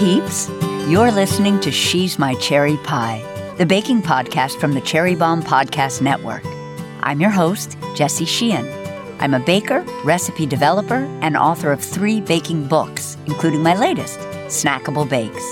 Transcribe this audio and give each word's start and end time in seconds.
peeps? 0.00 0.48
You're 0.88 1.12
listening 1.12 1.60
to 1.60 1.70
She's 1.70 2.18
My 2.18 2.34
Cherry 2.36 2.78
Pie, 2.78 3.22
the 3.58 3.66
baking 3.66 4.00
podcast 4.00 4.58
from 4.58 4.72
the 4.72 4.80
Cherry 4.80 5.14
Bombe 5.14 5.42
Podcast 5.42 6.00
Network. 6.00 6.42
I'm 7.02 7.20
your 7.20 7.28
host, 7.28 7.76
Jessie 7.94 8.24
Sheehan. 8.24 8.66
I'm 9.20 9.34
a 9.34 9.40
baker, 9.40 9.84
recipe 10.02 10.46
developer, 10.46 11.04
and 11.20 11.36
author 11.36 11.70
of 11.70 11.84
three 11.84 12.22
baking 12.22 12.66
books, 12.66 13.18
including 13.26 13.62
my 13.62 13.76
latest, 13.76 14.18
Snackable 14.48 15.06
Bakes. 15.06 15.44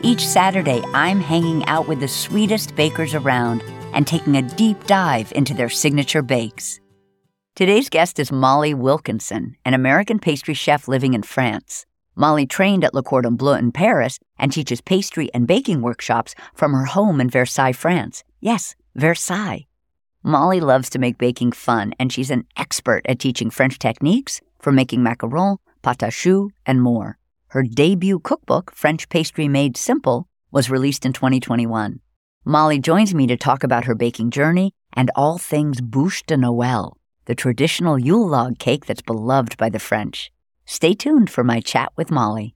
Each 0.00 0.26
Saturday, 0.26 0.82
I'm 0.94 1.20
hanging 1.20 1.62
out 1.66 1.86
with 1.86 2.00
the 2.00 2.08
sweetest 2.08 2.74
bakers 2.76 3.14
around 3.14 3.62
and 3.92 4.06
taking 4.06 4.34
a 4.34 4.48
deep 4.56 4.82
dive 4.86 5.30
into 5.32 5.52
their 5.52 5.68
signature 5.68 6.22
bakes. 6.22 6.80
Today's 7.54 7.90
guest 7.90 8.18
is 8.18 8.32
Molly 8.32 8.72
Wilkinson, 8.72 9.56
an 9.66 9.74
American 9.74 10.18
pastry 10.18 10.54
chef 10.54 10.88
living 10.88 11.12
in 11.12 11.22
France. 11.22 11.84
Molly 12.20 12.44
trained 12.44 12.84
at 12.84 12.92
Le 12.92 13.02
Cordon 13.02 13.34
Bleu 13.34 13.54
in 13.54 13.72
Paris 13.72 14.18
and 14.38 14.52
teaches 14.52 14.82
pastry 14.82 15.30
and 15.32 15.46
baking 15.46 15.80
workshops 15.80 16.34
from 16.52 16.74
her 16.74 16.84
home 16.84 17.18
in 17.18 17.30
Versailles, 17.30 17.72
France. 17.72 18.24
Yes, 18.40 18.76
Versailles. 18.94 19.66
Molly 20.22 20.60
loves 20.60 20.90
to 20.90 20.98
make 20.98 21.16
baking 21.16 21.52
fun, 21.52 21.94
and 21.98 22.12
she's 22.12 22.30
an 22.30 22.44
expert 22.58 23.00
at 23.06 23.18
teaching 23.18 23.48
French 23.48 23.78
techniques 23.78 24.42
for 24.58 24.70
making 24.70 25.00
macarons, 25.00 25.56
pâte 25.82 26.06
à 26.06 26.12
choux, 26.12 26.50
and 26.66 26.82
more. 26.82 27.16
Her 27.48 27.62
debut 27.62 28.18
cookbook, 28.18 28.70
French 28.74 29.08
Pastry 29.08 29.48
Made 29.48 29.78
Simple, 29.78 30.28
was 30.50 30.68
released 30.68 31.06
in 31.06 31.14
2021. 31.14 32.00
Molly 32.44 32.78
joins 32.78 33.14
me 33.14 33.26
to 33.28 33.38
talk 33.38 33.64
about 33.64 33.84
her 33.84 33.94
baking 33.94 34.30
journey 34.30 34.74
and 34.92 35.10
all 35.16 35.38
things 35.38 35.80
bûche 35.80 36.26
de 36.26 36.36
Noël, 36.36 36.92
the 37.24 37.34
traditional 37.34 37.98
Yule 37.98 38.28
log 38.28 38.58
cake 38.58 38.84
that's 38.84 39.00
beloved 39.00 39.56
by 39.56 39.70
the 39.70 39.78
French. 39.78 40.30
Stay 40.72 40.94
tuned 40.94 41.28
for 41.28 41.42
my 41.42 41.58
chat 41.58 41.90
with 41.96 42.12
Molly. 42.12 42.54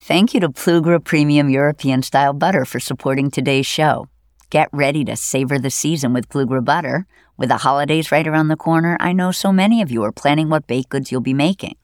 Thank 0.00 0.32
you 0.32 0.38
to 0.38 0.48
Plugra 0.48 1.02
Premium 1.02 1.50
European 1.50 2.02
Style 2.02 2.32
Butter 2.32 2.64
for 2.64 2.78
supporting 2.78 3.32
today's 3.32 3.66
show. 3.66 4.06
Get 4.48 4.68
ready 4.72 5.04
to 5.06 5.16
savor 5.16 5.58
the 5.58 5.68
season 5.68 6.12
with 6.12 6.28
Plugra 6.28 6.64
Butter. 6.64 7.04
With 7.36 7.48
the 7.48 7.56
holidays 7.56 8.12
right 8.12 8.28
around 8.28 8.46
the 8.46 8.54
corner, 8.54 8.96
I 9.00 9.12
know 9.12 9.32
so 9.32 9.50
many 9.50 9.82
of 9.82 9.90
you 9.90 10.04
are 10.04 10.12
planning 10.12 10.48
what 10.48 10.68
baked 10.68 10.90
goods 10.90 11.10
you'll 11.10 11.20
be 11.20 11.34
making. 11.34 11.74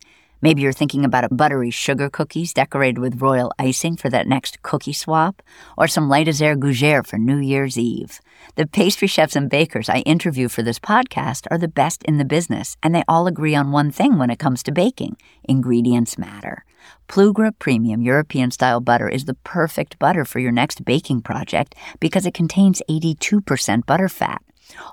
Maybe 0.45 0.61
you're 0.61 0.75
thinking 0.75 1.07
about 1.07 1.25
a 1.25 1.35
buttery 1.35 1.71
sugar 1.71 2.11
cookies 2.11 2.53
decorated 2.53 2.99
with 2.99 3.23
royal 3.23 3.51
icing 3.59 3.97
for 3.97 4.11
that 4.11 4.27
next 4.27 4.61
cookie 4.61 4.93
swap, 4.93 5.43
or 5.79 5.89
some 5.89 6.11
light 6.11 6.29
as 6.29 6.43
air 6.43 6.55
gougere 6.55 7.07
for 7.07 7.17
New 7.17 7.39
Year's 7.39 7.79
Eve. 7.79 8.21
The 8.57 8.67
pastry 8.67 9.09
chefs 9.09 9.37
and 9.37 9.49
bakers 9.49 9.89
I 9.89 10.01
interview 10.01 10.51
for 10.51 10.63
this 10.63 10.79
podcast 10.79 11.47
are 11.51 11.57
the 11.57 11.67
best 11.67 12.03
in 12.03 12.19
the 12.19 12.27
business, 12.27 12.77
and 12.83 12.95
they 12.95 13.05
all 13.09 13.27
agree 13.27 13.55
on 13.55 13.73
one 13.73 13.91
thing 13.91 14.19
when 14.19 14.29
it 14.29 14.39
comes 14.39 14.63
to 14.65 14.71
baking 14.71 15.17
ingredients 15.45 16.19
matter. 16.19 16.67
Plugra 17.09 17.53
Premium 17.59 18.03
European 18.03 18.51
style 18.51 18.81
butter 18.83 19.09
is 19.09 19.25
the 19.25 19.41
perfect 19.45 19.99
butter 19.99 20.27
for 20.27 20.41
your 20.41 20.53
next 20.53 20.85
baking 20.85 21.23
project 21.23 21.75
because 22.01 22.27
it 22.27 22.35
contains 22.35 22.83
82% 22.91 23.87
butter 23.87 24.11
fat. 24.11 24.43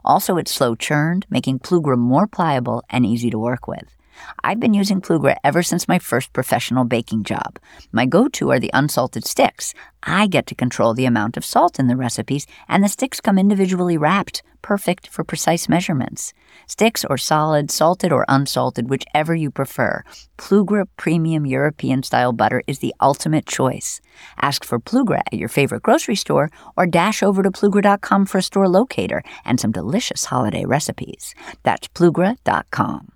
Also, 0.06 0.38
it's 0.38 0.54
slow 0.54 0.76
churned, 0.76 1.26
making 1.30 1.60
Plugra 1.60 1.98
more 1.98 2.26
pliable 2.26 2.84
and 2.90 3.06
easy 3.06 3.30
to 3.30 3.38
work 3.38 3.68
with. 3.68 3.98
I've 4.44 4.60
been 4.60 4.74
using 4.74 5.02
Plugra 5.02 5.36
ever 5.44 5.64
since 5.64 5.88
my 5.88 6.00
first 6.00 6.34
professional 6.34 6.86
baking 6.86 7.24
job. 7.24 7.60
My 7.92 8.06
go 8.06 8.28
to 8.30 8.52
are 8.52 8.60
the 8.60 8.72
unsalted 8.74 9.26
sticks. 9.26 9.74
I 10.04 10.28
get 10.28 10.48
to 10.48 10.56
control 10.56 10.94
the 10.94 11.06
amount 11.06 11.38
of 11.38 11.46
salt 11.46 11.80
in 11.80 11.88
the 11.88 11.96
recipes, 11.96 12.48
and 12.68 12.84
the 12.84 12.90
sticks 12.90 13.22
come 13.22 13.38
individually 13.38 13.98
wrapped, 13.98 14.42
perfect 14.62 15.08
for 15.08 15.24
precise 15.24 15.70
measurements. 15.70 16.34
Sticks 16.68 17.06
or 17.06 17.18
solid, 17.18 17.70
salted 17.70 18.12
or 18.12 18.26
unsalted, 18.28 18.90
whichever 18.90 19.36
you 19.36 19.52
prefer. 19.52 20.04
Plugra 20.38 20.86
Premium 20.98 21.46
European 21.46 22.04
style 22.04 22.34
butter 22.34 22.64
is 22.68 22.80
the 22.80 22.96
ultimate 23.00 23.46
choice. 23.46 24.02
Ask 24.42 24.64
for 24.64 24.80
Plugra 24.80 25.22
at 25.32 25.34
your 25.34 25.50
favorite 25.50 25.84
grocery 25.84 26.16
store 26.16 26.50
or 26.76 26.88
dash 26.88 27.22
over 27.22 27.44
to 27.44 27.52
plugra.com 27.52 28.26
for 28.26 28.40
a 28.40 28.44
store 28.44 28.68
locator 28.68 29.24
and 29.46 29.60
some 29.60 29.72
delicious 29.72 30.26
holiday 30.26 30.66
recipes. 30.66 31.36
That's 31.64 31.88
plugra.com. 31.90 33.11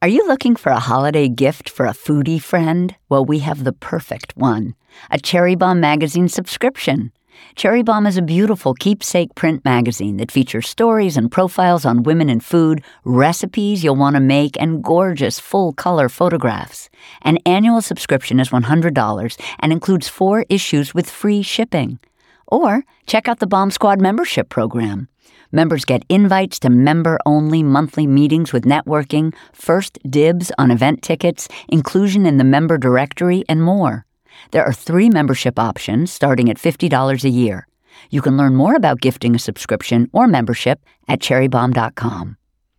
Are 0.00 0.06
you 0.06 0.28
looking 0.28 0.54
for 0.54 0.70
a 0.70 0.78
holiday 0.78 1.28
gift 1.28 1.68
for 1.68 1.84
a 1.84 1.90
foodie 1.90 2.40
friend? 2.40 2.94
Well, 3.08 3.24
we 3.24 3.40
have 3.40 3.64
the 3.64 3.72
perfect 3.72 4.32
one 4.36 4.76
a 5.10 5.18
Cherry 5.18 5.56
Bombe 5.56 5.80
magazine 5.80 6.28
subscription. 6.28 7.10
Cherry 7.56 7.82
Bombe 7.82 8.06
is 8.06 8.16
a 8.16 8.22
beautiful 8.22 8.74
keepsake 8.74 9.34
print 9.34 9.64
magazine 9.64 10.16
that 10.18 10.30
features 10.30 10.68
stories 10.68 11.16
and 11.16 11.32
profiles 11.32 11.84
on 11.84 12.04
women 12.04 12.30
in 12.30 12.38
food, 12.38 12.80
recipes 13.02 13.82
you'll 13.82 13.96
want 13.96 14.14
to 14.14 14.20
make, 14.20 14.56
and 14.60 14.84
gorgeous 14.84 15.40
full 15.40 15.72
color 15.72 16.08
photographs. 16.08 16.88
An 17.22 17.38
annual 17.44 17.82
subscription 17.82 18.38
is 18.38 18.50
$100 18.50 19.40
and 19.58 19.72
includes 19.72 20.06
four 20.06 20.46
issues 20.48 20.94
with 20.94 21.10
free 21.10 21.42
shipping. 21.42 21.98
Or 22.46 22.84
check 23.06 23.26
out 23.26 23.40
the 23.40 23.48
Bombe 23.48 23.72
Squad 23.72 24.00
membership 24.00 24.48
program. 24.48 25.08
Members 25.50 25.84
get 25.84 26.04
invites 26.08 26.58
to 26.60 26.70
member 26.70 27.18
only 27.24 27.62
monthly 27.62 28.06
meetings 28.06 28.52
with 28.52 28.64
networking, 28.64 29.34
first 29.52 29.98
dibs 30.08 30.52
on 30.58 30.70
event 30.70 31.02
tickets, 31.02 31.48
inclusion 31.68 32.26
in 32.26 32.36
the 32.36 32.44
member 32.44 32.78
directory, 32.78 33.44
and 33.48 33.62
more. 33.62 34.04
There 34.50 34.64
are 34.64 34.72
three 34.72 35.08
membership 35.10 35.58
options 35.58 36.12
starting 36.12 36.48
at 36.48 36.58
$50 36.58 37.24
a 37.24 37.28
year. 37.28 37.66
You 38.10 38.22
can 38.22 38.36
learn 38.36 38.54
more 38.54 38.76
about 38.76 39.00
gifting 39.00 39.34
a 39.34 39.38
subscription 39.38 40.08
or 40.12 40.26
membership 40.26 40.80
at 41.08 41.20
cherrybombe.com. 41.20 42.36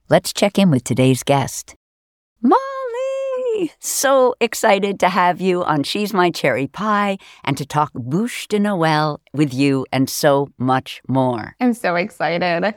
Let's 0.09 0.33
check 0.33 0.57
in 0.57 0.71
with 0.71 0.83
today's 0.83 1.23
guest. 1.23 1.75
So 3.79 4.35
excited 4.39 4.99
to 4.99 5.09
have 5.09 5.41
you 5.41 5.63
on 5.63 5.83
She's 5.83 6.13
My 6.13 6.31
Cherry 6.31 6.67
Pie 6.67 7.17
and 7.43 7.57
to 7.57 7.65
talk 7.65 7.91
bûche 7.93 8.47
de 8.47 8.59
Noël 8.59 9.19
with 9.33 9.53
you 9.53 9.85
and 9.91 10.09
so 10.09 10.49
much 10.57 11.01
more. 11.07 11.55
I'm 11.59 11.73
so 11.73 11.95
excited. 11.95 12.75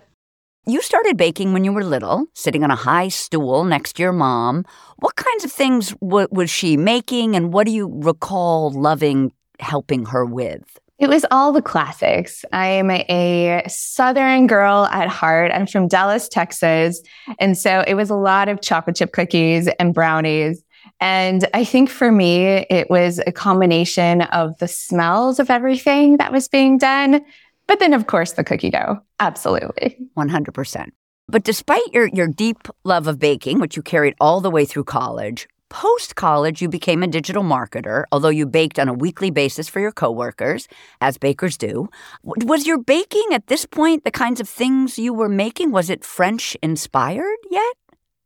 You 0.64 0.80
started 0.80 1.16
baking 1.16 1.52
when 1.52 1.64
you 1.64 1.72
were 1.72 1.82
little, 1.82 2.26
sitting 2.34 2.62
on 2.62 2.70
a 2.70 2.76
high 2.76 3.08
stool 3.08 3.64
next 3.64 3.94
to 3.94 4.02
your 4.02 4.12
mom. 4.12 4.64
What 4.98 5.16
kinds 5.16 5.44
of 5.44 5.50
things 5.50 5.90
w- 6.00 6.28
was 6.30 6.50
she 6.50 6.76
making, 6.76 7.34
and 7.34 7.52
what 7.52 7.66
do 7.66 7.72
you 7.72 7.90
recall 7.92 8.70
loving 8.70 9.32
helping 9.58 10.06
her 10.06 10.24
with? 10.24 10.78
It 11.02 11.08
was 11.08 11.26
all 11.32 11.50
the 11.50 11.60
classics. 11.60 12.44
I'm 12.52 12.88
a 12.92 13.64
Southern 13.66 14.46
girl 14.46 14.84
at 14.92 15.08
heart. 15.08 15.50
I'm 15.52 15.66
from 15.66 15.88
Dallas, 15.88 16.28
Texas. 16.28 17.02
And 17.40 17.58
so 17.58 17.82
it 17.88 17.94
was 17.94 18.08
a 18.08 18.14
lot 18.14 18.48
of 18.48 18.60
chocolate 18.60 18.94
chip 18.94 19.10
cookies 19.10 19.66
and 19.80 19.92
brownies. 19.92 20.62
And 21.00 21.48
I 21.54 21.64
think 21.64 21.90
for 21.90 22.12
me, 22.12 22.44
it 22.70 22.88
was 22.88 23.20
a 23.26 23.32
combination 23.32 24.22
of 24.22 24.56
the 24.58 24.68
smells 24.68 25.40
of 25.40 25.50
everything 25.50 26.18
that 26.18 26.30
was 26.30 26.46
being 26.46 26.78
done. 26.78 27.24
But 27.66 27.80
then, 27.80 27.94
of 27.94 28.06
course, 28.06 28.34
the 28.34 28.44
cookie 28.44 28.70
dough. 28.70 29.00
Absolutely. 29.19 29.98
100%. 30.16 30.86
But 31.26 31.42
despite 31.42 31.82
your, 31.92 32.06
your 32.12 32.28
deep 32.28 32.69
love 32.84 33.08
of 33.08 33.19
baking, 33.19 33.58
which 33.58 33.74
you 33.74 33.82
carried 33.82 34.14
all 34.20 34.40
the 34.40 34.52
way 34.52 34.64
through 34.64 34.84
college, 34.84 35.48
Post 35.72 36.16
college, 36.16 36.60
you 36.60 36.68
became 36.68 37.02
a 37.02 37.06
digital 37.06 37.42
marketer, 37.42 38.04
although 38.12 38.28
you 38.28 38.44
baked 38.44 38.78
on 38.78 38.90
a 38.90 38.92
weekly 38.92 39.30
basis 39.30 39.70
for 39.70 39.80
your 39.80 39.90
coworkers, 39.90 40.68
as 41.00 41.16
bakers 41.16 41.56
do. 41.56 41.88
Was 42.22 42.66
your 42.66 42.76
baking 42.76 43.24
at 43.32 43.46
this 43.46 43.64
point 43.64 44.04
the 44.04 44.10
kinds 44.10 44.38
of 44.38 44.46
things 44.46 44.98
you 44.98 45.14
were 45.14 45.30
making? 45.30 45.70
Was 45.70 45.88
it 45.88 46.04
French 46.04 46.54
inspired 46.62 47.38
yet? 47.50 47.74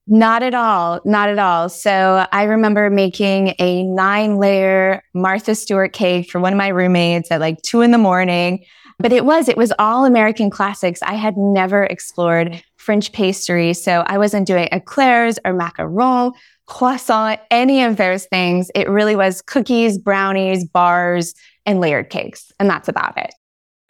Not 0.08 0.42
at 0.42 0.54
all. 0.54 1.00
Not 1.04 1.28
at 1.28 1.38
all. 1.38 1.68
So 1.68 2.26
I 2.32 2.42
remember 2.42 2.90
making 2.90 3.54
a 3.60 3.84
nine 3.84 4.38
layer 4.38 5.04
Martha 5.14 5.54
Stewart 5.54 5.92
cake 5.92 6.28
for 6.28 6.40
one 6.40 6.52
of 6.52 6.56
my 6.56 6.68
roommates 6.68 7.30
at 7.30 7.38
like 7.38 7.62
two 7.62 7.80
in 7.80 7.92
the 7.92 7.98
morning. 7.98 8.64
But 8.98 9.12
it 9.12 9.24
was, 9.24 9.48
it 9.48 9.56
was 9.56 9.72
all 9.78 10.04
American 10.04 10.50
classics. 10.50 11.00
I 11.02 11.14
had 11.14 11.36
never 11.36 11.84
explored 11.84 12.60
French 12.76 13.12
pastry. 13.12 13.72
So 13.72 14.02
I 14.06 14.18
wasn't 14.18 14.48
doing 14.48 14.68
eclairs 14.72 15.38
or 15.44 15.52
macaron 15.52 16.32
croissant, 16.66 17.40
any 17.50 17.82
of 17.82 17.96
those 17.96 18.26
things. 18.26 18.70
It 18.74 18.88
really 18.88 19.16
was 19.16 19.42
cookies, 19.42 19.98
brownies, 19.98 20.64
bars, 20.64 21.34
and 21.64 21.80
layered 21.80 22.10
cakes. 22.10 22.52
And 22.58 22.68
that's 22.68 22.88
about 22.88 23.16
it. 23.16 23.32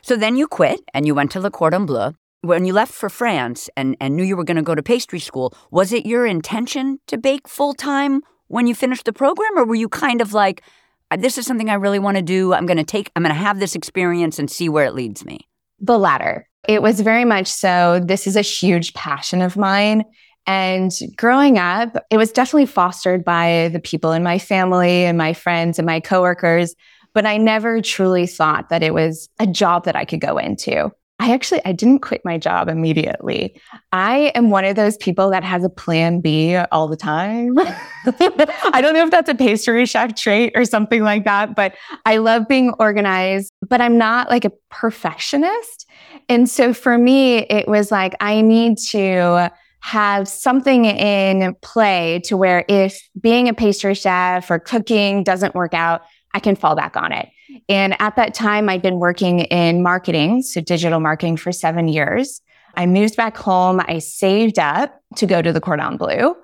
So 0.03 0.17
then 0.17 0.37
you 0.37 0.47
quit 0.47 0.81
and 0.95 1.07
you 1.07 1.15
went 1.15 1.33
to 1.33 1.41
Le 1.41 1.51
Cordon 1.51 1.87
Bleu. 1.87 2.13
When 2.43 2.65
you 2.65 2.73
left 2.73 2.93
for 2.93 3.09
France 3.09 3.69
and, 3.77 3.97
and 4.01 4.15
knew 4.15 4.23
you 4.23 4.37
were 4.37 4.45
going 4.45 4.57
to 4.57 4.63
go 4.63 4.75
to 4.75 4.83
pastry 4.83 5.19
school, 5.19 5.53
was 5.71 5.93
it 5.93 6.07
your 6.07 6.27
intention 6.27 7.01
to 7.09 7.19
bake 7.19 7.49
full 7.49 7.75
time 7.75 8.23
when 8.47 8.69
you 8.69 8.75
finished 8.75 9.05
the 9.05 9.13
program? 9.13 9.59
Or 9.59 9.65
were 9.65 9.75
you 9.75 9.89
kind 9.89 10.21
of 10.21 10.33
like, 10.33 10.63
uh, 11.11 11.17
this 11.17 11.39
is 11.39 11.47
something 11.47 11.71
I 11.71 11.75
really 11.75 11.99
want 11.99 12.19
to 12.19 12.23
do. 12.23 12.53
I'm 12.53 12.67
going 12.67 12.77
to 12.77 12.85
take, 12.85 13.11
I'm 13.17 13.23
going 13.23 13.35
to 13.35 13.41
have 13.41 13.59
this 13.59 13.75
experience 13.75 14.39
and 14.39 14.51
see 14.51 14.69
where 14.69 14.85
it 14.85 14.95
leads 14.95 15.25
me? 15.25 15.49
The 15.81 15.99
latter. 15.99 16.49
It 16.69 16.83
was 16.83 17.01
very 17.01 17.25
much 17.25 17.49
so. 17.49 18.01
This 18.05 18.27
is 18.27 18.37
a 18.37 18.43
huge 18.43 18.95
passion 18.95 19.43
of 19.43 19.57
mine. 19.57 20.05
And 20.47 20.93
growing 21.17 21.59
up, 21.59 21.97
it 22.11 22.17
was 22.17 22.33
definitely 22.33 22.67
fostered 22.67 23.25
by 23.25 23.71
the 23.73 23.81
people 23.81 24.13
in 24.13 24.23
my 24.23 24.39
family 24.39 25.05
and 25.05 25.19
my 25.19 25.33
friends 25.33 25.79
and 25.79 25.87
my 25.87 26.01
coworkers. 26.01 26.75
But 27.15 27.27
I 27.27 27.37
never 27.37 27.81
truly 27.81 28.27
thought 28.27 28.69
that 28.69 28.83
it 28.83 28.95
was 28.95 29.29
a 29.39 29.47
job 29.47 29.85
that 29.85 29.97
I 29.97 30.05
could 30.05 30.21
go 30.21 30.39
into. 30.39 30.93
I 31.19 31.33
actually 31.33 31.63
I 31.65 31.73
didn't 31.73 32.01
quit 32.01 32.21
my 32.27 32.37
job 32.37 32.69
immediately. 32.69 33.59
I 33.91 34.33
am 34.35 34.51
one 34.51 34.67
of 34.67 34.77
those 34.77 34.99
people 34.99 35.31
that 35.31 35.43
has 35.45 35.65
a 35.65 35.71
plan 35.71 36.21
B 36.21 36.57
all 36.57 36.89
the 36.89 36.97
time. 36.97 37.59
I 37.59 38.81
don't 38.83 38.93
know 38.93 39.05
if 39.05 39.11
that's 39.11 39.31
a 39.31 39.35
pastry 39.35 39.87
chef 39.87 40.15
trait 40.15 40.53
or 40.55 40.67
something 40.67 41.03
like 41.03 41.25
that, 41.25 41.57
but 41.57 41.75
I 42.05 42.19
love 42.19 42.47
being 42.49 42.75
organized, 42.79 43.51
but 43.67 43.81
I'm 43.81 43.97
not 43.97 44.29
like 44.29 44.45
a 44.45 44.53
perfectionist. 44.71 45.87
And 46.29 46.51
so 46.51 46.75
for 46.75 46.99
me, 46.99 47.39
it 47.39 47.67
was 47.67 47.91
like 47.91 48.15
I 48.21 48.43
need 48.43 48.77
to 48.91 49.51
have 49.87 50.27
something 50.27 50.85
in 50.85 51.55
play 51.63 52.21
to 52.25 52.37
where 52.37 52.65
if 52.67 53.09
being 53.21 53.49
a 53.49 53.55
pastry 53.55 53.95
chef 53.95 54.51
or 54.51 54.59
cooking 54.59 55.23
doesn't 55.23 55.55
work 55.55 55.75
out, 55.75 56.03
I 56.35 56.41
can 56.41 56.57
fall 56.57 56.75
back 56.75 56.97
on 56.97 57.13
it. 57.13 57.29
And 57.69 57.95
at 58.01 58.17
that 58.17 58.35
time, 58.35 58.69
I'd 58.69 58.83
been 58.83 58.99
working 58.99 59.43
in 59.43 59.85
marketing, 59.85 60.43
so 60.43 60.61
digital 60.61 60.99
marketing 60.99 61.37
for 61.37 61.53
seven 61.53 61.87
years. 61.87 62.41
I 62.75 62.87
moved 62.87 63.15
back 63.15 63.37
home. 63.37 63.81
I 63.87 64.01
saved 64.01 64.59
up 64.59 65.01
to 65.19 65.27
go 65.27 65.41
to 65.41 65.53
the 65.53 65.61
Cordon 65.61 65.99
Bleu. 65.99 66.35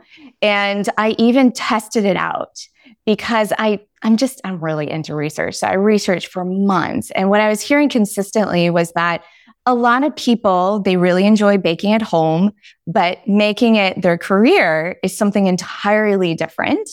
And 0.41 0.89
I 0.97 1.17
even 1.19 1.51
tested 1.51 2.05
it 2.05 2.17
out 2.17 2.61
because 3.05 3.53
I, 3.59 3.81
I'm 4.03 4.19
just, 4.19 4.41
I'm 4.45 4.63
really 4.63 4.89
into 4.89 5.17
research. 5.17 5.57
So 5.57 5.67
I 5.67 5.73
researched 5.73 6.29
for 6.29 6.45
months. 6.45 7.11
And 7.11 7.29
what 7.29 7.41
I 7.41 7.49
was 7.49 7.61
hearing 7.61 7.89
consistently 7.89 8.71
was 8.71 8.93
that 8.93 9.25
a 9.65 9.75
lot 9.75 10.03
of 10.03 10.15
people, 10.17 10.81
they 10.81 10.97
really 10.97 11.25
enjoy 11.25 11.59
baking 11.59 11.93
at 11.93 12.03
home, 12.03 12.53
but 12.87 13.19
making 13.29 13.77
it 13.77 14.03
their 14.03 14.19
career 14.19 14.99
is 15.03 15.17
something 15.17 15.47
entirely 15.47 16.35
different. 16.35 16.89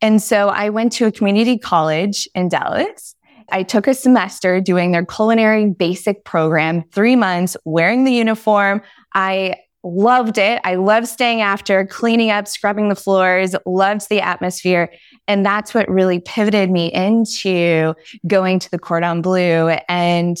And 0.00 0.22
so 0.22 0.48
I 0.48 0.68
went 0.68 0.92
to 0.92 1.06
a 1.06 1.12
community 1.12 1.58
college 1.58 2.28
in 2.34 2.48
Dallas 2.48 3.14
I 3.50 3.62
took 3.62 3.86
a 3.86 3.94
semester 3.94 4.60
doing 4.60 4.92
their 4.92 5.04
culinary 5.04 5.70
basic 5.70 6.24
program, 6.24 6.84
three 6.92 7.16
months, 7.16 7.56
wearing 7.64 8.04
the 8.04 8.12
uniform. 8.12 8.82
I 9.14 9.56
loved 9.82 10.38
it. 10.38 10.60
I 10.64 10.76
loved 10.76 11.08
staying 11.08 11.42
after, 11.42 11.86
cleaning 11.86 12.30
up, 12.30 12.48
scrubbing 12.48 12.88
the 12.88 12.94
floors, 12.94 13.54
loved 13.66 14.08
the 14.08 14.20
atmosphere. 14.20 14.90
And 15.28 15.44
that's 15.44 15.74
what 15.74 15.88
really 15.90 16.20
pivoted 16.20 16.70
me 16.70 16.90
into 16.92 17.94
going 18.26 18.58
to 18.60 18.70
the 18.70 18.78
Cordon 18.78 19.20
Bleu 19.20 19.68
and 19.88 20.38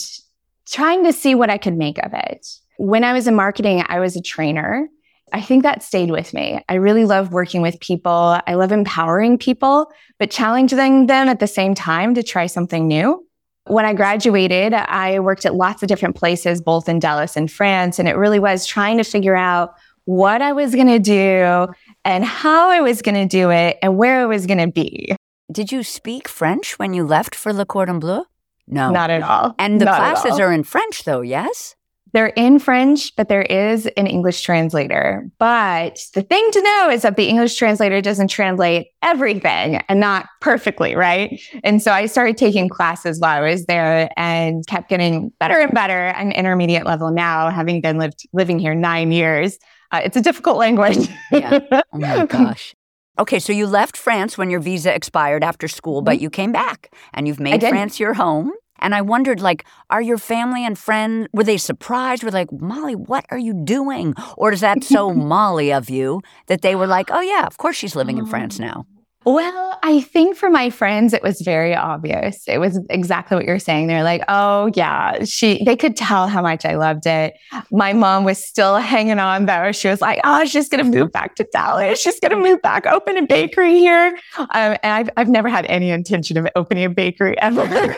trying 0.66 1.04
to 1.04 1.12
see 1.12 1.34
what 1.34 1.50
I 1.50 1.58
could 1.58 1.76
make 1.76 1.98
of 1.98 2.12
it. 2.12 2.46
When 2.78 3.04
I 3.04 3.12
was 3.12 3.26
in 3.26 3.34
marketing, 3.34 3.84
I 3.86 4.00
was 4.00 4.16
a 4.16 4.22
trainer. 4.22 4.88
I 5.32 5.40
think 5.40 5.62
that 5.62 5.82
stayed 5.82 6.10
with 6.10 6.32
me. 6.32 6.60
I 6.68 6.74
really 6.74 7.04
love 7.04 7.32
working 7.32 7.62
with 7.62 7.80
people. 7.80 8.38
I 8.46 8.54
love 8.54 8.72
empowering 8.72 9.38
people, 9.38 9.90
but 10.18 10.30
challenging 10.30 11.06
them 11.06 11.28
at 11.28 11.40
the 11.40 11.46
same 11.46 11.74
time 11.74 12.14
to 12.14 12.22
try 12.22 12.46
something 12.46 12.86
new. 12.86 13.26
When 13.66 13.84
I 13.84 13.94
graduated, 13.94 14.74
I 14.74 15.20
worked 15.20 15.46
at 15.46 15.54
lots 15.54 15.82
of 15.82 15.88
different 15.88 16.16
places, 16.16 16.60
both 16.60 16.88
in 16.88 16.98
Dallas 16.98 17.36
and 17.36 17.50
France. 17.50 17.98
And 17.98 18.06
it 18.06 18.16
really 18.16 18.38
was 18.38 18.66
trying 18.66 18.98
to 18.98 19.04
figure 19.04 19.34
out 19.34 19.74
what 20.04 20.42
I 20.42 20.52
was 20.52 20.74
going 20.74 20.86
to 20.86 20.98
do 20.98 21.72
and 22.04 22.24
how 22.24 22.68
I 22.68 22.80
was 22.80 23.00
going 23.00 23.14
to 23.14 23.26
do 23.26 23.50
it 23.50 23.78
and 23.82 23.96
where 23.96 24.20
I 24.20 24.26
was 24.26 24.46
going 24.46 24.58
to 24.58 24.70
be. 24.70 25.16
Did 25.50 25.72
you 25.72 25.82
speak 25.82 26.28
French 26.28 26.78
when 26.78 26.94
you 26.94 27.04
left 27.04 27.34
for 27.34 27.52
Le 27.52 27.64
Cordon 27.64 27.98
Bleu? 27.98 28.24
No. 28.66 28.90
Not 28.90 29.10
at 29.10 29.22
all. 29.22 29.54
And 29.58 29.80
the 29.80 29.84
Not 29.86 29.96
classes 29.96 30.38
are 30.40 30.52
in 30.52 30.64
French, 30.64 31.04
though, 31.04 31.20
yes? 31.20 31.74
They're 32.14 32.28
in 32.28 32.60
French, 32.60 33.14
but 33.16 33.28
there 33.28 33.42
is 33.42 33.86
an 33.96 34.06
English 34.06 34.42
translator. 34.42 35.28
But 35.40 35.98
the 36.14 36.22
thing 36.22 36.48
to 36.52 36.62
know 36.62 36.88
is 36.88 37.02
that 37.02 37.16
the 37.16 37.26
English 37.26 37.56
translator 37.56 38.00
doesn't 38.00 38.28
translate 38.28 38.86
everything 39.02 39.82
and 39.88 39.98
not 39.98 40.26
perfectly, 40.40 40.94
right? 40.94 41.40
And 41.64 41.82
so 41.82 41.90
I 41.90 42.06
started 42.06 42.36
taking 42.36 42.68
classes 42.68 43.18
while 43.18 43.42
I 43.42 43.50
was 43.50 43.66
there 43.66 44.10
and 44.16 44.64
kept 44.68 44.88
getting 44.88 45.32
better 45.40 45.58
and 45.58 45.72
better. 45.74 46.12
I'm 46.14 46.30
intermediate 46.30 46.86
level 46.86 47.10
now, 47.10 47.50
having 47.50 47.80
been 47.80 47.98
lived, 47.98 48.28
living 48.32 48.60
here 48.60 48.76
nine 48.76 49.10
years. 49.10 49.58
Uh, 49.90 50.02
it's 50.04 50.16
a 50.16 50.20
difficult 50.20 50.56
language. 50.56 51.08
yeah. 51.32 51.58
Oh 51.72 51.82
my 51.98 52.26
gosh. 52.28 52.76
Okay, 53.18 53.38
so 53.38 53.52
you 53.52 53.66
left 53.66 53.96
France 53.96 54.36
when 54.36 54.50
your 54.50 54.60
visa 54.60 54.92
expired 54.92 55.44
after 55.44 55.68
school, 55.68 56.02
but 56.02 56.16
mm-hmm. 56.16 56.22
you 56.24 56.30
came 56.30 56.52
back 56.52 56.92
and 57.12 57.28
you've 57.28 57.40
made 57.40 57.60
France 57.60 58.00
your 58.00 58.14
home. 58.14 58.52
And 58.80 58.94
I 58.94 59.02
wondered, 59.02 59.40
like, 59.40 59.64
are 59.88 60.02
your 60.02 60.18
family 60.18 60.66
and 60.66 60.76
friends, 60.76 61.28
were 61.32 61.44
they 61.44 61.56
surprised? 61.56 62.24
Were 62.24 62.32
like, 62.32 62.50
Molly, 62.52 62.96
what 62.96 63.24
are 63.30 63.38
you 63.38 63.54
doing? 63.54 64.14
Or 64.36 64.52
is 64.52 64.60
that 64.60 64.82
so 64.82 65.14
Molly 65.14 65.72
of 65.72 65.88
you 65.88 66.22
that 66.48 66.62
they 66.62 66.74
were 66.74 66.88
like, 66.88 67.08
oh, 67.10 67.20
yeah, 67.20 67.46
of 67.46 67.56
course 67.56 67.76
she's 67.76 67.94
living 67.94 68.18
in 68.18 68.26
France 68.26 68.58
oh. 68.60 68.64
now? 68.64 68.86
Well, 69.24 69.78
I 69.82 70.02
think 70.02 70.36
for 70.36 70.50
my 70.50 70.68
friends, 70.68 71.14
it 71.14 71.22
was 71.22 71.40
very 71.40 71.74
obvious. 71.74 72.42
It 72.46 72.58
was 72.58 72.78
exactly 72.90 73.36
what 73.36 73.46
you're 73.46 73.58
saying. 73.58 73.86
They're 73.86 74.02
like, 74.02 74.22
oh, 74.28 74.70
yeah, 74.74 75.24
she, 75.24 75.64
they 75.64 75.76
could 75.76 75.96
tell 75.96 76.28
how 76.28 76.42
much 76.42 76.66
I 76.66 76.76
loved 76.76 77.06
it. 77.06 77.34
My 77.70 77.94
mom 77.94 78.24
was 78.24 78.44
still 78.44 78.76
hanging 78.78 79.18
on 79.18 79.46
though. 79.46 79.72
She 79.72 79.88
was 79.88 80.02
like, 80.02 80.20
oh, 80.24 80.44
she's 80.44 80.68
going 80.68 80.84
to 80.84 80.98
move 80.98 81.10
back 81.10 81.36
to 81.36 81.48
Dallas. 81.52 82.00
She's 82.00 82.20
going 82.20 82.32
to 82.32 82.36
move 82.36 82.60
back, 82.60 82.86
open 82.86 83.16
a 83.16 83.26
bakery 83.26 83.78
here. 83.78 84.18
Um, 84.36 84.76
and 84.82 84.84
I've, 84.84 85.10
I've 85.16 85.28
never 85.28 85.48
had 85.48 85.64
any 85.66 85.90
intention 85.90 86.36
of 86.36 86.46
opening 86.54 86.84
a 86.84 86.90
bakery 86.90 87.38
ever. 87.40 87.96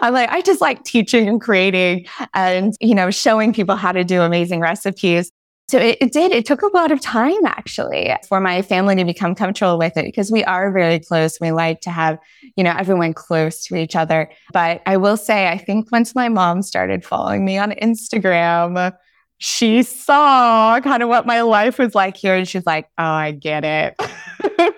I'm 0.00 0.14
like, 0.14 0.30
I 0.30 0.40
just 0.40 0.62
like 0.62 0.82
teaching 0.84 1.28
and 1.28 1.40
creating 1.40 2.06
and, 2.32 2.74
you 2.80 2.94
know, 2.94 3.10
showing 3.10 3.52
people 3.52 3.76
how 3.76 3.92
to 3.92 4.02
do 4.02 4.22
amazing 4.22 4.60
recipes. 4.60 5.30
So 5.68 5.78
it, 5.78 5.96
it, 6.00 6.12
did. 6.12 6.30
It 6.30 6.44
took 6.44 6.60
a 6.60 6.68
lot 6.74 6.92
of 6.92 7.00
time 7.00 7.46
actually 7.46 8.14
for 8.28 8.38
my 8.38 8.60
family 8.60 8.96
to 8.96 9.04
become 9.04 9.34
comfortable 9.34 9.78
with 9.78 9.96
it 9.96 10.04
because 10.04 10.30
we 10.30 10.44
are 10.44 10.70
very 10.70 11.00
close. 11.00 11.38
We 11.40 11.52
like 11.52 11.80
to 11.82 11.90
have, 11.90 12.18
you 12.54 12.62
know, 12.62 12.74
everyone 12.78 13.14
close 13.14 13.64
to 13.64 13.76
each 13.76 13.96
other. 13.96 14.30
But 14.52 14.82
I 14.84 14.98
will 14.98 15.16
say, 15.16 15.48
I 15.48 15.56
think 15.56 15.90
once 15.90 16.14
my 16.14 16.28
mom 16.28 16.60
started 16.60 17.02
following 17.04 17.46
me 17.46 17.56
on 17.56 17.70
Instagram, 17.72 18.92
she 19.38 19.82
saw 19.82 20.80
kind 20.80 21.02
of 21.02 21.08
what 21.08 21.24
my 21.24 21.40
life 21.40 21.78
was 21.78 21.94
like 21.94 22.16
here. 22.16 22.34
And 22.34 22.46
she's 22.46 22.66
like, 22.66 22.88
oh, 22.98 23.04
I 23.04 23.30
get 23.30 23.64
it. 23.64 23.96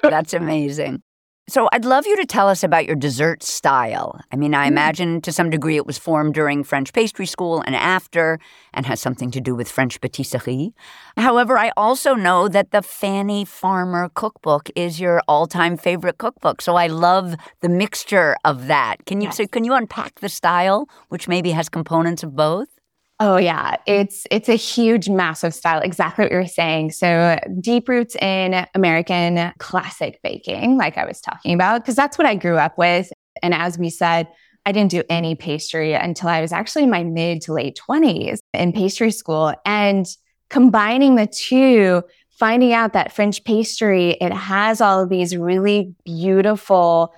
That's 0.03 0.35
amazing. 0.35 1.03
So 1.49 1.69
I'd 1.71 1.85
love 1.85 2.09
you 2.09 2.17
to 2.17 2.27
tell 2.27 2.49
us 2.49 2.65
about 2.65 2.87
your 2.87 2.97
dessert 2.97 3.45
style. 3.45 4.21
I 4.33 4.37
mean, 4.37 4.53
I 4.53 4.65
mm. 4.65 4.73
imagine 4.73 5.21
to 5.21 5.31
some 5.31 5.49
degree 5.49 5.77
it 5.77 5.87
was 5.87 5.97
formed 5.97 6.35
during 6.35 6.65
French 6.65 6.93
pastry 6.93 7.25
school 7.25 7.63
and 7.65 7.77
after, 7.77 8.41
and 8.75 8.85
has 8.85 9.01
something 9.01 9.31
to 9.31 9.41
do 9.41 9.55
with 9.55 9.71
French 9.71 10.01
patisserie. 10.01 10.75
However, 11.17 11.57
I 11.57 11.71
also 11.77 12.15
know 12.15 12.49
that 12.49 12.73
the 12.73 12.83
Fanny 12.83 13.45
Farmer 13.45 14.09
cookbook 14.09 14.71
is 14.75 14.99
your 14.99 15.23
all-time 15.29 15.77
favorite 15.77 16.19
cookbook. 16.19 16.61
So 16.61 16.75
I 16.75 16.89
love 16.89 17.37
the 17.61 17.69
mixture 17.69 18.37
of 18.45 18.67
that. 18.67 19.07
Can 19.07 19.21
you 19.21 19.29
yes. 19.29 19.37
so 19.37 19.47
can 19.47 19.63
you 19.63 19.75
unpack 19.75 20.19
the 20.19 20.29
style, 20.29 20.89
which 21.11 21.29
maybe 21.29 21.53
has 21.53 21.69
components 21.69 22.25
of 22.25 22.35
both? 22.35 22.76
Oh 23.19 23.39
yeah, 23.39 23.77
it's 23.87 24.27
it's 24.31 24.49
a 24.49 24.57
huge 24.57 25.09
massive 25.09 25.55
style. 25.55 25.81
Exactly 25.81 26.25
what 26.25 26.33
you're 26.33 26.47
saying. 26.47 26.91
So 26.93 27.39
deep 27.61 27.89
roots 27.89 28.15
in 28.17 28.67
American 28.75 29.53
classic 29.59 30.21
baking 30.23 30.77
like 30.77 30.99
I 30.99 31.07
was 31.07 31.21
talking 31.23 31.55
about 31.55 31.83
because 31.83 31.97
that's 31.97 32.19
what 32.19 32.27
I 32.27 32.35
grew 32.35 32.57
up 32.59 32.77
with. 32.77 33.11
And 33.43 33.55
as 33.55 33.79
we 33.79 33.89
said 33.89 34.29
I 34.67 34.73
didn't 34.73 34.91
do 34.91 35.03
any 35.09 35.35
pastry 35.35 35.95
until 35.95 36.29
I 36.29 36.41
was 36.41 36.53
actually 36.53 36.83
in 36.83 36.91
my 36.91 37.05
mid 37.05 37.41
to 37.43 37.53
late 37.53 37.81
20s 37.89 38.39
in 38.53 38.73
pastry 38.73 39.13
school. 39.13 39.55
And 39.65 40.07
combining 40.51 41.15
the 41.15 41.27
two 41.27 42.03
finding 42.39 42.75
out 42.75 42.93
that 42.93 43.13
French 43.13 43.45
pastry 43.45 44.11
it 44.21 44.33
has 44.33 44.83
all 44.83 45.03
of 45.03 45.09
these 45.09 45.35
really 45.35 45.95
beautiful 46.05 47.15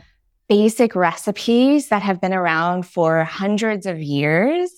basic 0.48 0.94
recipes 0.94 1.88
that 1.88 2.02
have 2.02 2.20
been 2.20 2.32
around 2.32 2.86
for 2.86 3.24
hundreds 3.24 3.84
of 3.84 3.98
years 3.98 4.70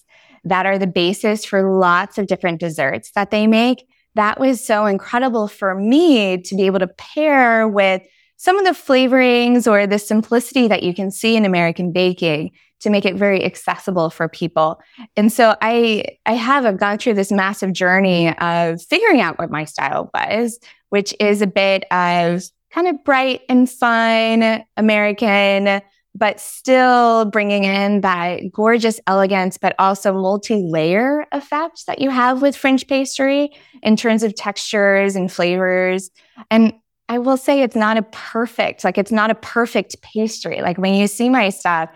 that 0.44 0.66
are 0.66 0.78
the 0.78 0.86
basis 0.86 1.44
for 1.44 1.78
lots 1.78 2.18
of 2.18 2.26
different 2.26 2.60
desserts 2.60 3.10
that 3.14 3.30
they 3.30 3.46
make. 3.46 3.86
That 4.14 4.40
was 4.40 4.64
so 4.64 4.86
incredible 4.86 5.48
for 5.48 5.74
me 5.74 6.38
to 6.38 6.56
be 6.56 6.66
able 6.66 6.80
to 6.80 6.88
pair 6.88 7.68
with 7.68 8.02
some 8.36 8.58
of 8.58 8.64
the 8.64 8.70
flavorings 8.70 9.70
or 9.70 9.86
the 9.86 9.98
simplicity 9.98 10.66
that 10.68 10.82
you 10.82 10.94
can 10.94 11.10
see 11.10 11.36
in 11.36 11.44
American 11.44 11.92
baking 11.92 12.52
to 12.80 12.90
make 12.90 13.04
it 13.04 13.14
very 13.14 13.44
accessible 13.44 14.08
for 14.08 14.28
people. 14.28 14.80
And 15.16 15.30
so 15.32 15.54
I 15.60 16.04
I 16.26 16.32
have 16.32 16.78
gone 16.78 16.98
through 16.98 17.14
this 17.14 17.30
massive 17.30 17.72
journey 17.72 18.34
of 18.38 18.82
figuring 18.82 19.20
out 19.20 19.38
what 19.38 19.50
my 19.50 19.64
style 19.64 20.10
was, 20.14 20.58
which 20.88 21.14
is 21.20 21.42
a 21.42 21.46
bit 21.46 21.84
of 21.90 22.42
kind 22.72 22.88
of 22.88 23.04
bright 23.04 23.42
and 23.48 23.68
fun 23.68 24.64
American 24.76 25.82
but 26.20 26.38
still 26.38 27.24
bringing 27.24 27.64
in 27.64 28.02
that 28.02 28.52
gorgeous 28.52 29.00
elegance, 29.06 29.56
but 29.56 29.74
also 29.78 30.12
multi-layer 30.12 31.26
effect 31.32 31.86
that 31.86 31.98
you 31.98 32.10
have 32.10 32.42
with 32.42 32.54
French 32.54 32.86
pastry 32.86 33.50
in 33.82 33.96
terms 33.96 34.22
of 34.22 34.34
textures 34.34 35.16
and 35.16 35.32
flavors. 35.32 36.10
And 36.50 36.74
I 37.08 37.18
will 37.18 37.38
say 37.38 37.62
it's 37.62 37.74
not 37.74 37.96
a 37.96 38.02
perfect, 38.02 38.84
like 38.84 38.98
it's 38.98 39.10
not 39.10 39.30
a 39.30 39.34
perfect 39.34 40.00
pastry. 40.02 40.60
Like 40.60 40.76
when 40.76 40.94
you 40.94 41.06
see 41.06 41.30
my 41.30 41.48
stuff, 41.48 41.88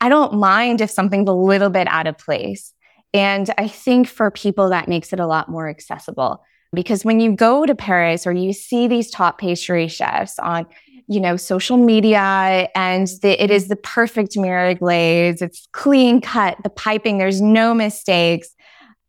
I 0.00 0.08
don't 0.08 0.34
mind 0.34 0.80
if 0.80 0.90
something's 0.90 1.28
a 1.28 1.32
little 1.32 1.70
bit 1.70 1.86
out 1.88 2.08
of 2.08 2.18
place. 2.18 2.74
And 3.14 3.48
I 3.56 3.68
think 3.68 4.08
for 4.08 4.30
people 4.30 4.70
that 4.70 4.88
makes 4.88 5.12
it 5.12 5.20
a 5.20 5.26
lot 5.26 5.48
more 5.48 5.68
accessible. 5.68 6.44
Because 6.74 7.04
when 7.04 7.18
you 7.20 7.34
go 7.34 7.64
to 7.64 7.74
Paris 7.74 8.26
or 8.26 8.32
you 8.32 8.52
see 8.52 8.88
these 8.88 9.10
top 9.10 9.38
pastry 9.38 9.88
chefs 9.88 10.38
on 10.38 10.66
you 11.08 11.20
know, 11.20 11.36
social 11.36 11.76
media 11.76 12.68
and 12.74 13.08
the, 13.22 13.42
it 13.42 13.50
is 13.50 13.68
the 13.68 13.76
perfect 13.76 14.36
mirror 14.36 14.74
glaze. 14.74 15.40
It's 15.40 15.66
clean 15.72 16.20
cut, 16.20 16.58
the 16.62 16.70
piping, 16.70 17.18
there's 17.18 17.40
no 17.40 17.72
mistakes. 17.74 18.54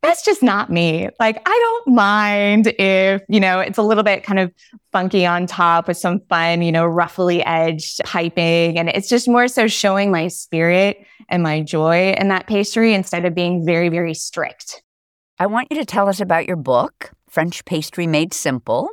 that's 0.01 0.23
just 0.23 0.41
not 0.41 0.69
me. 0.69 1.09
Like, 1.19 1.41
I 1.45 1.81
don't 1.83 1.95
mind 1.95 2.67
if, 2.79 3.21
you 3.27 3.39
know, 3.39 3.59
it's 3.59 3.77
a 3.77 3.81
little 3.81 4.03
bit 4.03 4.23
kind 4.23 4.39
of 4.39 4.51
funky 4.91 5.25
on 5.25 5.45
top 5.45 5.87
with 5.87 5.97
some 5.97 6.21
fun, 6.29 6.61
you 6.61 6.71
know, 6.71 6.85
roughly 6.85 7.43
edged 7.43 7.99
piping. 8.05 8.79
And 8.79 8.89
it's 8.89 9.09
just 9.09 9.27
more 9.27 9.47
so 9.47 9.67
showing 9.67 10.11
my 10.11 10.29
spirit 10.29 11.05
and 11.27 11.43
my 11.43 11.61
joy 11.61 12.13
in 12.13 12.29
that 12.29 12.47
pastry 12.47 12.93
instead 12.93 13.25
of 13.25 13.35
being 13.35 13.65
very, 13.65 13.89
very 13.89 14.13
strict. 14.13 14.81
I 15.37 15.47
want 15.47 15.67
you 15.69 15.77
to 15.77 15.85
tell 15.85 16.07
us 16.07 16.21
about 16.21 16.47
your 16.47 16.57
book, 16.57 17.11
French 17.29 17.63
Pastry 17.65 18.07
Made 18.07 18.33
Simple. 18.33 18.89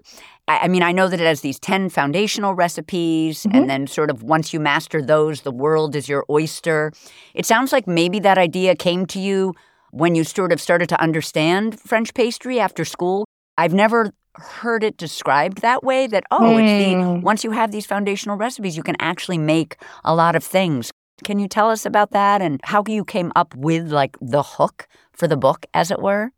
I, 0.48 0.68
mean, 0.68 0.82
I 0.82 0.92
know 0.92 1.08
that 1.08 1.20
it 1.20 1.26
has 1.26 1.40
these 1.40 1.58
10 1.58 1.88
foundational 1.88 2.54
recipes, 2.54 3.42
mm-hmm. 3.42 3.56
and 3.56 3.70
then 3.70 3.86
sort 3.86 4.10
of 4.10 4.22
once 4.22 4.52
you 4.52 4.60
master 4.60 5.02
those, 5.02 5.40
the 5.40 5.50
world 5.50 5.96
is 5.96 6.08
your 6.08 6.24
oyster. 6.30 6.92
It 7.34 7.46
sounds 7.46 7.72
like 7.72 7.88
maybe 7.88 8.20
that 8.20 8.38
idea 8.38 8.76
came 8.76 9.06
to 9.06 9.18
you 9.18 9.54
when 9.90 10.14
you 10.14 10.22
sort 10.24 10.52
of 10.52 10.60
started 10.60 10.88
to 10.90 11.00
understand 11.00 11.80
French 11.80 12.14
pastry 12.14 12.60
after 12.60 12.84
school. 12.84 13.24
I've 13.58 13.74
never 13.74 14.12
heard 14.34 14.84
it 14.84 14.96
described 14.96 15.62
that 15.62 15.82
way 15.82 16.06
that, 16.06 16.24
oh, 16.30 16.40
mm. 16.40 16.62
it's 16.62 16.84
the, 16.84 16.94
hmm. 16.94 17.20
once 17.22 17.42
you 17.42 17.52
have 17.52 17.72
these 17.72 17.86
foundational 17.86 18.36
recipes, 18.36 18.76
you 18.76 18.82
can 18.82 18.96
actually 19.00 19.38
make 19.38 19.76
a 20.04 20.14
lot 20.14 20.36
of 20.36 20.44
things. 20.44 20.90
Can 21.24 21.38
you 21.38 21.48
tell 21.48 21.70
us 21.70 21.86
about 21.86 22.10
that 22.10 22.42
and 22.42 22.60
how 22.62 22.84
you 22.86 23.04
came 23.04 23.32
up 23.34 23.54
with 23.54 23.90
like 23.90 24.16
the 24.20 24.42
hook 24.42 24.86
for 25.12 25.26
the 25.26 25.36
book, 25.36 25.64
as 25.72 25.90
it 25.90 26.00
were? 26.00 26.30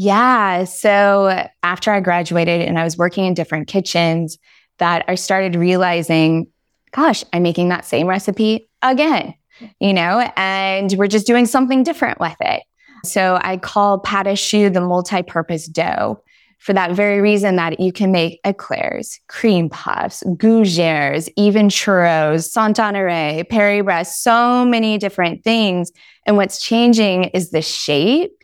Yeah. 0.00 0.62
So 0.62 1.44
after 1.64 1.90
I 1.90 1.98
graduated 1.98 2.60
and 2.62 2.78
I 2.78 2.84
was 2.84 2.96
working 2.96 3.24
in 3.24 3.34
different 3.34 3.66
kitchens, 3.66 4.38
that 4.78 5.04
I 5.08 5.16
started 5.16 5.56
realizing, 5.56 6.46
gosh, 6.92 7.24
I'm 7.32 7.42
making 7.42 7.70
that 7.70 7.84
same 7.84 8.06
recipe 8.06 8.70
again, 8.80 9.34
you 9.80 9.92
know, 9.92 10.30
and 10.36 10.92
we're 10.92 11.08
just 11.08 11.26
doing 11.26 11.46
something 11.46 11.82
different 11.82 12.20
with 12.20 12.36
it. 12.40 12.62
So 13.04 13.40
I 13.42 13.56
call 13.56 14.00
pâte 14.00 14.28
à 14.28 14.38
choux 14.38 14.70
the 14.70 14.80
multi-purpose 14.80 15.66
dough 15.66 16.22
for 16.60 16.72
that 16.74 16.92
very 16.92 17.20
reason 17.20 17.56
that 17.56 17.80
you 17.80 17.92
can 17.92 18.12
make 18.12 18.38
eclairs, 18.44 19.18
cream 19.26 19.68
puffs, 19.68 20.22
gougères, 20.36 21.28
even 21.36 21.68
churros, 21.68 22.48
Saint-Honoré, 22.48 23.48
Paris-Brest, 23.48 24.22
so 24.22 24.64
many 24.64 24.96
different 24.96 25.42
things. 25.42 25.90
And 26.24 26.36
what's 26.36 26.60
changing 26.60 27.24
is 27.24 27.50
the 27.50 27.62
shape 27.62 28.37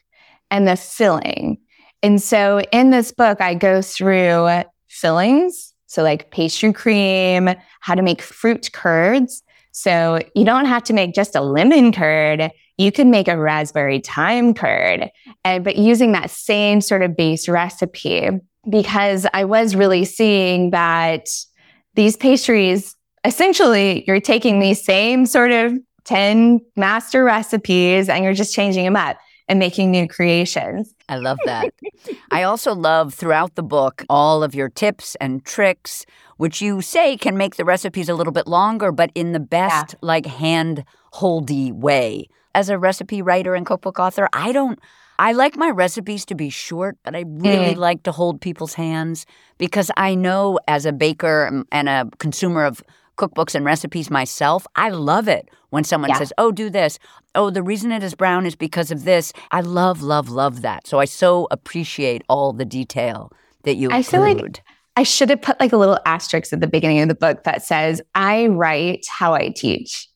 and 0.54 0.68
the 0.68 0.76
filling. 0.76 1.58
And 2.02 2.22
so 2.22 2.60
in 2.70 2.90
this 2.90 3.10
book, 3.10 3.40
I 3.40 3.54
go 3.54 3.82
through 3.82 4.62
fillings. 4.88 5.74
So 5.86 6.02
like 6.02 6.30
pastry 6.30 6.72
cream, 6.72 7.50
how 7.80 7.94
to 7.94 8.02
make 8.02 8.22
fruit 8.22 8.70
curds. 8.72 9.42
So 9.72 10.20
you 10.34 10.44
don't 10.44 10.66
have 10.66 10.84
to 10.84 10.92
make 10.92 11.14
just 11.14 11.34
a 11.34 11.40
lemon 11.40 11.92
curd 11.92 12.50
you 12.76 12.90
can 12.90 13.10
make 13.10 13.28
a 13.28 13.38
raspberry 13.38 14.00
thyme 14.00 14.52
curd, 14.52 15.10
and, 15.44 15.64
but 15.64 15.76
using 15.76 16.12
that 16.12 16.30
same 16.30 16.80
sort 16.80 17.02
of 17.02 17.16
base 17.16 17.48
recipe 17.48 18.28
because 18.68 19.26
I 19.32 19.44
was 19.44 19.76
really 19.76 20.04
seeing 20.04 20.70
that 20.70 21.28
these 21.94 22.16
pastries, 22.16 22.96
essentially, 23.24 24.04
you're 24.06 24.20
taking 24.20 24.58
these 24.58 24.84
same 24.84 25.26
sort 25.26 25.52
of 25.52 25.74
10 26.04 26.60
master 26.74 27.22
recipes 27.22 28.08
and 28.08 28.24
you're 28.24 28.34
just 28.34 28.54
changing 28.54 28.84
them 28.84 28.96
up 28.96 29.16
and 29.48 29.58
making 29.58 29.90
new 29.90 30.08
creations. 30.08 30.94
I 31.08 31.16
love 31.16 31.38
that. 31.44 31.72
I 32.30 32.42
also 32.42 32.74
love 32.74 33.14
throughout 33.14 33.54
the 33.54 33.62
book 33.62 34.04
all 34.08 34.42
of 34.42 34.54
your 34.54 34.68
tips 34.68 35.16
and 35.20 35.44
tricks, 35.44 36.06
which 36.36 36.62
you 36.62 36.80
say 36.80 37.16
can 37.16 37.36
make 37.36 37.56
the 37.56 37.64
recipes 37.64 38.08
a 38.08 38.14
little 38.14 38.32
bit 38.32 38.46
longer, 38.46 38.92
but 38.92 39.10
in 39.14 39.32
the 39.32 39.40
best, 39.40 39.92
yeah. 39.92 39.98
like 40.02 40.26
hand 40.26 40.84
holdy 41.12 41.72
way 41.72 42.28
as 42.54 42.68
a 42.68 42.78
recipe 42.78 43.20
writer 43.20 43.54
and 43.54 43.66
cookbook 43.66 43.98
author, 43.98 44.28
I 44.32 44.52
don't. 44.52 44.78
I 45.18 45.32
like 45.32 45.56
my 45.56 45.70
recipes 45.70 46.24
to 46.26 46.34
be 46.34 46.50
short, 46.50 46.96
but 47.04 47.14
I 47.14 47.20
really 47.26 47.74
mm. 47.74 47.76
like 47.76 48.02
to 48.02 48.10
hold 48.10 48.40
people's 48.40 48.74
hands 48.74 49.26
because 49.58 49.90
I 49.96 50.16
know 50.16 50.58
as 50.66 50.86
a 50.86 50.92
baker 50.92 51.64
and 51.70 51.88
a 51.88 52.08
consumer 52.18 52.64
of 52.64 52.82
cookbooks 53.16 53.54
and 53.54 53.64
recipes 53.64 54.10
myself, 54.10 54.66
I 54.74 54.88
love 54.88 55.28
it 55.28 55.48
when 55.70 55.84
someone 55.84 56.10
yeah. 56.10 56.18
says, 56.18 56.32
Oh, 56.36 56.50
do 56.50 56.68
this. 56.68 56.98
Oh, 57.34 57.50
the 57.50 57.62
reason 57.62 57.92
it 57.92 58.02
is 58.02 58.14
brown 58.14 58.46
is 58.46 58.54
because 58.54 58.90
of 58.90 59.04
this. 59.04 59.32
I 59.50 59.60
love, 59.60 60.02
love, 60.02 60.28
love 60.28 60.62
that. 60.62 60.86
So 60.86 60.98
I 60.98 61.04
so 61.04 61.48
appreciate 61.50 62.22
all 62.28 62.52
the 62.52 62.64
detail 62.64 63.32
that 63.64 63.74
you 63.76 63.90
I 63.90 63.98
include. 63.98 64.10
feel 64.10 64.20
like 64.20 64.62
I 64.96 65.02
should 65.02 65.30
have 65.30 65.42
put 65.42 65.58
like 65.58 65.72
a 65.72 65.76
little 65.76 65.98
asterisk 66.06 66.52
at 66.52 66.60
the 66.60 66.66
beginning 66.66 67.00
of 67.00 67.08
the 67.08 67.14
book 67.14 67.42
that 67.44 67.62
says, 67.62 68.00
I 68.14 68.46
write 68.46 69.06
how 69.08 69.34
I 69.34 69.48
teach. 69.48 70.08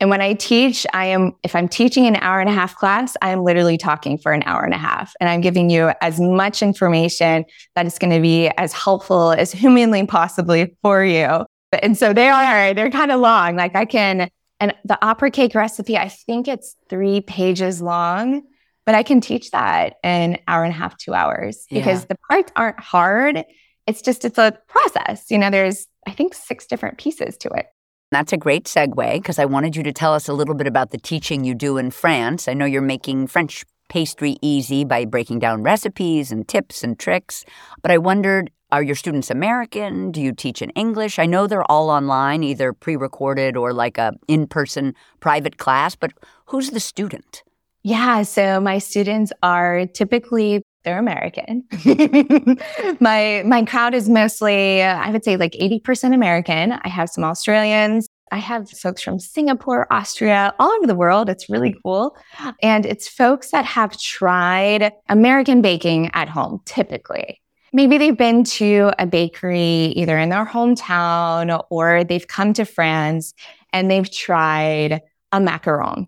And 0.00 0.10
when 0.10 0.20
I 0.20 0.34
teach, 0.34 0.86
I 0.92 1.06
am, 1.06 1.32
if 1.42 1.54
I'm 1.54 1.68
teaching 1.68 2.06
an 2.06 2.16
hour 2.16 2.40
and 2.40 2.50
a 2.50 2.52
half 2.52 2.76
class, 2.76 3.16
I 3.22 3.30
am 3.30 3.42
literally 3.42 3.78
talking 3.78 4.18
for 4.18 4.32
an 4.32 4.42
hour 4.44 4.62
and 4.62 4.74
a 4.74 4.78
half. 4.78 5.14
And 5.20 5.30
I'm 5.30 5.40
giving 5.40 5.70
you 5.70 5.92
as 6.02 6.20
much 6.20 6.62
information 6.62 7.44
that 7.74 7.86
is 7.86 7.98
going 7.98 8.12
to 8.12 8.20
be 8.20 8.48
as 8.58 8.74
helpful 8.74 9.32
as 9.32 9.52
humanly 9.52 10.04
possibly 10.06 10.76
for 10.82 11.02
you. 11.02 11.46
And 11.82 11.96
so 11.96 12.12
they 12.12 12.28
are, 12.28 12.74
they're 12.74 12.90
kind 12.90 13.10
of 13.10 13.20
long. 13.20 13.56
Like 13.56 13.74
I 13.74 13.86
can, 13.86 14.28
and 14.60 14.74
the 14.84 14.98
opera 15.04 15.30
cake 15.30 15.54
recipe, 15.54 15.96
I 15.96 16.08
think 16.08 16.48
it's 16.48 16.76
three 16.88 17.20
pages 17.20 17.82
long, 17.82 18.42
but 18.84 18.94
I 18.94 19.02
can 19.02 19.20
teach 19.20 19.50
that 19.50 19.94
in 20.02 20.38
hour 20.48 20.64
and 20.64 20.72
a 20.72 20.76
half, 20.76 20.96
two 20.96 21.14
hours 21.14 21.66
yeah. 21.70 21.80
because 21.80 22.06
the 22.06 22.16
parts 22.28 22.52
aren't 22.56 22.80
hard. 22.80 23.44
It's 23.86 24.02
just, 24.02 24.24
it's 24.24 24.38
a 24.38 24.58
process. 24.68 25.30
You 25.30 25.38
know, 25.38 25.50
there's, 25.50 25.86
I 26.06 26.12
think, 26.12 26.34
six 26.34 26.66
different 26.66 26.98
pieces 26.98 27.36
to 27.38 27.50
it. 27.50 27.66
That's 28.12 28.32
a 28.32 28.36
great 28.36 28.64
segue 28.64 29.14
because 29.14 29.38
I 29.38 29.44
wanted 29.44 29.76
you 29.76 29.82
to 29.82 29.92
tell 29.92 30.14
us 30.14 30.28
a 30.28 30.32
little 30.32 30.54
bit 30.54 30.66
about 30.66 30.90
the 30.90 30.98
teaching 30.98 31.44
you 31.44 31.54
do 31.54 31.76
in 31.76 31.90
France. 31.90 32.48
I 32.48 32.54
know 32.54 32.64
you're 32.64 32.80
making 32.80 33.26
French 33.26 33.64
pastry 33.88 34.36
easy 34.40 34.84
by 34.84 35.04
breaking 35.04 35.40
down 35.40 35.62
recipes 35.62 36.32
and 36.32 36.46
tips 36.46 36.82
and 36.82 36.98
tricks, 36.98 37.44
but 37.82 37.90
I 37.90 37.98
wondered 37.98 38.50
are 38.72 38.82
your 38.82 38.96
students 38.96 39.30
American? 39.30 40.10
Do 40.10 40.20
you 40.20 40.32
teach 40.32 40.60
in 40.60 40.70
English? 40.70 41.18
I 41.18 41.26
know 41.26 41.46
they're 41.46 41.70
all 41.70 41.90
online, 41.90 42.42
either 42.42 42.72
pre 42.72 42.96
recorded 42.96 43.56
or 43.56 43.72
like 43.72 43.98
a 43.98 44.12
in 44.28 44.46
person 44.46 44.94
private 45.20 45.58
class, 45.58 45.94
but 45.94 46.12
who's 46.46 46.70
the 46.70 46.80
student? 46.80 47.42
Yeah, 47.82 48.22
so 48.22 48.60
my 48.60 48.78
students 48.78 49.32
are 49.42 49.86
typically 49.86 50.62
they're 50.82 50.98
American. 50.98 51.64
my 53.00 53.42
my 53.44 53.64
crowd 53.64 53.94
is 53.94 54.08
mostly, 54.08 54.82
I 54.82 55.10
would 55.10 55.24
say, 55.24 55.36
like 55.36 55.54
eighty 55.56 55.80
percent 55.80 56.14
American. 56.14 56.72
I 56.72 56.88
have 56.88 57.08
some 57.08 57.24
Australians. 57.24 58.08
I 58.32 58.38
have 58.38 58.68
folks 58.70 59.02
from 59.02 59.20
Singapore, 59.20 59.86
Austria, 59.92 60.52
all 60.58 60.72
over 60.72 60.86
the 60.86 60.96
world. 60.96 61.28
It's 61.28 61.48
really 61.48 61.76
cool. 61.84 62.16
And 62.60 62.84
it's 62.84 63.06
folks 63.06 63.52
that 63.52 63.64
have 63.64 63.96
tried 63.98 64.92
American 65.08 65.62
baking 65.62 66.10
at 66.12 66.28
home, 66.28 66.60
typically. 66.64 67.40
Maybe 67.76 67.98
they've 67.98 68.16
been 68.16 68.42
to 68.44 68.90
a 68.98 69.04
bakery 69.04 69.92
either 69.96 70.16
in 70.16 70.30
their 70.30 70.46
hometown 70.46 71.62
or 71.68 72.04
they've 72.04 72.26
come 72.26 72.54
to 72.54 72.64
France 72.64 73.34
and 73.70 73.90
they've 73.90 74.10
tried 74.10 75.02
a 75.30 75.38
macaron 75.38 76.06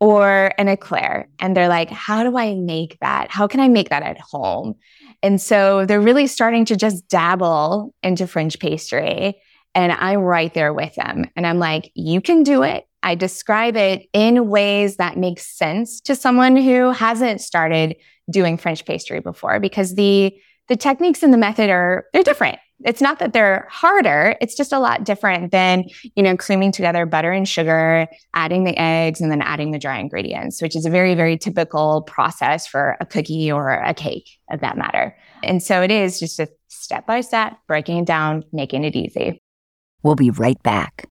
or 0.00 0.50
an 0.58 0.66
eclair. 0.66 1.28
And 1.38 1.56
they're 1.56 1.68
like, 1.68 1.88
how 1.88 2.24
do 2.24 2.36
I 2.36 2.56
make 2.56 2.98
that? 3.00 3.30
How 3.30 3.46
can 3.46 3.60
I 3.60 3.68
make 3.68 3.90
that 3.90 4.02
at 4.02 4.18
home? 4.18 4.74
And 5.22 5.40
so 5.40 5.86
they're 5.86 6.00
really 6.00 6.26
starting 6.26 6.64
to 6.64 6.74
just 6.74 7.06
dabble 7.06 7.94
into 8.02 8.26
French 8.26 8.58
pastry. 8.58 9.40
And 9.72 9.92
I'm 9.92 10.18
right 10.18 10.52
there 10.52 10.74
with 10.74 10.96
them. 10.96 11.26
And 11.36 11.46
I'm 11.46 11.60
like, 11.60 11.92
you 11.94 12.20
can 12.20 12.42
do 12.42 12.64
it. 12.64 12.88
I 13.04 13.14
describe 13.14 13.76
it 13.76 14.08
in 14.12 14.48
ways 14.48 14.96
that 14.96 15.16
make 15.16 15.38
sense 15.38 16.00
to 16.00 16.16
someone 16.16 16.56
who 16.56 16.90
hasn't 16.90 17.40
started 17.40 17.94
doing 18.28 18.56
French 18.56 18.84
pastry 18.84 19.20
before 19.20 19.60
because 19.60 19.94
the 19.94 20.34
the 20.68 20.76
techniques 20.76 21.22
and 21.22 21.32
the 21.32 21.38
method 21.38 21.70
are 21.70 22.06
they're 22.12 22.22
different. 22.22 22.58
It's 22.84 23.00
not 23.00 23.18
that 23.20 23.32
they're 23.32 23.66
harder. 23.70 24.36
It's 24.40 24.56
just 24.56 24.72
a 24.72 24.78
lot 24.78 25.04
different 25.04 25.52
than 25.52 25.84
you 26.14 26.22
know 26.22 26.36
creaming 26.36 26.72
together 26.72 27.06
butter 27.06 27.32
and 27.32 27.48
sugar 27.48 28.06
adding 28.34 28.64
the 28.64 28.78
eggs 28.78 29.20
and 29.20 29.30
then 29.30 29.42
adding 29.42 29.70
the 29.70 29.78
dry 29.78 29.98
ingredients 29.98 30.60
which 30.60 30.76
is 30.76 30.86
a 30.86 30.90
very 30.90 31.14
very 31.14 31.38
typical 31.38 32.02
process 32.02 32.66
for 32.66 32.96
a 33.00 33.06
cookie 33.06 33.50
or 33.50 33.70
a 33.70 33.94
cake 33.94 34.28
of 34.50 34.60
that 34.60 34.76
matter. 34.76 35.16
And 35.42 35.62
so 35.62 35.82
it 35.82 35.90
is 35.90 36.18
just 36.18 36.40
a 36.40 36.48
step 36.68 37.06
by 37.06 37.20
step 37.20 37.56
breaking 37.66 37.98
it 37.98 38.06
down 38.06 38.44
making 38.52 38.84
it 38.84 38.96
easy. 38.96 39.40
We'll 40.02 40.16
be 40.16 40.30
right 40.30 40.62
back. 40.62 41.08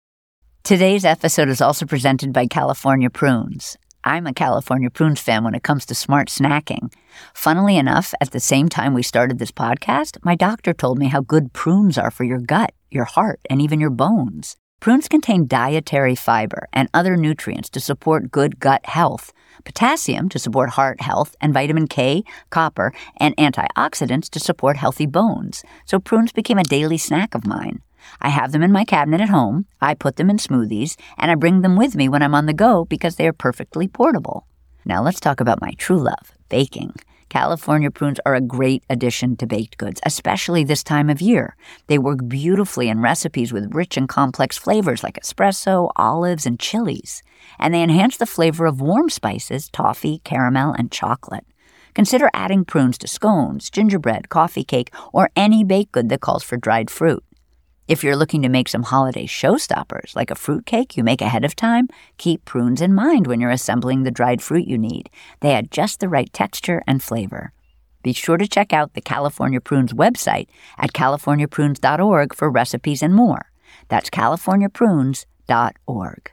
Today's 0.63 1.05
episode 1.05 1.49
is 1.49 1.61
also 1.61 1.85
presented 1.85 2.33
by 2.33 2.47
california 2.47 3.09
prunes 3.09 3.77
I'm 4.03 4.25
a 4.25 4.33
California 4.33 4.89
Prunes 4.89 5.19
fan 5.19 5.43
when 5.43 5.53
it 5.53 5.61
comes 5.61 5.85
to 5.85 5.95
smart 5.95 6.27
snacking. 6.27 6.91
Funnily 7.35 7.77
enough, 7.77 8.15
at 8.19 8.31
the 8.31 8.39
same 8.39 8.67
time 8.67 8.95
we 8.95 9.03
started 9.03 9.37
this 9.37 9.51
podcast, 9.51 10.17
my 10.23 10.33
doctor 10.35 10.73
told 10.73 10.97
me 10.97 11.07
how 11.07 11.21
good 11.21 11.53
prunes 11.53 11.99
are 11.99 12.09
for 12.09 12.23
your 12.23 12.39
gut, 12.39 12.73
your 12.89 13.05
heart, 13.05 13.39
and 13.47 13.61
even 13.61 13.79
your 13.79 13.91
bones. 13.91 14.57
Prunes 14.79 15.07
contain 15.07 15.45
dietary 15.45 16.15
fiber 16.15 16.67
and 16.73 16.89
other 16.95 17.15
nutrients 17.15 17.69
to 17.69 17.79
support 17.79 18.31
good 18.31 18.59
gut 18.59 18.83
health, 18.87 19.31
potassium 19.63 20.27
to 20.29 20.39
support 20.39 20.71
heart 20.71 21.01
health, 21.01 21.35
and 21.39 21.53
vitamin 21.53 21.87
K, 21.87 22.23
copper, 22.49 22.91
and 23.17 23.35
antioxidants 23.37 24.27
to 24.31 24.39
support 24.39 24.77
healthy 24.77 25.05
bones. 25.05 25.63
So 25.85 25.99
prunes 25.99 26.31
became 26.31 26.57
a 26.57 26.63
daily 26.63 26.97
snack 26.97 27.35
of 27.35 27.45
mine. 27.45 27.83
I 28.21 28.29
have 28.29 28.51
them 28.51 28.63
in 28.63 28.71
my 28.71 28.85
cabinet 28.85 29.21
at 29.21 29.29
home, 29.29 29.65
I 29.81 29.93
put 29.93 30.15
them 30.15 30.29
in 30.29 30.37
smoothies, 30.37 30.95
and 31.17 31.31
I 31.31 31.35
bring 31.35 31.61
them 31.61 31.75
with 31.75 31.95
me 31.95 32.09
when 32.09 32.21
I'm 32.21 32.35
on 32.35 32.45
the 32.45 32.53
go 32.53 32.85
because 32.85 33.15
they 33.15 33.27
are 33.27 33.33
perfectly 33.33 33.87
portable. 33.87 34.47
Now 34.85 35.03
let's 35.03 35.19
talk 35.19 35.39
about 35.39 35.61
my 35.61 35.71
true 35.77 35.99
love, 35.99 36.31
baking. 36.49 36.95
California 37.31 37.89
prunes 37.89 38.19
are 38.25 38.35
a 38.35 38.41
great 38.41 38.83
addition 38.89 39.37
to 39.37 39.47
baked 39.47 39.77
goods, 39.77 40.01
especially 40.05 40.65
this 40.65 40.83
time 40.83 41.09
of 41.09 41.21
year. 41.21 41.55
They 41.87 41.97
work 41.97 42.27
beautifully 42.27 42.89
in 42.89 42.99
recipes 42.99 43.53
with 43.53 43.73
rich 43.73 43.95
and 43.95 44.09
complex 44.09 44.57
flavors 44.57 45.01
like 45.01 45.17
espresso, 45.17 45.91
olives, 45.95 46.45
and 46.45 46.59
chilies. 46.59 47.23
And 47.57 47.73
they 47.73 47.83
enhance 47.83 48.17
the 48.17 48.25
flavor 48.25 48.65
of 48.65 48.81
warm 48.81 49.09
spices, 49.09 49.69
toffee, 49.69 50.19
caramel, 50.25 50.73
and 50.73 50.91
chocolate. 50.91 51.45
Consider 51.93 52.29
adding 52.33 52.65
prunes 52.65 52.97
to 52.97 53.07
scones, 53.07 53.69
gingerbread, 53.69 54.27
coffee 54.27 54.65
cake, 54.65 54.93
or 55.13 55.29
any 55.33 55.63
baked 55.63 55.93
good 55.93 56.09
that 56.09 56.19
calls 56.19 56.43
for 56.43 56.57
dried 56.57 56.89
fruit. 56.89 57.23
If 57.91 58.03
you're 58.05 58.15
looking 58.15 58.41
to 58.43 58.47
make 58.47 58.69
some 58.69 58.83
holiday 58.83 59.25
showstoppers, 59.25 60.15
like 60.15 60.31
a 60.31 60.35
fruit 60.35 60.65
cake 60.65 60.95
you 60.95 61.03
make 61.03 61.19
ahead 61.19 61.43
of 61.43 61.57
time, 61.57 61.89
keep 62.15 62.45
prunes 62.45 62.79
in 62.79 62.93
mind 62.93 63.27
when 63.27 63.41
you're 63.41 63.51
assembling 63.51 64.03
the 64.03 64.11
dried 64.11 64.41
fruit 64.41 64.65
you 64.65 64.77
need. 64.77 65.09
They 65.41 65.51
add 65.51 65.71
just 65.71 65.99
the 65.99 66.07
right 66.07 66.31
texture 66.31 66.81
and 66.87 67.03
flavor. 67.03 67.51
Be 68.01 68.13
sure 68.13 68.37
to 68.37 68.47
check 68.47 68.71
out 68.71 68.93
the 68.93 69.01
California 69.01 69.59
Prunes 69.59 69.91
website 69.91 70.47
at 70.77 70.93
californiaprunes.org 70.93 72.33
for 72.33 72.49
recipes 72.49 73.03
and 73.03 73.13
more. 73.13 73.51
That's 73.89 74.09
californiaprunes.org. 74.09 76.31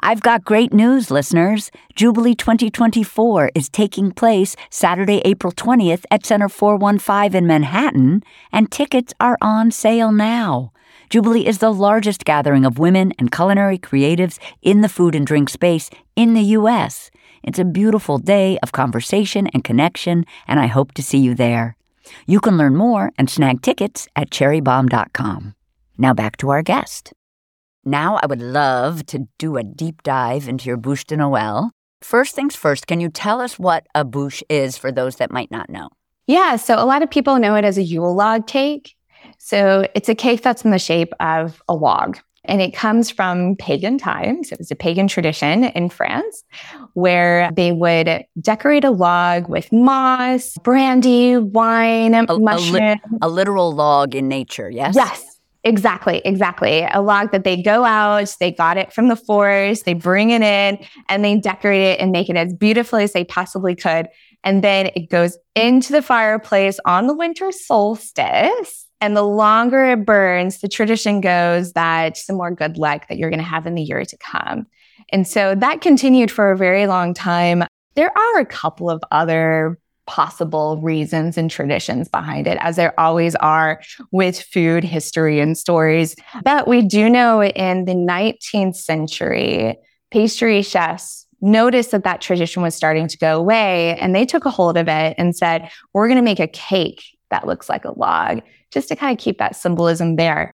I've 0.00 0.22
got 0.22 0.44
great 0.44 0.72
news, 0.72 1.12
listeners. 1.12 1.70
Jubilee 1.94 2.34
2024 2.34 3.52
is 3.54 3.68
taking 3.68 4.10
place 4.10 4.56
Saturday, 4.68 5.22
April 5.24 5.52
20th 5.52 6.06
at 6.10 6.26
Center 6.26 6.48
415 6.48 7.36
in 7.36 7.46
Manhattan, 7.46 8.24
and 8.50 8.68
tickets 8.68 9.14
are 9.20 9.38
on 9.40 9.70
sale 9.70 10.10
now. 10.10 10.72
Jubilee 11.10 11.46
is 11.46 11.58
the 11.58 11.72
largest 11.72 12.24
gathering 12.24 12.66
of 12.66 12.78
women 12.78 13.12
and 13.18 13.32
culinary 13.32 13.78
creatives 13.78 14.38
in 14.60 14.82
the 14.82 14.88
food 14.88 15.14
and 15.14 15.26
drink 15.26 15.48
space 15.48 15.88
in 16.16 16.34
the 16.34 16.42
U.S. 16.58 17.10
It's 17.42 17.58
a 17.58 17.64
beautiful 17.64 18.18
day 18.18 18.58
of 18.62 18.72
conversation 18.72 19.46
and 19.48 19.64
connection, 19.64 20.26
and 20.46 20.60
I 20.60 20.66
hope 20.66 20.92
to 20.94 21.02
see 21.02 21.18
you 21.18 21.34
there. 21.34 21.76
You 22.26 22.40
can 22.40 22.58
learn 22.58 22.76
more 22.76 23.12
and 23.16 23.30
snag 23.30 23.62
tickets 23.62 24.06
at 24.16 24.30
cherrybombe.com. 24.30 25.54
Now 25.96 26.14
back 26.14 26.36
to 26.38 26.50
our 26.50 26.62
guest. 26.62 27.12
Now 27.84 28.18
I 28.22 28.26
would 28.26 28.42
love 28.42 29.06
to 29.06 29.28
do 29.38 29.56
a 29.56 29.62
deep 29.62 30.02
dive 30.02 30.46
into 30.46 30.68
your 30.68 30.78
bûche 30.78 31.06
de 31.06 31.16
Noël. 31.16 31.70
First 32.02 32.34
things 32.34 32.54
first, 32.54 32.86
can 32.86 33.00
you 33.00 33.08
tell 33.08 33.40
us 33.40 33.58
what 33.58 33.86
a 33.94 34.04
bûche 34.04 34.42
is 34.50 34.76
for 34.76 34.92
those 34.92 35.16
that 35.16 35.32
might 35.32 35.50
not 35.50 35.70
know? 35.70 35.88
Yeah, 36.26 36.56
so 36.56 36.74
a 36.76 36.84
lot 36.84 37.02
of 37.02 37.10
people 37.10 37.38
know 37.38 37.54
it 37.54 37.64
as 37.64 37.78
a 37.78 37.82
Yule 37.82 38.14
log 38.14 38.46
cake. 38.46 38.94
So 39.48 39.86
it's 39.94 40.10
a 40.10 40.14
cake 40.14 40.42
that's 40.42 40.62
in 40.62 40.72
the 40.72 40.78
shape 40.78 41.14
of 41.20 41.62
a 41.70 41.74
log. 41.74 42.18
And 42.44 42.60
it 42.60 42.74
comes 42.74 43.10
from 43.10 43.56
pagan 43.56 43.96
times. 43.96 44.52
It 44.52 44.58
was 44.58 44.70
a 44.70 44.76
pagan 44.76 45.08
tradition 45.08 45.64
in 45.64 45.88
France 45.88 46.44
where 46.92 47.50
they 47.54 47.72
would 47.72 48.26
decorate 48.38 48.84
a 48.84 48.90
log 48.90 49.48
with 49.48 49.72
moss, 49.72 50.54
brandy, 50.62 51.38
wine, 51.38 52.12
a, 52.12 52.38
mushroom. 52.38 52.74
A, 52.76 52.92
li- 52.92 53.18
a 53.22 53.28
literal 53.30 53.72
log 53.72 54.14
in 54.14 54.28
nature, 54.28 54.68
yes? 54.68 54.94
Yes. 54.94 55.24
Exactly, 55.64 56.20
exactly. 56.26 56.86
A 56.92 57.00
log 57.00 57.32
that 57.32 57.44
they 57.44 57.60
go 57.60 57.84
out, 57.84 58.34
they 58.40 58.52
got 58.52 58.76
it 58.76 58.92
from 58.92 59.08
the 59.08 59.16
forest, 59.16 59.86
they 59.86 59.94
bring 59.94 60.30
it 60.30 60.42
in, 60.42 60.78
and 61.08 61.24
they 61.24 61.36
decorate 61.36 61.82
it 61.82 62.00
and 62.00 62.12
make 62.12 62.28
it 62.28 62.36
as 62.36 62.52
beautiful 62.52 62.98
as 62.98 63.12
they 63.14 63.24
possibly 63.24 63.74
could. 63.74 64.08
And 64.44 64.62
then 64.62 64.90
it 64.94 65.08
goes 65.08 65.38
into 65.54 65.92
the 65.92 66.02
fireplace 66.02 66.78
on 66.84 67.06
the 67.06 67.14
winter 67.14 67.50
solstice. 67.50 68.87
And 69.00 69.16
the 69.16 69.22
longer 69.22 69.84
it 69.84 70.04
burns, 70.04 70.58
the 70.58 70.68
tradition 70.68 71.20
goes 71.20 71.72
that 71.72 72.18
the 72.26 72.34
more 72.34 72.50
good 72.50 72.78
luck 72.78 73.08
that 73.08 73.18
you're 73.18 73.30
going 73.30 73.38
to 73.38 73.44
have 73.44 73.66
in 73.66 73.74
the 73.74 73.82
year 73.82 74.04
to 74.04 74.16
come. 74.18 74.66
And 75.10 75.26
so 75.26 75.54
that 75.54 75.80
continued 75.80 76.30
for 76.30 76.50
a 76.50 76.56
very 76.56 76.86
long 76.86 77.14
time. 77.14 77.64
There 77.94 78.16
are 78.16 78.38
a 78.40 78.46
couple 78.46 78.90
of 78.90 79.02
other 79.10 79.78
possible 80.06 80.80
reasons 80.82 81.36
and 81.36 81.50
traditions 81.50 82.08
behind 82.08 82.46
it, 82.46 82.58
as 82.60 82.76
there 82.76 82.98
always 82.98 83.34
are 83.36 83.80
with 84.10 84.40
food 84.40 84.82
history 84.82 85.38
and 85.38 85.56
stories. 85.56 86.16
But 86.42 86.66
we 86.66 86.82
do 86.82 87.10
know 87.10 87.42
in 87.42 87.84
the 87.84 87.94
19th 87.94 88.76
century, 88.76 89.76
pastry 90.10 90.62
chefs 90.62 91.26
noticed 91.40 91.90
that 91.90 92.04
that 92.04 92.20
tradition 92.20 92.62
was 92.62 92.74
starting 92.74 93.06
to 93.06 93.18
go 93.18 93.38
away 93.38 93.96
and 93.98 94.14
they 94.14 94.24
took 94.24 94.44
a 94.44 94.50
hold 94.50 94.76
of 94.76 94.88
it 94.88 95.14
and 95.18 95.36
said, 95.36 95.70
we're 95.92 96.08
going 96.08 96.16
to 96.16 96.22
make 96.22 96.40
a 96.40 96.48
cake 96.48 97.02
that 97.30 97.46
looks 97.46 97.68
like 97.68 97.84
a 97.84 97.98
log 97.98 98.40
just 98.70 98.88
to 98.88 98.96
kind 98.96 99.16
of 99.16 99.22
keep 99.22 99.38
that 99.38 99.56
symbolism 99.56 100.16
there. 100.16 100.52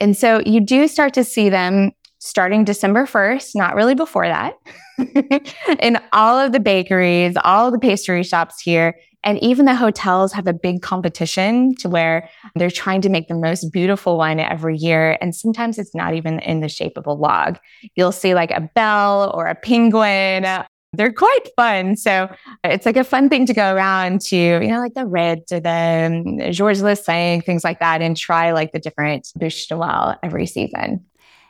And 0.00 0.16
so 0.16 0.40
you 0.44 0.60
do 0.60 0.88
start 0.88 1.14
to 1.14 1.24
see 1.24 1.48
them 1.48 1.92
starting 2.18 2.64
December 2.64 3.06
1st, 3.06 3.50
not 3.54 3.74
really 3.74 3.94
before 3.94 4.26
that, 4.26 4.54
in 5.80 5.98
all 6.12 6.38
of 6.38 6.52
the 6.52 6.60
bakeries, 6.60 7.36
all 7.44 7.70
the 7.70 7.78
pastry 7.78 8.22
shops 8.22 8.60
here. 8.60 8.94
And 9.22 9.42
even 9.42 9.64
the 9.64 9.74
hotels 9.74 10.32
have 10.32 10.46
a 10.46 10.52
big 10.52 10.82
competition 10.82 11.74
to 11.76 11.88
where 11.88 12.28
they're 12.54 12.70
trying 12.70 13.00
to 13.02 13.08
make 13.08 13.26
the 13.26 13.34
most 13.34 13.72
beautiful 13.72 14.18
one 14.18 14.38
every 14.38 14.76
year. 14.76 15.18
And 15.20 15.34
sometimes 15.34 15.78
it's 15.78 15.94
not 15.94 16.14
even 16.14 16.38
in 16.40 16.60
the 16.60 16.68
shape 16.68 16.96
of 16.96 17.06
a 17.06 17.12
log. 17.12 17.58
You'll 17.96 18.12
see 18.12 18.34
like 18.34 18.52
a 18.52 18.70
bell 18.74 19.32
or 19.34 19.46
a 19.46 19.54
penguin 19.54 20.44
they're 20.92 21.12
quite 21.12 21.48
fun. 21.56 21.96
So 21.96 22.28
it's 22.64 22.86
like 22.86 22.96
a 22.96 23.04
fun 23.04 23.28
thing 23.28 23.46
to 23.46 23.54
go 23.54 23.74
around 23.74 24.20
to, 24.22 24.36
you 24.36 24.68
know, 24.68 24.78
like 24.78 24.94
the 24.94 25.06
Ritz 25.06 25.52
or 25.52 25.60
the 25.60 26.40
um, 26.46 26.52
Georges 26.52 26.82
Lefranc, 26.82 27.44
things 27.44 27.64
like 27.64 27.80
that, 27.80 28.02
and 28.02 28.16
try 28.16 28.52
like 28.52 28.72
the 28.72 28.78
different 28.78 29.24
bûche 29.38 29.68
de 29.68 29.74
Noël 29.74 30.16
every 30.22 30.46
season. 30.46 31.04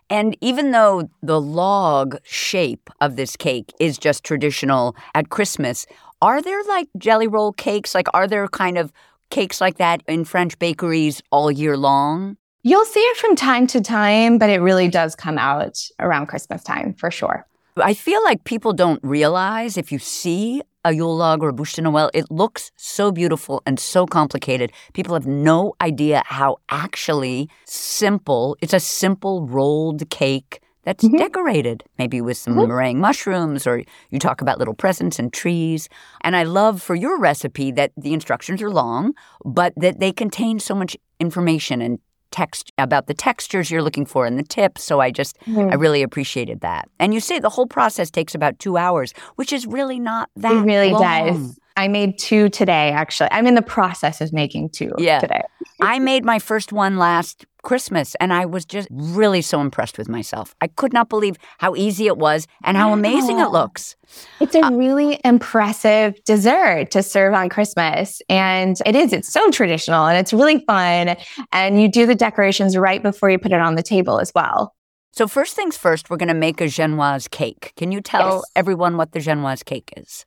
And 0.09 0.37
even 0.41 0.71
though 0.71 1.09
the 1.23 1.41
log 1.41 2.19
shape 2.23 2.91
of 3.01 3.17
this 3.17 3.37
cake 3.37 3.73
is 3.81 3.99
just 3.99 4.25
traditional 4.25 4.95
at 5.15 5.31
Christmas, 5.31 5.87
are 6.23 6.41
there 6.41 6.63
like 6.65 6.89
jelly 6.97 7.27
roll 7.27 7.53
cakes? 7.53 7.95
Like, 7.95 8.09
are 8.15 8.29
there 8.29 8.47
kind 8.49 8.79
of 8.79 8.93
cakes 9.31 9.61
like 9.61 9.79
that 9.79 10.03
in 10.07 10.25
French 10.25 10.59
bakeries 10.59 11.23
all 11.31 11.51
year 11.51 11.77
long? 11.77 12.37
You'll 12.63 12.85
see 12.85 13.01
it 13.01 13.17
from 13.17 13.37
time 13.37 13.67
to 13.69 13.81
time, 13.81 14.39
but 14.39 14.51
it 14.51 14.61
really 14.61 14.89
does 14.89 15.15
come 15.15 15.39
out 15.39 15.79
around 16.01 16.27
Christmas 16.27 16.63
time 16.63 16.95
for 16.95 17.11
sure. 17.11 17.47
I 17.79 17.93
feel 17.93 18.23
like 18.25 18.45
people 18.45 18.73
don't 18.73 19.01
realize 19.03 19.77
if 19.77 19.93
you 19.93 19.99
see 19.99 20.63
a 20.85 20.93
Yule 20.95 21.15
log 21.15 21.43
or 21.43 21.51
a 21.51 21.53
bûche 21.53 21.75
de 21.75 21.83
Noël, 21.83 22.09
it 22.15 22.31
looks 22.31 22.71
so 22.77 23.13
beautiful 23.13 23.63
and 23.67 23.79
so 23.79 24.07
complicated. 24.07 24.73
People 24.95 25.13
have 25.13 25.27
no 25.27 25.75
idea 25.83 26.23
how 26.25 26.57
actually 26.71 27.51
simple. 27.67 28.57
It's 28.63 28.73
a 28.73 28.81
simple 28.81 29.47
rolled 29.47 30.09
cake 30.09 30.63
that's 30.85 31.05
mm-hmm. 31.05 31.17
decorated, 31.17 31.85
maybe 31.99 32.21
with 32.21 32.39
some 32.39 32.55
mm-hmm. 32.55 32.69
meringue 32.69 33.01
mushrooms, 33.01 33.67
or 33.67 33.83
you 34.11 34.19
talk 34.19 34.41
about 34.41 34.59
little 34.59 34.73
presents 34.73 35.19
and 35.19 35.33
trees. 35.33 35.89
And 36.23 36.37
I 36.37 36.45
love 36.45 36.81
for 36.81 36.95
your 36.95 37.19
recipe 37.19 37.73
that 37.73 37.93
the 37.97 38.15
instructions 38.15 38.63
are 38.63 38.71
long, 38.71 39.13
but 39.45 39.75
that 39.77 39.99
they 40.01 40.13
contain 40.13 40.61
so 40.61 40.75
much 40.75 40.97
information 41.19 41.83
and 41.83 41.99
text 42.37 42.71
about 42.77 43.07
the 43.07 43.15
textures 43.15 43.71
you're 43.71 43.83
looking 43.83 44.05
for 44.05 44.27
and 44.27 44.39
the 44.39 44.43
tips. 44.43 44.85
So 44.85 45.01
I 45.01 45.11
just 45.11 45.39
mm. 45.47 45.71
I 45.71 45.75
really 45.75 46.03
appreciated 46.03 46.61
that. 46.61 46.89
And 46.99 47.15
you 47.15 47.21
say 47.21 47.39
the 47.39 47.49
whole 47.49 47.67
process 47.67 48.11
takes 48.11 48.35
about 48.35 48.59
two 48.59 48.77
hours, 48.77 49.15
which 49.37 49.53
is 49.53 49.67
really 49.67 49.99
not 49.99 50.29
that. 50.37 50.53
It 50.53 50.61
really 50.61 50.91
long. 50.91 51.03
does. 51.03 51.61
I 51.79 51.89
made 51.89 52.19
two 52.19 52.49
today, 52.49 52.91
actually. 52.91 53.29
I'm 53.33 53.47
in 53.47 53.55
the 53.55 53.63
process 53.63 54.21
of 54.21 54.33
making 54.33 54.71
two 54.71 54.93
yeah. 54.99 55.19
today. 55.21 55.43
I 55.81 55.99
made 55.99 56.25
my 56.25 56.39
first 56.39 56.73
one 56.73 56.97
last 56.97 57.45
Christmas 57.67 58.15
and 58.21 58.33
I 58.33 58.47
was 58.47 58.65
just 58.65 58.87
really 58.93 59.43
so 59.43 59.61
impressed 59.61 59.99
with 59.99 60.09
myself. 60.09 60.55
I 60.61 60.69
could 60.69 60.93
not 60.93 61.09
believe 61.09 61.37
how 61.59 61.75
easy 61.75 62.07
it 62.07 62.17
was 62.17 62.47
and 62.63 62.77
how 62.77 62.93
amazing 62.93 63.41
it 63.41 63.51
looks. 63.51 63.97
It's 64.41 64.55
a 64.55 64.65
uh, 64.65 64.71
really 64.71 65.21
impressive 65.25 66.15
dessert 66.25 66.93
to 66.93 67.03
serve 67.03 67.35
on 67.35 67.49
Christmas. 67.49 68.23
And 68.29 68.77
it 68.87 68.95
is, 68.95 69.13
it's 69.13 69.33
so 69.33 69.51
traditional 69.51 70.07
and 70.07 70.17
it's 70.17 70.33
really 70.33 70.65
fun. 70.65 71.17
And 71.53 71.83
you 71.83 71.89
do 71.89 72.07
the 72.07 72.15
decorations 72.15 72.77
right 72.77 73.03
before 73.03 73.31
you 73.31 73.39
put 73.39 73.51
it 73.51 73.61
on 73.61 73.75
the 73.75 73.83
table 73.83 74.21
as 74.21 74.31
well. 74.33 74.73
So, 75.11 75.27
first 75.27 75.57
things 75.57 75.77
first, 75.77 76.09
we're 76.09 76.19
going 76.19 76.29
to 76.29 76.35
make 76.35 76.61
a 76.61 76.67
Genoise 76.67 77.29
cake. 77.29 77.73
Can 77.77 77.91
you 77.91 78.01
tell 78.01 78.37
yes. 78.37 78.45
everyone 78.55 78.97
what 78.97 79.11
the 79.11 79.19
Genoise 79.19 79.65
cake 79.65 79.93
is? 79.97 80.25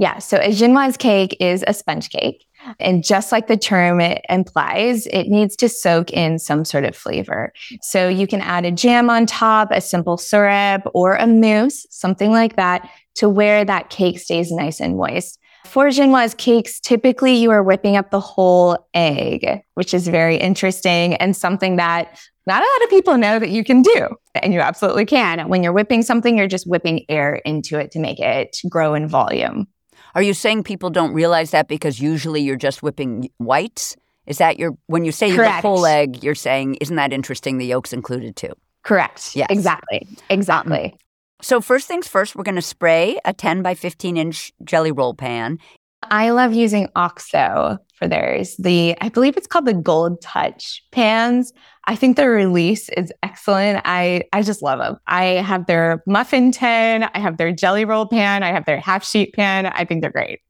Yeah. 0.00 0.18
So 0.18 0.38
a 0.38 0.48
Genoise 0.48 0.96
cake 0.96 1.36
is 1.40 1.62
a 1.68 1.74
sponge 1.74 2.08
cake. 2.08 2.46
And 2.78 3.04
just 3.04 3.32
like 3.32 3.48
the 3.48 3.56
term 3.58 4.00
it 4.00 4.24
implies, 4.30 5.06
it 5.08 5.28
needs 5.28 5.54
to 5.56 5.68
soak 5.68 6.10
in 6.10 6.38
some 6.38 6.64
sort 6.64 6.84
of 6.84 6.96
flavor. 6.96 7.52
So 7.82 8.08
you 8.08 8.26
can 8.26 8.40
add 8.40 8.64
a 8.64 8.70
jam 8.70 9.10
on 9.10 9.26
top, 9.26 9.68
a 9.70 9.80
simple 9.82 10.16
syrup, 10.16 10.82
or 10.94 11.16
a 11.16 11.26
mousse, 11.26 11.86
something 11.90 12.30
like 12.30 12.56
that, 12.56 12.88
to 13.16 13.28
where 13.28 13.62
that 13.62 13.90
cake 13.90 14.18
stays 14.18 14.50
nice 14.50 14.80
and 14.80 14.96
moist. 14.96 15.38
For 15.66 15.88
Genoise 15.88 16.34
cakes, 16.34 16.80
typically 16.80 17.34
you 17.34 17.50
are 17.50 17.62
whipping 17.62 17.98
up 17.98 18.10
the 18.10 18.20
whole 18.20 18.88
egg, 18.94 19.60
which 19.74 19.92
is 19.92 20.08
very 20.08 20.36
interesting 20.36 21.14
and 21.16 21.36
something 21.36 21.76
that 21.76 22.18
not 22.46 22.62
a 22.62 22.66
lot 22.66 22.84
of 22.84 22.90
people 22.90 23.18
know 23.18 23.38
that 23.38 23.50
you 23.50 23.64
can 23.64 23.82
do. 23.82 24.08
And 24.34 24.54
you 24.54 24.60
absolutely 24.60 25.04
can. 25.04 25.46
When 25.50 25.62
you're 25.62 25.74
whipping 25.74 26.00
something, 26.00 26.38
you're 26.38 26.48
just 26.48 26.66
whipping 26.66 27.04
air 27.10 27.34
into 27.34 27.78
it 27.78 27.90
to 27.90 27.98
make 27.98 28.18
it 28.18 28.56
grow 28.70 28.94
in 28.94 29.06
volume. 29.06 29.66
Are 30.14 30.22
you 30.22 30.34
saying 30.34 30.64
people 30.64 30.90
don't 30.90 31.12
realize 31.12 31.50
that 31.50 31.68
because 31.68 32.00
usually 32.00 32.40
you're 32.40 32.56
just 32.56 32.82
whipping 32.82 33.30
whites? 33.38 33.96
Is 34.26 34.38
that 34.38 34.58
your 34.58 34.72
when 34.86 35.04
you 35.04 35.12
say 35.12 35.28
you 35.28 35.36
the 35.36 35.50
whole 35.50 35.86
egg, 35.86 36.22
you're 36.22 36.34
saying 36.34 36.76
isn't 36.76 36.96
that 36.96 37.12
interesting? 37.12 37.58
The 37.58 37.66
yolk's 37.66 37.92
included 37.92 38.36
too. 38.36 38.52
Correct. 38.82 39.34
Yes. 39.36 39.48
Exactly. 39.50 40.06
Exactly. 40.28 40.92
Um, 40.92 40.98
so 41.42 41.60
first 41.60 41.88
things 41.88 42.06
first, 42.06 42.36
we're 42.36 42.44
going 42.44 42.54
to 42.56 42.62
spray 42.62 43.18
a 43.24 43.32
10 43.32 43.62
by 43.62 43.74
15 43.74 44.16
inch 44.16 44.52
jelly 44.64 44.92
roll 44.92 45.14
pan 45.14 45.58
I 46.02 46.30
love 46.30 46.54
using 46.54 46.88
OXO 46.96 47.78
for 47.94 48.08
theirs. 48.08 48.56
The 48.58 48.96
I 49.00 49.10
believe 49.10 49.36
it's 49.36 49.46
called 49.46 49.66
the 49.66 49.74
Gold 49.74 50.20
Touch 50.22 50.82
pans. 50.90 51.52
I 51.84 51.94
think 51.94 52.16
their 52.16 52.30
release 52.30 52.88
is 52.90 53.12
excellent. 53.22 53.82
I 53.84 54.22
I 54.32 54.42
just 54.42 54.62
love 54.62 54.78
them. 54.78 54.96
I 55.06 55.24
have 55.24 55.66
their 55.66 56.02
muffin 56.06 56.52
tin, 56.52 57.04
I 57.04 57.18
have 57.18 57.36
their 57.36 57.52
jelly 57.52 57.84
roll 57.84 58.06
pan, 58.06 58.42
I 58.42 58.52
have 58.52 58.64
their 58.64 58.80
half 58.80 59.04
sheet 59.04 59.34
pan. 59.34 59.66
I 59.66 59.84
think 59.84 60.00
they're 60.00 60.10
great. 60.10 60.40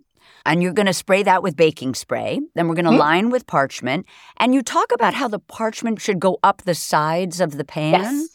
And 0.46 0.62
you're 0.62 0.72
going 0.72 0.86
to 0.86 0.94
spray 0.94 1.22
that 1.24 1.42
with 1.42 1.54
baking 1.54 1.94
spray. 1.94 2.40
Then 2.54 2.66
we're 2.66 2.74
going 2.74 2.86
to 2.86 2.92
mm-hmm. 2.92 3.00
line 3.00 3.30
with 3.30 3.46
parchment. 3.46 4.06
And 4.38 4.54
you 4.54 4.62
talk 4.62 4.90
about 4.92 5.12
how 5.12 5.28
the 5.28 5.38
parchment 5.38 6.00
should 6.00 6.18
go 6.18 6.38
up 6.42 6.62
the 6.62 6.74
sides 6.74 7.40
of 7.40 7.58
the 7.58 7.64
pan. 7.64 8.02
Yes. 8.02 8.28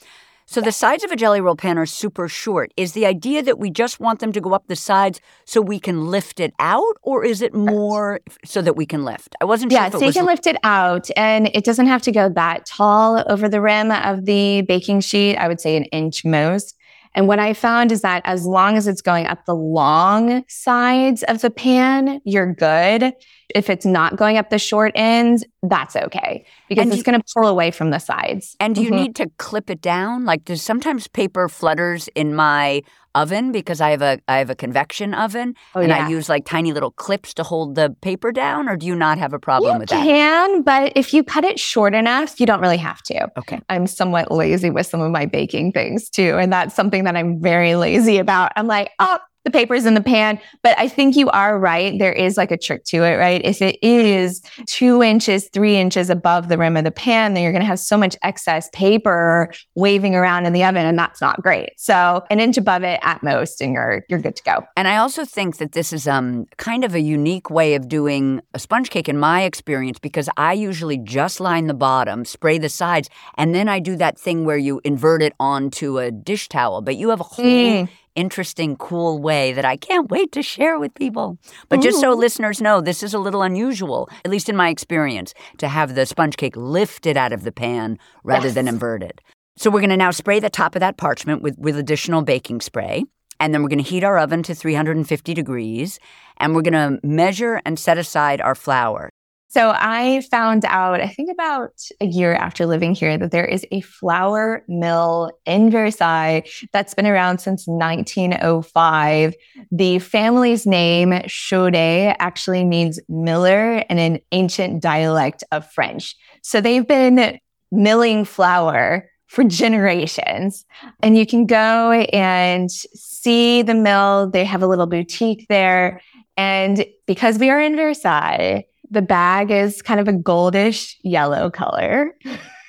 So 0.47 0.62
the 0.62 0.71
sides 0.71 1.03
of 1.03 1.12
a 1.12 1.15
jelly 1.15 1.41
roll 1.41 1.55
pan 1.55 1.77
are 1.77 1.88
super 1.88 2.27
short. 2.29 2.71
Is 2.77 2.93
the 2.93 3.05
idea 3.05 3.41
that 3.41 3.58
we 3.58 3.71
just 3.71 3.99
want 3.99 4.19
them 4.19 4.31
to 4.31 4.39
go 4.39 4.53
up 4.53 4.67
the 4.67 4.75
sides 4.75 5.19
so 5.45 5.60
we 5.60 5.79
can 5.79 6.05
lift 6.05 6.39
it 6.39 6.53
out, 6.60 6.97
or 7.01 7.25
is 7.25 7.41
it 7.41 7.53
uh, 7.55 7.58
more 7.58 8.21
so 8.45 8.62
that 8.62 8.75
we 8.75 8.86
can 8.86 9.03
lift? 9.03 9.36
I 9.41 9.45
wasn't 9.45 9.71
yeah, 9.71 9.89
sure. 9.89 9.99
Yeah, 9.99 9.99
so 9.99 10.05
you 10.05 10.13
can 10.13 10.25
lift 10.25 10.45
it 10.45 10.58
out, 10.63 11.10
and 11.17 11.49
it 11.53 11.65
doesn't 11.65 11.88
have 11.88 12.03
to 12.03 12.12
go 12.12 12.29
that 12.29 12.65
tall 12.67 13.23
over 13.27 13.49
the 13.49 13.60
rim 13.60 13.91
of 13.91 14.25
the 14.25 14.62
baking 14.62 15.01
sheet. 15.01 15.36
I 15.36 15.47
would 15.47 15.60
say 15.60 15.75
an 15.77 15.86
inch 15.86 16.23
most. 16.23 16.74
And 17.15 17.28
what 17.28 17.39
I 17.39 17.54
found 17.54 17.91
is 17.91 18.01
that 18.01 18.21
as 18.25 18.45
long 18.45 18.75
as 18.75 18.88
it's 18.88 19.01
going 19.01 19.25
up 19.25 19.45
the 19.45 19.56
long 19.56 20.43
sides 20.47 21.23
of 21.23 21.41
the 21.41 21.49
pan, 21.49 22.21
you're 22.25 22.54
good. 22.54 23.13
If 23.54 23.69
it's 23.69 23.86
not 23.86 24.17
going 24.17 24.38
up 24.38 24.49
the 24.49 24.60
short 24.60 24.91
ends, 24.95 25.45
that's 25.63 25.95
okay 25.95 26.45
because 26.67 26.84
and 26.84 26.93
it's 26.93 27.04
going 27.04 27.19
to 27.19 27.25
pull 27.34 27.47
away 27.47 27.71
from 27.71 27.89
the 27.91 27.99
sides. 27.99 28.58
And 28.60 28.75
do 28.75 28.82
you 28.82 28.89
mm-hmm. 28.89 28.97
need 28.97 29.15
to 29.15 29.32
clip 29.38 29.69
it 29.69 29.82
down? 29.82 30.25
Like, 30.25 30.45
there's 30.45 30.62
sometimes 30.62 31.08
paper 31.08 31.47
flutters 31.47 32.10
in 32.15 32.36
my 32.36 32.82
oven 33.15 33.51
because 33.51 33.82
I 33.82 33.89
have 33.91 34.01
a 34.01 34.19
I 34.28 34.38
have 34.38 34.49
a 34.49 34.56
convection 34.56 35.13
oven 35.13 35.56
oh, 35.73 35.80
and 35.80 35.89
yeah. 35.89 36.06
I 36.06 36.10
use 36.10 36.30
like 36.30 36.45
tiny 36.45 36.73
little 36.73 36.91
clips 36.91 37.34
to 37.36 37.43
hold 37.43 37.75
the 37.75 37.95
paper 38.01 38.32
down 38.32 38.69
or 38.69 38.75
do 38.75 38.86
you 38.86 38.95
not 38.95 39.17
have 39.17 39.34
a 39.34 39.39
problem 39.39 39.73
you 39.73 39.80
with 39.80 39.89
that? 39.89 40.06
You 40.06 40.12
can, 40.12 40.62
but 40.62 40.93
if 40.95 41.13
you 41.13 41.23
cut 41.23 41.43
it 41.43 41.60
short 41.60 41.95
enough, 41.95 42.39
you 42.39 42.45
don't 42.45 42.62
really 42.62 42.78
have 42.78 43.01
to. 43.04 43.28
Okay. 43.39 43.60
I'm 43.69 43.88
somewhat 43.88 44.32
lazy 44.32 44.69
with 44.69 44.86
some 44.86 45.01
of 45.01 45.12
my 45.12 45.25
baking 45.25 45.71
things 45.71 46.10
too, 46.10 46.38
and 46.38 46.51
that's 46.54 46.75
something 46.75 47.06
that 47.06 47.15
I'm 47.15 47.41
very 47.41 47.75
lazy 47.75 48.17
about. 48.17 48.51
I'm 48.56 48.67
like, 48.67 48.91
"Oh, 48.99 49.17
the 49.45 49.51
paper's 49.51 49.86
in 49.86 49.93
the 49.93 50.01
pan. 50.01 50.39
But 50.63 50.77
I 50.77 50.88
think 50.88 51.15
you 51.15 51.29
are 51.29 51.58
right. 51.58 51.97
There 51.97 52.12
is 52.12 52.36
like 52.36 52.51
a 52.51 52.58
trick 52.58 52.84
to 52.86 53.03
it, 53.03 53.15
right? 53.15 53.41
If 53.45 53.62
it 53.62 53.77
is 53.81 54.41
two 54.65 55.01
inches, 55.01 55.47
three 55.53 55.77
inches 55.77 56.10
above 56.10 56.49
the 56.49 56.58
rim 56.58 56.75
of 56.75 56.84
the 56.84 56.91
pan, 56.91 57.34
then 57.34 57.43
you're 57.43 57.51
going 57.51 57.62
to 57.62 57.67
have 57.67 57.79
so 57.79 57.95
much 57.95 58.17
excess 58.23 58.69
paper 58.73 59.53
waving 59.75 60.15
around 60.15 60.47
in 60.47 60.53
the 60.53 60.63
oven, 60.63 60.86
and 60.86 60.97
that's 60.97 61.21
not 61.21 61.41
great. 61.41 61.69
So 61.77 62.23
an 62.29 62.39
inch 62.39 62.58
above 62.58 62.84
it 62.84 62.99
at 63.03 63.23
most, 63.23 63.62
and 63.62 63.73
you're 63.73 64.03
you're 64.10 64.19
good 64.19 64.36
to 64.36 64.43
go. 64.43 64.65
And 64.75 64.88
I 64.88 64.97
also 64.97 65.23
think 65.23 65.58
that 65.58 65.73
this 65.73 65.93
is 65.93 66.08
um 66.08 66.47
kind 66.58 66.84
of 66.84 66.95
a 66.95 66.99
unique 66.99 67.49
way 67.51 67.75
of 67.75 67.88
doing 67.88 68.41
a 68.55 68.60
sponge 68.60 68.89
cake 68.89 69.08
in 69.08 69.19
my 69.19 69.43
experience 69.43 69.99
because 69.99 70.27
I 70.38 70.53
usually 70.53 70.97
just 70.97 71.39
line 71.39 71.67
the 71.67 71.75
bottom, 71.75 72.25
spray 72.25 72.58
the 72.58 72.69
sides, 72.69 73.10
and 73.38 73.53
then 73.53 73.69
I 73.69 73.79
do 73.79 73.95
that 73.97 74.19
thing 74.19 74.43
where 74.43 74.58
you 74.58 74.81
invert 74.84 75.21
it 75.21 75.34
onto 75.39 75.99
a 75.99 76.10
dish 76.10 76.49
towel. 76.49 76.81
But 76.81 76.95
you 76.95 77.10
have 77.10 77.19
a 77.19 77.23
whole 77.23 77.45
mm 77.45 77.88
interesting, 78.15 78.75
cool 78.78 79.19
way 79.19 79.54
that 79.54 79.65
I 79.65 79.78
can't 79.78 80.10
wait 80.10 80.32
to 80.34 80.41
share 80.41 80.80
with 80.80 80.93
people. 80.95 81.38
But 81.69 81.82
just 81.82 81.99
so 81.99 82.13
listeners 82.13 82.62
know, 82.62 82.82
this 82.82 83.04
is 83.04 83.13
a 83.13 83.19
little 83.19 83.41
unusual, 83.41 84.10
at 84.23 84.32
least 84.32 84.49
in 84.49 84.56
my 84.56 84.69
experience, 84.69 85.34
to 85.58 85.67
have 85.67 85.95
the 85.95 86.06
sponge 86.06 86.38
cake 86.38 86.56
lifted 86.56 87.17
out 87.17 87.34
of 87.34 87.43
the 87.43 87.51
pan 87.51 87.99
rather 88.23 88.47
yes. 88.47 88.56
than 88.56 88.67
inverted. 88.67 89.21
So 89.58 89.69
we're 89.69 89.80
going 89.80 89.89
to 89.89 89.97
now 89.97 90.12
spray 90.12 90.39
the 90.39 90.49
top 90.49 90.75
of 90.75 90.82
that 90.82 90.97
parchment 90.97 91.41
with, 91.41 91.58
with 91.58 91.78
additional 91.78 92.21
baking 92.21 92.62
spray. 92.62 93.06
And 93.39 93.54
then 93.54 93.62
we're 93.63 93.69
going 93.69 93.84
to 93.84 93.89
heat 93.89 94.04
our 94.04 94.17
oven 94.17 94.43
to 94.43 94.56
350 94.56 95.34
degrees. 95.34 95.99
And 96.38 96.56
we're 96.56 96.62
going 96.62 96.73
to 96.73 96.99
measure 97.06 97.62
and 97.65 97.78
set 97.80 97.97
aside 97.97 98.41
our 98.41 98.56
flour. 98.56 99.10
So 99.55 99.71
I 99.73 100.19
found 100.29 100.65
out, 100.65 100.99
I 100.99 101.07
think 101.07 101.31
about 101.31 101.79
a 102.01 102.05
year 102.05 102.33
after 102.33 102.65
living 102.65 102.93
here, 102.93 103.17
that 103.17 103.31
there 103.31 103.45
is 103.45 103.65
a 103.71 103.79
flour 103.79 104.65
mill 104.67 105.31
in 105.45 105.71
Versailles 105.71 106.43
that's 106.73 106.93
been 106.93 107.07
around 107.07 107.37
since 107.37 107.65
1905. 107.65 109.33
The 109.71 109.99
family's 109.99 110.67
name, 110.67 111.21
Chaudet, 111.27 112.17
actually 112.19 112.65
means 112.65 112.99
miller 113.07 113.77
in 113.77 113.97
an 113.97 114.19
ancient 114.33 114.81
dialect 114.81 115.45
of 115.53 115.71
French. 115.71 116.17
So 116.41 116.59
they've 116.59 116.85
been 116.85 117.39
milling 117.71 118.25
flour 118.25 119.09
for 119.27 119.45
generations. 119.45 120.65
And 121.01 121.17
you 121.17 121.25
can 121.25 121.45
go 121.45 121.93
and 122.11 122.69
see 122.69 123.61
the 123.61 123.73
mill. 123.73 124.29
They 124.29 124.43
have 124.43 124.63
a 124.63 124.67
little 124.67 124.85
boutique 124.85 125.45
there. 125.47 126.01
And 126.35 126.85
because 127.07 127.39
we 127.39 127.49
are 127.49 127.61
in 127.61 127.77
Versailles, 127.77 128.65
the 128.89 129.02
bag 129.02 129.52
is 129.52 129.82
kind 129.82 130.00
of 130.00 130.08
a 130.08 130.13
goldish 130.13 130.95
yellow 131.04 131.50
color. 131.50 132.13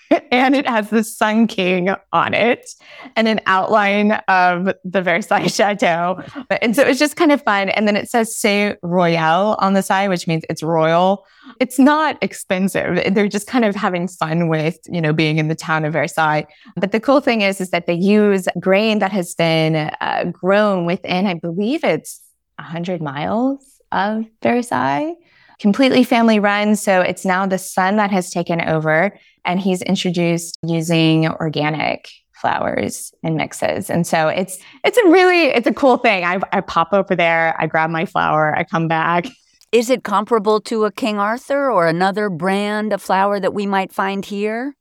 and 0.31 0.55
it 0.55 0.69
has 0.69 0.91
the 0.91 1.03
Sun 1.03 1.47
King 1.49 1.95
on 2.13 2.35
it 2.35 2.69
and 3.17 3.29
an 3.29 3.41
outline 3.47 4.13
of 4.29 4.73
the 4.85 5.03
Versailles 5.03 5.49
Chateau. 5.49 6.23
And 6.61 6.77
so 6.77 6.83
it's 6.83 6.99
just 6.99 7.17
kind 7.17 7.33
of 7.33 7.43
fun. 7.43 7.71
And 7.71 7.89
then 7.89 7.97
it 7.97 8.09
says 8.09 8.37
Say 8.37 8.77
Royal 8.83 9.57
on 9.59 9.75
the 9.75 9.83
side, 9.83 10.09
which 10.09 10.27
means 10.27 10.45
it's 10.49 10.63
royal. 10.63 11.25
It's 11.61 11.79
not 11.79 12.19
expensive. 12.23 13.15
They're 13.15 13.29
just 13.29 13.47
kind 13.47 13.65
of 13.65 13.75
having 13.75 14.09
fun 14.09 14.49
with, 14.49 14.79
you 14.89 15.01
know, 15.01 15.13
being 15.13 15.39
in 15.39 15.49
the 15.49 15.55
town 15.55 15.85
of 15.85 15.93
Versailles. 15.93 16.47
But 16.77 16.93
the 16.93 17.01
cool 17.01 17.21
thing 17.21 17.41
is, 17.41 17.61
is 17.61 17.71
that 17.71 17.87
they 17.87 17.95
use 17.95 18.49
grain 18.61 18.99
that 19.01 19.13
has 19.13 19.35
been 19.35 19.77
uh, 20.01 20.25
grown 20.33 20.87
within, 20.87 21.27
I 21.27 21.35
believe 21.35 21.85
it's 21.85 22.23
100 22.59 23.03
miles 23.03 23.81
of 23.93 24.25
Versailles 24.43 25.15
completely 25.59 26.05
family 26.05 26.39
run. 26.39 26.77
So 26.77 27.01
it's 27.01 27.25
now 27.25 27.47
the 27.47 27.59
son 27.59 27.97
that 27.97 28.11
has 28.11 28.31
taken 28.31 28.61
over 28.61 29.17
and 29.45 29.61
he's 29.61 29.83
introduced 29.83 30.59
using 30.63 31.29
organic 31.29 32.09
flours 32.35 33.13
and 33.23 33.37
mixes. 33.37 33.89
And 33.89 34.07
so 34.07 34.29
it's 34.29 34.59
it's 34.85 34.99
a 34.99 35.09
really 35.09 35.45
it's 35.47 35.67
a 35.67 35.73
cool 35.73 35.97
thing. 35.97 36.25
I, 36.25 36.41
I 36.53 36.61
pop 36.61 36.89
over 36.93 37.17
there, 37.17 37.55
I 37.59 37.67
grab 37.67 37.91
my 37.91 38.05
flour, 38.05 38.55
I 38.55 38.65
come 38.65 38.89
back. 38.89 39.27
Is 39.73 39.91
it 39.91 40.05
comparable 40.05 40.61
to 40.63 40.85
a 40.85 40.93
King 40.93 41.19
Arthur 41.19 41.71
or 41.71 41.87
another 41.87 42.31
brand 42.31 42.93
of 42.93 43.03
flour 43.03 43.41
that 43.41 43.53
we 43.53 43.67
might 43.67 43.93
find 43.93 44.25
here? 44.25 44.77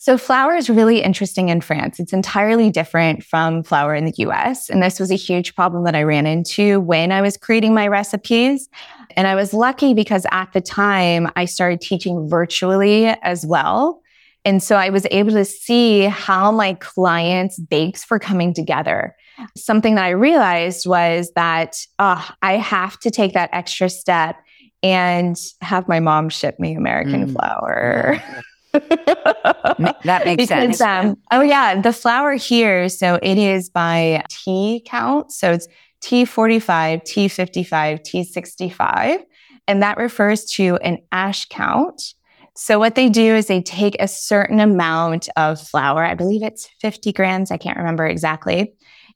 So 0.00 0.16
flour 0.16 0.56
is 0.56 0.70
really 0.70 1.02
interesting 1.02 1.50
in 1.50 1.60
France. 1.60 2.00
It's 2.00 2.14
entirely 2.14 2.70
different 2.70 3.22
from 3.22 3.62
flour 3.62 3.94
in 3.94 4.06
the 4.06 4.14
US. 4.16 4.70
And 4.70 4.82
this 4.82 4.98
was 4.98 5.10
a 5.10 5.14
huge 5.14 5.54
problem 5.54 5.84
that 5.84 5.94
I 5.94 6.04
ran 6.04 6.26
into 6.26 6.80
when 6.80 7.12
I 7.12 7.20
was 7.20 7.36
creating 7.36 7.74
my 7.74 7.86
recipes. 7.86 8.70
And 9.14 9.26
I 9.26 9.34
was 9.34 9.52
lucky 9.52 9.92
because 9.92 10.24
at 10.32 10.54
the 10.54 10.62
time 10.62 11.30
I 11.36 11.44
started 11.44 11.82
teaching 11.82 12.26
virtually 12.30 13.08
as 13.08 13.44
well. 13.44 14.00
And 14.46 14.62
so 14.62 14.76
I 14.76 14.88
was 14.88 15.06
able 15.10 15.32
to 15.32 15.44
see 15.44 16.04
how 16.04 16.50
my 16.50 16.72
clients' 16.80 17.58
bakes 17.58 18.08
were 18.08 18.18
coming 18.18 18.54
together. 18.54 19.14
Something 19.54 19.96
that 19.96 20.04
I 20.06 20.10
realized 20.10 20.86
was 20.86 21.30
that 21.36 21.76
oh, 21.98 22.26
I 22.40 22.56
have 22.56 22.98
to 23.00 23.10
take 23.10 23.34
that 23.34 23.50
extra 23.52 23.90
step 23.90 24.36
and 24.82 25.36
have 25.60 25.88
my 25.88 26.00
mom 26.00 26.30
ship 26.30 26.58
me 26.58 26.74
American 26.74 27.26
mm. 27.26 27.32
flour. 27.34 28.22
that 28.72 30.22
makes 30.24 30.42
because, 30.42 30.78
sense. 30.78 30.80
Um, 30.80 31.16
oh 31.30 31.40
yeah, 31.40 31.80
the 31.80 31.92
flour 31.92 32.34
here, 32.34 32.88
so 32.88 33.18
it 33.22 33.38
is 33.38 33.68
by 33.68 34.22
T 34.28 34.82
count. 34.86 35.32
So 35.32 35.52
it's 35.52 35.66
T45, 36.02 37.02
T55, 37.02 38.00
T65, 38.02 39.18
and 39.66 39.82
that 39.82 39.96
refers 39.98 40.44
to 40.52 40.76
an 40.76 40.98
ash 41.12 41.46
count. 41.48 42.14
So 42.56 42.78
what 42.78 42.94
they 42.94 43.08
do 43.08 43.34
is 43.36 43.46
they 43.46 43.62
take 43.62 43.96
a 43.98 44.08
certain 44.08 44.60
amount 44.60 45.28
of 45.36 45.60
flour. 45.60 46.04
I 46.04 46.14
believe 46.14 46.42
it's 46.42 46.68
50 46.80 47.12
grams. 47.12 47.50
I 47.50 47.56
can't 47.56 47.78
remember 47.78 48.06
exactly 48.06 48.72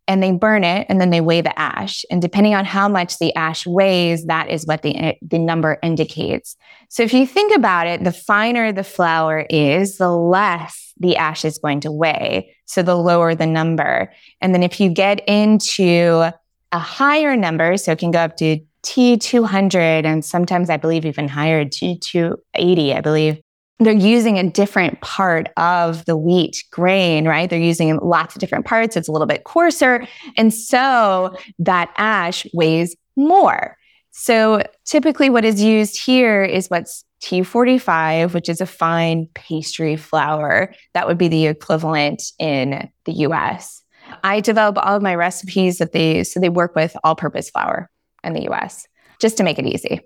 and 0.07 0.23
they 0.23 0.33
burn 0.33 0.64
it 0.64 0.87
and 0.88 1.01
then 1.01 1.11
they 1.11 1.21
weigh 1.21 1.40
the 1.40 1.59
ash. 1.59 2.05
And 2.11 2.21
depending 2.21 2.55
on 2.55 2.64
how 2.64 2.88
much 2.88 3.19
the 3.19 3.35
ash 3.35 3.67
weighs, 3.67 4.27
that 4.27 4.51
is 4.51 4.67
what 4.67 4.83
the, 4.83 5.17
the 5.23 5.38
number 5.38 5.79
indicates. 5.83 6.57
So 6.88 7.03
if 7.03 7.12
you 7.12 7.27
think 7.27 7.55
about 7.57 7.87
it, 7.87 8.05
the 8.05 8.12
finer 8.12 8.73
the 8.73 8.85
flour 8.85 9.47
is, 9.49 9.97
the 9.97 10.11
less 10.11 10.93
the 10.99 11.17
ash 11.17 11.45
is 11.45 11.59
going 11.59 11.81
to 11.81 11.93
weigh. 11.93 12.55
So 12.67 12.83
the 12.83 12.97
lower 12.97 13.35
the 13.35 13.47
number. 13.47 14.12
And 14.40 14.55
then 14.55 14.62
if 14.62 14.79
you 14.79 14.90
get 14.90 15.27
into 15.29 16.31
a 16.73 16.79
higher 16.79 17.37
number, 17.37 17.77
so 17.77 17.93
it 17.93 17.99
can 17.99 18.11
go 18.11 18.21
up 18.21 18.37
to 18.38 18.61
T200 18.85 20.05
and 20.05 20.25
sometimes 20.25 20.69
I 20.69 20.77
believe 20.77 21.07
even 21.07 21.29
higher, 21.29 21.64
T280, 21.64 22.97
I 22.97 23.01
believe 23.01 23.40
they're 23.85 23.92
using 23.92 24.38
a 24.38 24.51
different 24.51 25.01
part 25.01 25.49
of 25.57 26.05
the 26.05 26.16
wheat 26.16 26.64
grain, 26.70 27.27
right? 27.27 27.49
They're 27.49 27.59
using 27.59 27.97
lots 27.99 28.35
of 28.35 28.40
different 28.40 28.66
parts. 28.66 28.97
It's 28.97 29.09
a 29.09 29.12
little 29.12 29.27
bit 29.27 29.44
coarser. 29.44 30.07
And 30.37 30.53
so 30.53 31.37
that 31.59 31.92
ash 31.97 32.47
weighs 32.53 32.97
more. 33.16 33.77
So 34.11 34.62
typically 34.85 35.31
what 35.31 35.44
is 35.44 35.62
used 35.62 36.01
here 36.01 36.44
is 36.44 36.68
what's 36.68 37.05
T45, 37.23 38.35
which 38.35 38.49
is 38.49 38.61
a 38.61 38.66
fine 38.66 39.29
pastry 39.35 39.97
flour. 39.97 40.73
That 40.92 41.07
would 41.07 41.18
be 41.18 41.29
the 41.29 41.47
equivalent 41.47 42.23
in 42.38 42.90
the 43.07 43.12
US. 43.12 43.83
I 44.23 44.40
develop 44.40 44.79
all 44.79 44.97
of 44.97 45.03
my 45.03 45.14
recipes 45.14 45.79
that 45.79 45.92
they, 45.92 46.23
so 46.25 46.38
they 46.38 46.49
work 46.49 46.75
with 46.77 46.97
all 47.03 47.16
purpose 47.16 47.51
flour 47.51 47.90
in 48.23 48.35
the 48.35 48.49
US 48.51 48.87
just 49.20 49.37
to 49.38 49.42
make 49.42 49.59
it 49.59 49.66
easy. 49.66 50.03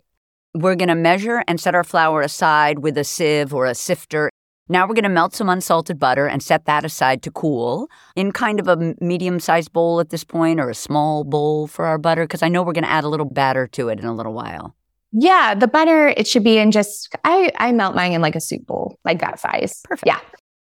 We're 0.55 0.77
going 0.77 0.89
to 0.89 0.95
measure 0.95 1.45
and 1.47 1.61
set 1.61 1.75
our 1.75 1.85
flour 1.85 2.23
aside 2.23 2.79
with 2.81 2.97
a 2.97 3.05
sieve 3.05 3.53
or 3.53 3.67
a 3.67 3.75
sifter. 3.75 4.31
Now 4.71 4.87
we're 4.87 4.95
going 4.95 5.05
to 5.05 5.09
melt 5.11 5.35
some 5.35 5.49
unsalted 5.49 5.99
butter 5.99 6.27
and 6.27 6.43
set 6.43 6.65
that 6.67 6.85
aside 6.85 7.23
to 7.23 7.31
cool 7.31 7.89
in 8.17 8.33
kind 8.33 8.61
of 8.61 8.69
a 8.69 8.95
medium 9.01 9.41
sized 9.41 9.73
bowl 9.73 10.01
at 10.01 10.11
this 10.11 10.25
point 10.25 10.61
or 10.61 10.69
a 10.69 10.75
small 10.75 11.25
bowl 11.25 11.67
for 11.67 11.87
our 11.87 11.99
butter 11.99 12.25
because 12.25 12.43
I 12.43 12.49
know 12.49 12.63
we're 12.63 12.73
going 12.73 12.85
to 12.85 12.91
add 12.91 13.05
a 13.05 13.09
little 13.09 13.29
batter 13.29 13.67
to 13.69 13.89
it 13.89 13.99
in 13.99 14.05
a 14.05 14.15
little 14.15 14.35
while. 14.35 14.75
Yeah, 15.13 15.55
the 15.55 15.69
butter, 15.69 16.09
it 16.09 16.27
should 16.27 16.45
be 16.45 16.59
in 16.59 16.71
just, 16.71 17.15
I, 17.25 17.51
I 17.57 17.73
melt 17.73 17.95
mine 17.95 18.13
in 18.13 18.21
like 18.21 18.37
a 18.37 18.41
soup 18.41 18.67
bowl, 18.67 18.99
like 19.05 19.21
that 19.21 19.41
size. 19.41 19.81
Perfect. 19.85 20.07
Yeah. 20.07 20.21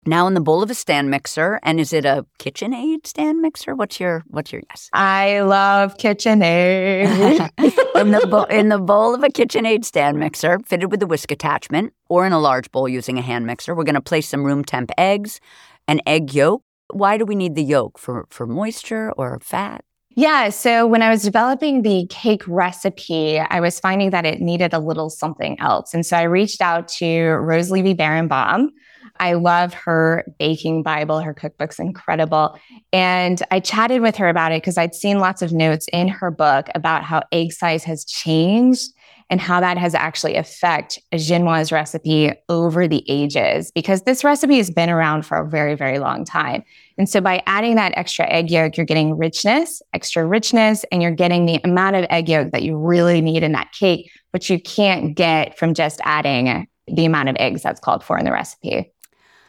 Now 0.06 0.26
in 0.26 0.32
the 0.32 0.40
bowl 0.40 0.62
of 0.62 0.70
a 0.70 0.74
stand 0.74 1.10
mixer, 1.10 1.60
and 1.62 1.78
is 1.78 1.92
it 1.92 2.06
a 2.06 2.24
KitchenAid 2.38 3.06
stand 3.06 3.42
mixer? 3.42 3.74
What's 3.74 4.00
your 4.00 4.24
what's 4.28 4.50
your 4.50 4.62
yes? 4.70 4.88
I 4.94 5.40
love 5.40 5.98
KitchenAid. 5.98 7.50
in 8.00 8.10
the 8.10 8.26
bo- 8.26 8.44
in 8.44 8.70
the 8.70 8.78
bowl 8.78 9.14
of 9.14 9.22
a 9.22 9.28
KitchenAid 9.28 9.84
stand 9.84 10.18
mixer, 10.18 10.58
fitted 10.60 10.90
with 10.90 11.02
a 11.02 11.06
whisk 11.06 11.30
attachment, 11.30 11.92
or 12.08 12.26
in 12.26 12.32
a 12.32 12.40
large 12.40 12.70
bowl 12.70 12.88
using 12.88 13.18
a 13.18 13.22
hand 13.22 13.44
mixer, 13.44 13.74
we're 13.74 13.84
going 13.84 13.94
to 13.94 14.00
place 14.00 14.26
some 14.26 14.42
room 14.42 14.64
temp 14.64 14.90
eggs, 14.96 15.38
an 15.86 16.00
egg 16.06 16.32
yolk. 16.32 16.62
Why 16.92 17.18
do 17.18 17.26
we 17.26 17.34
need 17.34 17.54
the 17.54 17.62
yolk 17.62 17.98
for 17.98 18.26
for 18.30 18.46
moisture 18.46 19.12
or 19.18 19.38
fat? 19.42 19.84
Yeah. 20.16 20.48
So 20.48 20.86
when 20.86 21.02
I 21.02 21.10
was 21.10 21.22
developing 21.22 21.82
the 21.82 22.06
cake 22.08 22.42
recipe, 22.48 23.38
I 23.38 23.60
was 23.60 23.78
finding 23.78 24.10
that 24.10 24.24
it 24.24 24.40
needed 24.40 24.72
a 24.72 24.78
little 24.78 25.10
something 25.10 25.60
else. 25.60 25.92
And 25.92 26.04
so 26.04 26.16
I 26.16 26.22
reached 26.22 26.62
out 26.62 26.88
to 26.98 27.20
Rose 27.22 27.70
Levy 27.70 27.94
Beranbaum. 27.94 28.68
I 29.18 29.34
love 29.34 29.74
her 29.74 30.24
baking 30.38 30.82
Bible. 30.82 31.20
Her 31.20 31.34
cookbook's 31.34 31.78
incredible. 31.78 32.58
And 32.92 33.42
I 33.50 33.60
chatted 33.60 34.02
with 34.02 34.16
her 34.16 34.28
about 34.28 34.52
it 34.52 34.62
because 34.62 34.78
I'd 34.78 34.94
seen 34.94 35.18
lots 35.18 35.42
of 35.42 35.52
notes 35.52 35.86
in 35.92 36.08
her 36.08 36.30
book 36.30 36.68
about 36.74 37.02
how 37.02 37.22
egg 37.32 37.52
size 37.52 37.84
has 37.84 38.04
changed 38.04 38.90
and 39.30 39.40
how 39.40 39.60
that 39.60 39.78
has 39.78 39.94
actually 39.94 40.34
affected 40.34 41.02
Genoise 41.12 41.70
recipe 41.70 42.32
over 42.48 42.88
the 42.88 43.04
ages 43.08 43.70
because 43.70 44.02
this 44.02 44.24
recipe 44.24 44.56
has 44.56 44.70
been 44.70 44.90
around 44.90 45.24
for 45.24 45.38
a 45.38 45.48
very, 45.48 45.76
very 45.76 46.00
long 46.00 46.24
time. 46.24 46.64
And 46.98 47.08
so 47.08 47.20
by 47.20 47.40
adding 47.46 47.76
that 47.76 47.92
extra 47.96 48.28
egg 48.28 48.50
yolk, 48.50 48.76
you're 48.76 48.84
getting 48.84 49.16
richness, 49.16 49.80
extra 49.94 50.26
richness, 50.26 50.84
and 50.90 51.00
you're 51.00 51.12
getting 51.12 51.46
the 51.46 51.60
amount 51.62 51.96
of 51.96 52.06
egg 52.10 52.28
yolk 52.28 52.50
that 52.50 52.64
you 52.64 52.76
really 52.76 53.20
need 53.20 53.44
in 53.44 53.52
that 53.52 53.72
cake, 53.72 54.10
which 54.32 54.50
you 54.50 54.60
can't 54.60 55.14
get 55.14 55.56
from 55.56 55.74
just 55.74 56.00
adding 56.02 56.66
the 56.88 57.04
amount 57.04 57.28
of 57.28 57.36
eggs 57.38 57.62
that's 57.62 57.80
called 57.80 58.02
for 58.02 58.18
in 58.18 58.24
the 58.24 58.32
recipe. 58.32 58.92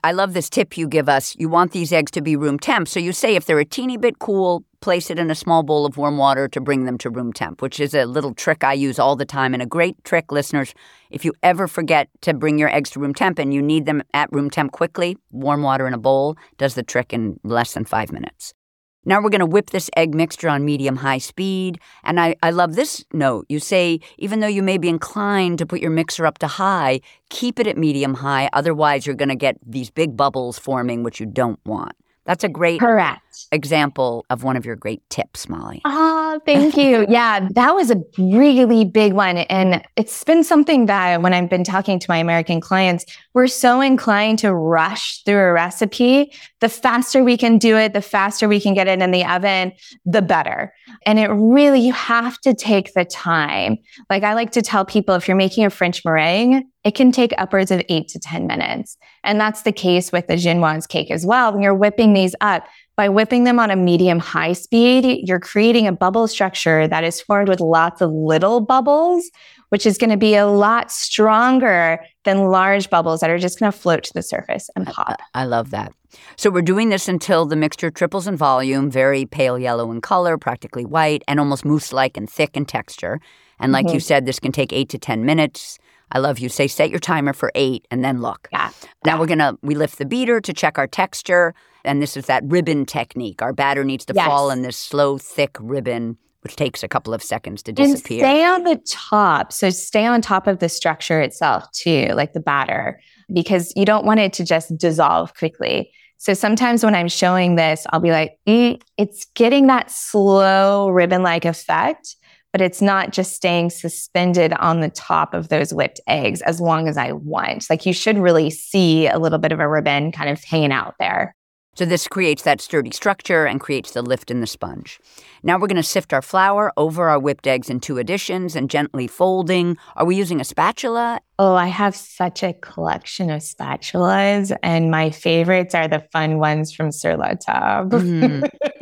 I 0.03 0.13
love 0.13 0.33
this 0.33 0.49
tip 0.49 0.79
you 0.79 0.87
give 0.87 1.07
us. 1.07 1.35
You 1.37 1.47
want 1.47 1.73
these 1.73 1.93
eggs 1.93 2.09
to 2.11 2.21
be 2.21 2.35
room 2.35 2.57
temp. 2.57 2.87
So 2.87 2.99
you 2.99 3.13
say 3.13 3.35
if 3.35 3.45
they're 3.45 3.59
a 3.59 3.65
teeny 3.65 3.97
bit 3.97 4.17
cool, 4.17 4.63
place 4.81 5.11
it 5.11 5.19
in 5.19 5.29
a 5.29 5.35
small 5.35 5.61
bowl 5.61 5.85
of 5.85 5.95
warm 5.95 6.17
water 6.17 6.47
to 6.47 6.59
bring 6.59 6.85
them 6.85 6.97
to 6.97 7.11
room 7.11 7.31
temp, 7.31 7.61
which 7.61 7.79
is 7.79 7.93
a 7.93 8.05
little 8.05 8.33
trick 8.33 8.63
I 8.63 8.73
use 8.73 8.97
all 8.97 9.15
the 9.15 9.25
time. 9.25 9.53
And 9.53 9.61
a 9.61 9.67
great 9.67 10.03
trick, 10.03 10.31
listeners, 10.31 10.73
if 11.11 11.23
you 11.23 11.33
ever 11.43 11.67
forget 11.67 12.09
to 12.21 12.33
bring 12.33 12.57
your 12.57 12.69
eggs 12.69 12.89
to 12.91 12.99
room 12.99 13.13
temp 13.13 13.37
and 13.37 13.53
you 13.53 13.61
need 13.61 13.85
them 13.85 14.01
at 14.11 14.31
room 14.31 14.49
temp 14.49 14.71
quickly, 14.71 15.17
warm 15.29 15.61
water 15.61 15.85
in 15.85 15.93
a 15.93 15.99
bowl 15.99 16.35
does 16.57 16.73
the 16.73 16.83
trick 16.83 17.13
in 17.13 17.39
less 17.43 17.75
than 17.75 17.85
five 17.85 18.11
minutes. 18.11 18.55
Now 19.03 19.19
we're 19.21 19.31
going 19.31 19.39
to 19.39 19.47
whip 19.47 19.71
this 19.71 19.89
egg 19.97 20.13
mixture 20.13 20.47
on 20.47 20.63
medium 20.63 20.97
high 20.97 21.17
speed. 21.17 21.79
And 22.03 22.19
I, 22.19 22.35
I 22.43 22.51
love 22.51 22.75
this 22.75 23.03
note. 23.13 23.45
You 23.49 23.59
say, 23.59 23.99
even 24.17 24.41
though 24.41 24.47
you 24.47 24.61
may 24.61 24.77
be 24.77 24.89
inclined 24.89 25.57
to 25.59 25.65
put 25.65 25.81
your 25.81 25.89
mixer 25.89 26.25
up 26.25 26.37
to 26.39 26.47
high, 26.47 27.01
keep 27.29 27.59
it 27.59 27.65
at 27.65 27.77
medium 27.77 28.15
high. 28.15 28.49
Otherwise, 28.53 29.07
you're 29.07 29.15
going 29.15 29.29
to 29.29 29.35
get 29.35 29.57
these 29.65 29.89
big 29.89 30.15
bubbles 30.15 30.59
forming, 30.59 31.01
which 31.01 31.19
you 31.19 31.25
don't 31.25 31.59
want. 31.65 31.93
That's 32.25 32.43
a 32.43 32.49
great 32.49 32.79
Correct. 32.79 33.47
example 33.51 34.25
of 34.29 34.43
one 34.43 34.55
of 34.55 34.65
your 34.65 34.75
great 34.75 35.01
tips, 35.09 35.49
Molly. 35.49 35.81
Oh, 35.85 36.39
thank 36.45 36.77
you. 36.77 37.05
yeah, 37.09 37.47
that 37.53 37.75
was 37.75 37.89
a 37.89 38.01
really 38.17 38.85
big 38.85 39.13
one. 39.13 39.37
And 39.37 39.83
it's 39.95 40.23
been 40.23 40.43
something 40.43 40.85
that 40.85 41.21
when 41.21 41.33
I've 41.33 41.49
been 41.49 41.63
talking 41.63 41.99
to 41.99 42.05
my 42.07 42.17
American 42.17 42.61
clients, 42.61 43.05
we're 43.33 43.47
so 43.47 43.81
inclined 43.81 44.39
to 44.39 44.53
rush 44.53 45.23
through 45.23 45.39
a 45.39 45.51
recipe. 45.51 46.31
The 46.59 46.69
faster 46.69 47.23
we 47.23 47.37
can 47.37 47.57
do 47.57 47.75
it, 47.75 47.93
the 47.93 48.01
faster 48.01 48.47
we 48.47 48.61
can 48.61 48.75
get 48.75 48.87
it 48.87 49.01
in 49.01 49.11
the 49.11 49.25
oven, 49.25 49.73
the 50.05 50.21
better. 50.21 50.73
And 51.05 51.17
it 51.19 51.27
really, 51.27 51.79
you 51.79 51.93
have 51.93 52.39
to 52.41 52.53
take 52.53 52.93
the 52.93 53.05
time. 53.05 53.77
Like 54.09 54.23
I 54.23 54.33
like 54.33 54.51
to 54.51 54.61
tell 54.61 54.85
people 54.85 55.15
if 55.15 55.27
you're 55.27 55.37
making 55.37 55.65
a 55.65 55.69
French 55.69 56.03
meringue, 56.05 56.69
it 56.83 56.95
can 56.95 57.11
take 57.11 57.33
upwards 57.37 57.71
of 57.71 57.81
eight 57.89 58.07
to 58.09 58.19
10 58.19 58.47
minutes. 58.47 58.97
And 59.23 59.39
that's 59.39 59.63
the 59.63 59.71
case 59.71 60.11
with 60.11 60.27
the 60.27 60.35
Genoise 60.35 60.87
cake 60.87 61.11
as 61.11 61.25
well. 61.25 61.53
When 61.53 61.61
you're 61.61 61.75
whipping 61.75 62.13
these 62.13 62.35
up, 62.41 62.67
by 63.01 63.09
whipping 63.09 63.45
them 63.45 63.57
on 63.57 63.71
a 63.71 63.75
medium 63.75 64.19
high 64.19 64.53
speed, 64.53 65.27
you're 65.27 65.39
creating 65.39 65.87
a 65.87 65.91
bubble 65.91 66.27
structure 66.27 66.87
that 66.87 67.03
is 67.03 67.19
formed 67.19 67.49
with 67.49 67.59
lots 67.59 67.99
of 67.99 68.11
little 68.11 68.59
bubbles, 68.61 69.31
which 69.69 69.87
is 69.87 69.97
going 69.97 70.11
to 70.11 70.17
be 70.17 70.35
a 70.35 70.45
lot 70.45 70.91
stronger 70.91 71.99
than 72.25 72.51
large 72.51 72.91
bubbles 72.91 73.21
that 73.21 73.31
are 73.31 73.39
just 73.39 73.59
going 73.59 73.71
to 73.71 73.75
float 73.75 74.03
to 74.03 74.13
the 74.13 74.21
surface 74.21 74.69
and 74.75 74.85
pop. 74.85 75.19
I 75.33 75.45
love 75.45 75.71
that. 75.71 75.91
So 76.35 76.51
we're 76.51 76.61
doing 76.61 76.89
this 76.89 77.07
until 77.07 77.47
the 77.47 77.55
mixture 77.55 77.89
triples 77.89 78.27
in 78.27 78.37
volume, 78.37 78.91
very 78.91 79.25
pale 79.25 79.57
yellow 79.57 79.89
in 79.89 79.99
color, 79.99 80.37
practically 80.37 80.85
white, 80.85 81.23
and 81.27 81.39
almost 81.39 81.65
mousse 81.65 81.91
like 81.91 82.17
and 82.17 82.29
thick 82.29 82.55
in 82.55 82.65
texture. 82.65 83.19
And 83.59 83.71
like 83.71 83.87
mm-hmm. 83.87 83.95
you 83.95 83.99
said, 83.99 84.27
this 84.27 84.39
can 84.39 84.51
take 84.51 84.71
eight 84.71 84.89
to 84.89 84.99
10 84.99 85.25
minutes. 85.25 85.79
I 86.11 86.19
love 86.19 86.37
you 86.37 86.49
say 86.49 86.67
set 86.67 86.91
your 86.91 86.99
timer 86.99 87.33
for 87.33 87.51
eight 87.55 87.87
and 87.89 88.03
then 88.03 88.21
look. 88.21 88.47
Yeah. 88.51 88.69
Now 89.05 89.19
we're 89.19 89.25
gonna 89.25 89.57
we 89.63 89.73
lift 89.73 89.97
the 89.97 90.05
beater 90.05 90.39
to 90.41 90.53
check 90.53 90.77
our 90.77 90.85
texture, 90.85 91.55
and 91.83 92.01
this 92.01 92.17
is 92.17 92.25
that 92.25 92.43
ribbon 92.45 92.85
technique. 92.85 93.41
Our 93.41 93.53
batter 93.53 93.83
needs 93.83 94.05
to 94.05 94.13
yes. 94.13 94.27
fall 94.27 94.51
in 94.51 94.61
this 94.61 94.77
slow, 94.77 95.17
thick 95.17 95.57
ribbon, 95.59 96.17
which 96.41 96.55
takes 96.55 96.83
a 96.83 96.87
couple 96.87 97.13
of 97.13 97.21
seconds 97.21 97.63
to 97.63 97.71
disappear. 97.71 98.25
And 98.25 98.35
stay 98.35 98.45
on 98.45 98.63
the 98.63 98.81
top. 98.87 99.53
So 99.53 99.69
stay 99.69 100.05
on 100.05 100.21
top 100.21 100.47
of 100.47 100.59
the 100.59 100.69
structure 100.69 101.21
itself 101.21 101.71
too, 101.71 102.07
like 102.13 102.33
the 102.33 102.39
batter, 102.39 102.99
because 103.31 103.73
you 103.75 103.85
don't 103.85 104.05
want 104.05 104.19
it 104.19 104.33
to 104.33 104.45
just 104.45 104.77
dissolve 104.77 105.33
quickly. 105.35 105.91
So 106.17 106.33
sometimes 106.33 106.83
when 106.83 106.93
I'm 106.93 107.07
showing 107.07 107.55
this, 107.55 107.85
I'll 107.89 107.99
be 107.99 108.11
like, 108.11 108.37
mm, 108.47 108.79
it's 108.97 109.25
getting 109.33 109.67
that 109.67 109.89
slow 109.89 110.89
ribbon 110.89 111.23
like 111.23 111.45
effect 111.45 112.15
but 112.51 112.61
it's 112.61 112.81
not 112.81 113.11
just 113.11 113.33
staying 113.33 113.69
suspended 113.69 114.53
on 114.53 114.81
the 114.81 114.89
top 114.89 115.33
of 115.33 115.49
those 115.49 115.73
whipped 115.73 116.01
eggs 116.07 116.41
as 116.41 116.59
long 116.59 116.87
as 116.87 116.97
I 116.97 117.13
want. 117.13 117.69
Like 117.69 117.85
you 117.85 117.93
should 117.93 118.17
really 118.17 118.49
see 118.49 119.07
a 119.07 119.17
little 119.17 119.39
bit 119.39 119.51
of 119.51 119.59
a 119.59 119.67
ribbon 119.67 120.11
kind 120.11 120.29
of 120.29 120.43
hanging 120.43 120.71
out 120.71 120.95
there. 120.99 121.35
So 121.75 121.85
this 121.85 122.05
creates 122.09 122.43
that 122.43 122.59
sturdy 122.59 122.91
structure 122.91 123.45
and 123.45 123.59
creates 123.59 123.91
the 123.91 124.01
lift 124.01 124.29
in 124.29 124.41
the 124.41 124.47
sponge. 124.47 124.99
Now 125.41 125.57
we're 125.57 125.67
going 125.67 125.77
to 125.77 125.83
sift 125.83 126.11
our 126.11 126.21
flour 126.21 126.73
over 126.75 127.07
our 127.07 127.17
whipped 127.17 127.47
eggs 127.47 127.69
in 127.69 127.79
two 127.79 127.97
additions 127.97 128.57
and 128.57 128.69
gently 128.69 129.07
folding. 129.07 129.77
Are 129.95 130.03
we 130.03 130.17
using 130.17 130.41
a 130.41 130.43
spatula? 130.43 131.21
Oh, 131.39 131.55
I 131.55 131.67
have 131.67 131.95
such 131.95 132.43
a 132.43 132.51
collection 132.53 133.29
of 133.29 133.41
spatulas, 133.41 134.55
and 134.61 134.91
my 134.91 135.11
favorites 135.11 135.73
are 135.73 135.87
the 135.87 136.05
fun 136.11 136.39
ones 136.39 136.73
from 136.73 136.91
Sur 136.91 137.15
La 137.15 137.29
Table. 137.29 137.99
Mm. 137.99 138.49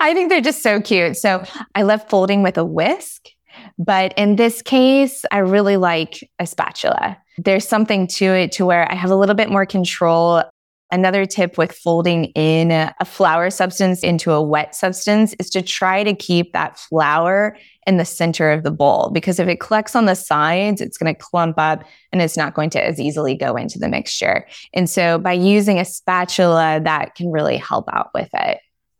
I 0.00 0.12
think 0.14 0.30
they're 0.30 0.40
just 0.40 0.62
so 0.62 0.80
cute. 0.80 1.16
So 1.16 1.44
I 1.74 1.82
love 1.82 2.08
folding 2.08 2.42
with 2.42 2.56
a 2.56 2.64
whisk. 2.64 3.28
But 3.78 4.14
in 4.16 4.36
this 4.36 4.62
case, 4.62 5.24
I 5.30 5.38
really 5.38 5.76
like 5.76 6.28
a 6.38 6.46
spatula. 6.46 7.18
There's 7.36 7.68
something 7.68 8.06
to 8.08 8.24
it 8.24 8.52
to 8.52 8.64
where 8.64 8.90
I 8.90 8.94
have 8.94 9.10
a 9.10 9.16
little 9.16 9.34
bit 9.34 9.50
more 9.50 9.66
control 9.66 10.42
Another 10.92 11.24
tip 11.24 11.56
with 11.56 11.72
folding 11.72 12.26
in 12.34 12.70
a 12.70 13.04
flour 13.06 13.48
substance 13.48 14.02
into 14.02 14.30
a 14.30 14.42
wet 14.42 14.74
substance 14.74 15.34
is 15.40 15.48
to 15.48 15.62
try 15.62 16.04
to 16.04 16.14
keep 16.14 16.52
that 16.52 16.78
flour 16.78 17.56
in 17.86 17.96
the 17.96 18.04
center 18.04 18.50
of 18.50 18.62
the 18.62 18.70
bowl 18.70 19.08
because 19.10 19.38
if 19.38 19.48
it 19.48 19.58
collects 19.58 19.96
on 19.96 20.04
the 20.04 20.14
sides, 20.14 20.82
it's 20.82 20.98
going 20.98 21.12
to 21.12 21.18
clump 21.18 21.58
up 21.58 21.82
and 22.12 22.20
it's 22.20 22.36
not 22.36 22.52
going 22.52 22.68
to 22.68 22.84
as 22.84 23.00
easily 23.00 23.34
go 23.34 23.56
into 23.56 23.78
the 23.78 23.88
mixture. 23.88 24.46
And 24.74 24.88
so 24.88 25.18
by 25.18 25.32
using 25.32 25.78
a 25.78 25.84
spatula, 25.86 26.78
that 26.84 27.14
can 27.14 27.32
really 27.32 27.56
help 27.56 27.88
out 27.90 28.10
with 28.12 28.28
it. 28.34 28.58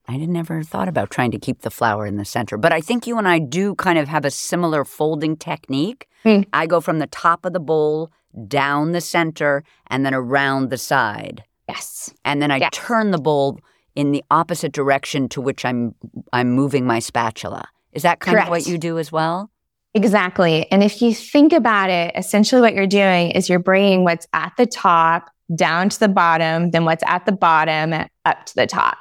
I 0.09 0.13
had 0.13 0.31
never 0.31 0.63
thought 0.63 0.89
about 0.89 1.11
trying 1.11 1.31
to 1.33 1.39
keep 1.39 1.61
the 1.61 1.71
flour 1.71 2.07
in 2.07 2.17
the 2.17 2.25
center, 2.25 2.57
but 2.57 2.73
I 2.73 2.81
think 2.81 3.07
you 3.07 3.19
and 3.19 3.29
I 3.29 3.39
do 3.39 3.75
kind 3.75 3.99
of 3.99 4.09
have 4.09 4.25
a 4.25 4.31
similar 4.31 4.87
folding 4.87 5.37
technique. 5.37 6.09
Mm. 6.25 6.47
I 6.55 6.67
go 6.67 6.81
from 6.81 7.01
the 7.01 7.07
top 7.07 7.45
of 7.45 7.53
the 7.53 7.61
bowl 7.61 8.11
down 8.49 8.93
the 8.93 9.03
center 9.03 9.63
and 9.89 10.07
then 10.07 10.15
around 10.15 10.71
the 10.71 10.79
side. 10.79 11.45
Yes. 11.69 12.13
And 12.25 12.43
then 12.43 12.51
I 12.51 12.59
yes. 12.59 12.71
turn 12.73 13.11
the 13.11 13.19
bowl 13.19 13.59
in 13.95 14.13
the 14.13 14.25
opposite 14.31 14.73
direction 14.73 15.29
to 15.31 15.41
which 15.41 15.65
I'm 15.65 15.95
I'm 16.33 16.51
moving 16.51 16.87
my 16.87 16.99
spatula. 16.99 17.69
Is 17.93 18.03
that 18.03 18.21
kind 18.21 18.37
Correct. 18.37 18.49
of 18.49 18.51
what 18.51 18.67
you 18.67 18.79
do 18.79 18.99
as 18.99 19.13
well? 19.13 19.51
Exactly. 19.95 20.71
And 20.71 20.83
if 20.83 21.03
you 21.03 21.15
think 21.15 21.53
about 21.53 21.91
it, 21.91 22.13
essentially 22.17 22.63
what 22.63 22.75
you're 22.75 22.87
doing 22.87 23.31
is 23.33 23.49
you're 23.49 23.59
bringing 23.59 24.05
what's 24.05 24.27
at 24.33 24.53
the 24.57 24.65
top 24.65 25.29
down 25.55 25.91
to 25.91 26.01
the 26.01 26.09
bottom, 26.09 26.71
then 26.71 26.87
what's 26.87 27.05
at 27.07 27.27
the 27.27 27.33
bottom 27.33 27.93
up 28.25 28.47
to 28.47 28.55
the 28.55 28.67
top. 28.67 28.97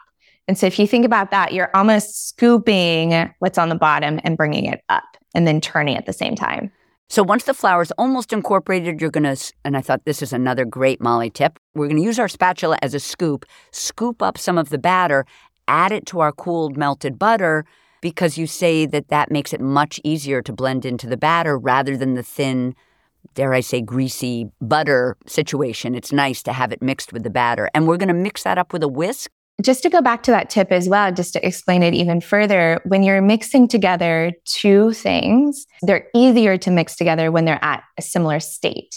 And 0.48 0.58
so 0.58 0.68
if 0.68 0.78
you 0.78 0.86
think 0.86 1.06
about 1.06 1.32
that, 1.32 1.54
you're 1.54 1.72
almost 1.74 2.28
scooping 2.30 3.32
what's 3.40 3.58
on 3.58 3.70
the 3.70 3.76
bottom 3.76 4.20
and 4.26 4.36
bringing 4.36 4.66
it 4.66 4.84
up 4.90 5.16
and 5.34 5.48
then 5.48 5.62
turning 5.62 5.96
at 5.96 6.06
the 6.06 6.14
same 6.14 6.36
time. 6.36 6.72
So 7.12 7.24
once 7.24 7.44
the 7.44 7.54
flour 7.54 7.82
is 7.82 7.92
almost 7.98 8.32
incorporated, 8.32 9.02
you're 9.02 9.10
going 9.10 9.36
to, 9.36 9.54
and 9.66 9.76
I 9.76 9.82
thought 9.82 10.06
this 10.06 10.22
is 10.22 10.32
another 10.32 10.64
great 10.64 11.02
Molly 11.02 11.30
tip. 11.30 11.60
We're 11.76 11.88
going 11.88 11.98
to 11.98 12.04
use 12.04 12.18
our 12.18 12.30
spatula 12.30 12.78
as 12.82 12.94
a 12.94 13.02
scoop, 13.02 13.46
scoop 13.74 14.22
up 14.22 14.38
some 14.38 14.58
of 14.58 14.70
the 14.70 14.78
batter, 14.78 15.26
add 15.68 15.92
it 15.92 16.06
to 16.06 16.22
our 16.22 16.32
cooled 16.32 16.78
melted 16.78 17.20
butter, 17.20 17.66
because 18.00 18.38
you 18.38 18.48
say 18.48 18.86
that 18.86 19.10
that 19.10 19.30
makes 19.30 19.52
it 19.52 19.60
much 19.60 20.00
easier 20.06 20.42
to 20.42 20.54
blend 20.54 20.86
into 20.86 21.06
the 21.06 21.18
batter 21.18 21.58
rather 21.58 21.98
than 21.98 22.14
the 22.14 22.24
thin, 22.24 22.76
dare 23.36 23.54
I 23.54 23.60
say, 23.60 23.82
greasy 23.82 24.50
butter 24.62 25.18
situation. 25.28 25.96
It's 25.96 26.14
nice 26.14 26.42
to 26.44 26.54
have 26.54 26.72
it 26.72 26.82
mixed 26.82 27.12
with 27.12 27.24
the 27.24 27.30
batter. 27.30 27.70
And 27.74 27.90
we're 27.90 27.98
going 27.98 28.08
to 28.08 28.14
mix 28.14 28.44
that 28.44 28.58
up 28.58 28.72
with 28.72 28.84
a 28.84 28.88
whisk. 28.88 29.30
Just 29.62 29.84
to 29.84 29.90
go 29.90 30.02
back 30.02 30.24
to 30.24 30.32
that 30.32 30.50
tip 30.50 30.72
as 30.72 30.90
well, 30.90 31.12
just 31.12 31.34
to 31.34 31.46
explain 31.46 31.84
it 31.84 31.94
even 31.94 32.22
further, 32.22 32.82
when 32.86 33.04
you're 33.04 33.22
mixing 33.22 33.68
together 33.68 34.32
two 34.46 34.92
things, 34.94 35.66
they're 35.82 36.08
easier 36.16 36.58
to 36.58 36.72
mix 36.72 36.96
together 36.96 37.32
when 37.32 37.46
they're 37.46 37.64
at 37.64 37.84
a 37.98 38.02
similar 38.02 38.40
state. 38.40 38.96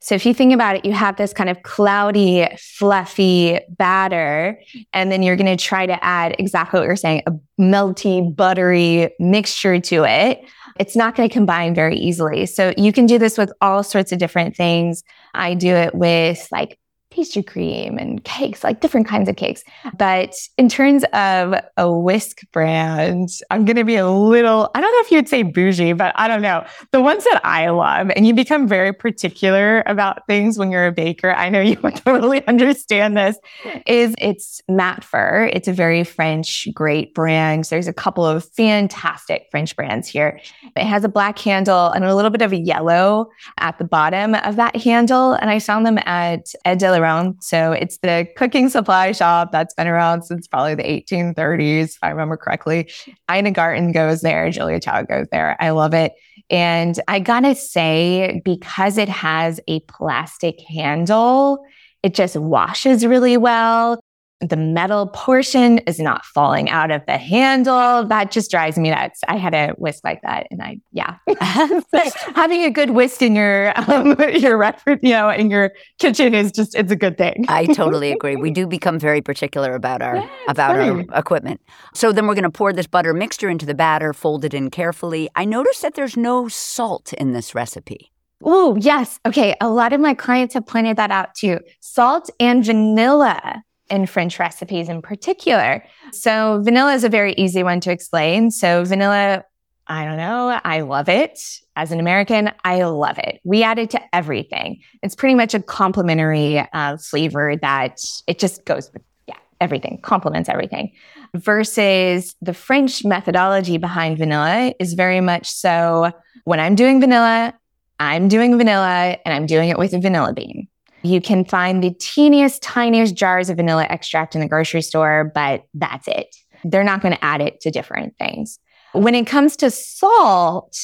So 0.00 0.16
if 0.16 0.26
you 0.26 0.34
think 0.34 0.52
about 0.52 0.74
it, 0.74 0.84
you 0.84 0.92
have 0.92 1.16
this 1.16 1.32
kind 1.32 1.48
of 1.48 1.62
cloudy, 1.62 2.48
fluffy 2.58 3.60
batter, 3.68 4.58
and 4.92 5.12
then 5.12 5.22
you're 5.22 5.36
going 5.36 5.56
to 5.56 5.62
try 5.62 5.86
to 5.86 6.04
add 6.04 6.34
exactly 6.40 6.80
what 6.80 6.86
you're 6.86 6.96
saying, 6.96 7.22
a 7.26 7.32
melty, 7.60 8.34
buttery 8.34 9.14
mixture 9.20 9.78
to 9.78 10.04
it. 10.04 10.40
It's 10.80 10.96
not 10.96 11.14
going 11.14 11.28
to 11.28 11.32
combine 11.32 11.72
very 11.72 11.96
easily. 11.96 12.46
So 12.46 12.72
you 12.76 12.92
can 12.92 13.06
do 13.06 13.16
this 13.16 13.38
with 13.38 13.52
all 13.60 13.84
sorts 13.84 14.10
of 14.10 14.18
different 14.18 14.56
things. 14.56 15.04
I 15.34 15.54
do 15.54 15.72
it 15.72 15.94
with 15.94 16.48
like 16.50 16.78
pastry 17.22 17.42
cream 17.42 17.98
and 17.98 18.24
cakes, 18.24 18.64
like 18.64 18.80
different 18.80 19.06
kinds 19.06 19.28
of 19.28 19.36
cakes. 19.36 19.62
But 19.96 20.34
in 20.58 20.68
terms 20.68 21.04
of 21.12 21.54
a 21.76 21.88
whisk 21.88 22.40
brand, 22.52 23.28
I'm 23.48 23.64
going 23.64 23.76
to 23.76 23.84
be 23.84 23.94
a 23.94 24.10
little, 24.10 24.68
I 24.74 24.80
don't 24.80 24.90
know 24.90 25.00
if 25.02 25.12
you'd 25.12 25.28
say 25.28 25.44
bougie, 25.44 25.92
but 25.92 26.12
I 26.16 26.26
don't 26.26 26.42
know. 26.42 26.66
The 26.90 27.00
ones 27.00 27.22
that 27.22 27.40
I 27.44 27.68
love, 27.68 28.10
and 28.16 28.26
you 28.26 28.34
become 28.34 28.66
very 28.66 28.92
particular 28.92 29.84
about 29.86 30.26
things 30.26 30.58
when 30.58 30.72
you're 30.72 30.88
a 30.88 30.92
baker. 30.92 31.30
I 31.32 31.48
know 31.48 31.60
you 31.72 31.76
totally 31.76 32.44
understand 32.48 33.16
this, 33.16 33.38
is 33.86 34.16
it's 34.18 34.60
Matfer. 34.68 35.48
It's 35.52 35.68
a 35.68 35.72
very 35.72 36.02
French, 36.02 36.66
great 36.74 37.14
brand. 37.14 37.66
There's 37.66 37.86
a 37.86 37.92
couple 37.92 38.26
of 38.26 38.44
fantastic 38.44 39.46
French 39.52 39.76
brands 39.76 40.08
here. 40.08 40.40
It 40.74 40.86
has 40.86 41.04
a 41.04 41.08
black 41.08 41.38
handle 41.38 41.90
and 41.90 42.04
a 42.04 42.16
little 42.16 42.32
bit 42.32 42.42
of 42.42 42.52
a 42.52 42.58
yellow 42.58 43.30
at 43.58 43.78
the 43.78 43.84
bottom 43.84 44.34
of 44.34 44.56
that 44.56 44.74
handle. 44.74 45.34
And 45.34 45.48
I 45.48 45.60
found 45.60 45.86
them 45.86 45.98
at 45.98 46.52
Ed 46.64 46.78
de 46.78 46.90
la 46.90 46.98
around. 47.12 47.42
So 47.42 47.72
it's 47.72 47.98
the 47.98 48.26
cooking 48.36 48.68
supply 48.68 49.12
shop 49.12 49.52
that's 49.52 49.74
been 49.74 49.86
around 49.86 50.22
since 50.22 50.46
probably 50.46 50.74
the 50.74 50.82
1830s, 50.82 51.90
if 51.90 51.98
I 52.02 52.10
remember 52.10 52.36
correctly. 52.36 52.90
Ina 53.30 53.52
Garten 53.52 53.92
goes 53.92 54.20
there, 54.20 54.50
Julia 54.50 54.80
Child 54.80 55.08
goes 55.08 55.26
there. 55.30 55.56
I 55.60 55.70
love 55.70 55.94
it. 55.94 56.12
And 56.50 56.98
I 57.08 57.20
gotta 57.20 57.54
say, 57.54 58.40
because 58.44 58.98
it 58.98 59.08
has 59.08 59.60
a 59.68 59.80
plastic 59.80 60.60
handle, 60.60 61.64
it 62.02 62.14
just 62.14 62.36
washes 62.36 63.06
really 63.06 63.36
well 63.36 64.00
the 64.42 64.56
metal 64.56 65.06
portion 65.06 65.78
is 65.78 66.00
not 66.00 66.24
falling 66.24 66.68
out 66.68 66.90
of 66.90 67.02
the 67.06 67.16
handle. 67.16 68.04
That 68.04 68.32
just 68.32 68.50
drives 68.50 68.76
me 68.76 68.90
nuts. 68.90 69.20
I 69.28 69.36
had 69.36 69.54
a 69.54 69.68
whisk 69.78 70.02
like 70.04 70.20
that, 70.22 70.48
and 70.50 70.60
I 70.60 70.80
yeah, 70.90 71.16
having 72.34 72.62
a 72.64 72.70
good 72.70 72.90
whisk 72.90 73.22
in 73.22 73.36
your 73.36 73.72
um, 73.88 74.16
your 74.36 74.56
reference, 74.56 75.00
you 75.02 75.10
know, 75.10 75.30
in 75.30 75.50
your 75.50 75.72
kitchen 75.98 76.34
is 76.34 76.50
just 76.50 76.74
it's 76.74 76.90
a 76.90 76.96
good 76.96 77.16
thing. 77.16 77.44
I 77.48 77.66
totally 77.74 78.10
agree. 78.10 78.36
We 78.36 78.50
do 78.50 78.66
become 78.66 78.98
very 78.98 79.20
particular 79.20 79.74
about 79.74 80.02
our 80.02 80.16
yeah, 80.16 80.28
about 80.48 80.76
our 80.76 81.00
equipment. 81.14 81.60
So 81.94 82.12
then 82.12 82.26
we're 82.26 82.34
going 82.34 82.42
to 82.42 82.50
pour 82.50 82.72
this 82.72 82.86
butter 82.86 83.14
mixture 83.14 83.48
into 83.48 83.66
the 83.66 83.74
batter, 83.74 84.12
fold 84.12 84.44
it 84.44 84.54
in 84.54 84.70
carefully. 84.70 85.28
I 85.36 85.44
noticed 85.44 85.82
that 85.82 85.94
there's 85.94 86.16
no 86.16 86.48
salt 86.48 87.12
in 87.12 87.32
this 87.32 87.54
recipe. 87.54 88.10
Oh, 88.44 88.76
yes. 88.80 89.20
Okay. 89.24 89.54
A 89.60 89.68
lot 89.68 89.92
of 89.92 90.00
my 90.00 90.14
clients 90.14 90.54
have 90.54 90.66
pointed 90.66 90.96
that 90.96 91.10
out 91.10 91.34
too. 91.34 91.60
Salt 91.80 92.28
and 92.40 92.64
vanilla 92.64 93.62
in 93.92 94.06
French 94.06 94.38
recipes 94.38 94.88
in 94.88 95.02
particular. 95.02 95.84
So, 96.12 96.60
vanilla 96.64 96.94
is 96.94 97.04
a 97.04 97.08
very 97.08 97.34
easy 97.34 97.62
one 97.62 97.78
to 97.80 97.92
explain. 97.92 98.50
So, 98.50 98.84
vanilla, 98.84 99.44
I 99.86 100.04
don't 100.04 100.16
know, 100.16 100.58
I 100.64 100.80
love 100.80 101.08
it. 101.08 101.38
As 101.76 101.92
an 101.92 102.00
American, 102.00 102.50
I 102.64 102.82
love 102.84 103.18
it. 103.18 103.40
We 103.44 103.62
add 103.62 103.78
it 103.78 103.90
to 103.90 104.00
everything. 104.14 104.80
It's 105.02 105.14
pretty 105.14 105.34
much 105.34 105.54
a 105.54 105.60
complementary 105.60 106.58
uh, 106.72 106.96
flavor 106.96 107.56
that 107.60 108.00
it 108.26 108.38
just 108.38 108.64
goes 108.64 108.90
with, 108.92 109.02
yeah, 109.28 109.36
everything, 109.60 110.00
complements 110.02 110.48
everything. 110.48 110.92
Versus 111.34 112.34
the 112.40 112.54
French 112.54 113.04
methodology 113.04 113.78
behind 113.78 114.18
vanilla 114.18 114.74
is 114.78 114.94
very 114.94 115.20
much 115.20 115.48
so 115.48 116.10
when 116.44 116.60
I'm 116.60 116.74
doing 116.74 117.00
vanilla, 117.00 117.54
I'm 118.00 118.28
doing 118.28 118.56
vanilla 118.58 119.18
and 119.24 119.34
I'm 119.34 119.46
doing 119.46 119.68
it 119.68 119.78
with 119.78 119.92
a 119.92 120.00
vanilla 120.00 120.32
bean. 120.32 120.68
You 121.02 121.20
can 121.20 121.44
find 121.44 121.82
the 121.82 121.94
teeniest, 121.98 122.62
tiniest 122.62 123.14
jars 123.14 123.50
of 123.50 123.56
vanilla 123.56 123.86
extract 123.88 124.34
in 124.34 124.40
the 124.40 124.48
grocery 124.48 124.82
store, 124.82 125.30
but 125.34 125.64
that's 125.74 126.06
it. 126.08 126.34
They're 126.64 126.84
not 126.84 127.02
going 127.02 127.14
to 127.14 127.24
add 127.24 127.40
it 127.40 127.60
to 127.62 127.70
different 127.70 128.16
things. 128.18 128.58
When 128.92 129.14
it 129.14 129.26
comes 129.26 129.56
to 129.56 129.70
salt, 129.70 130.76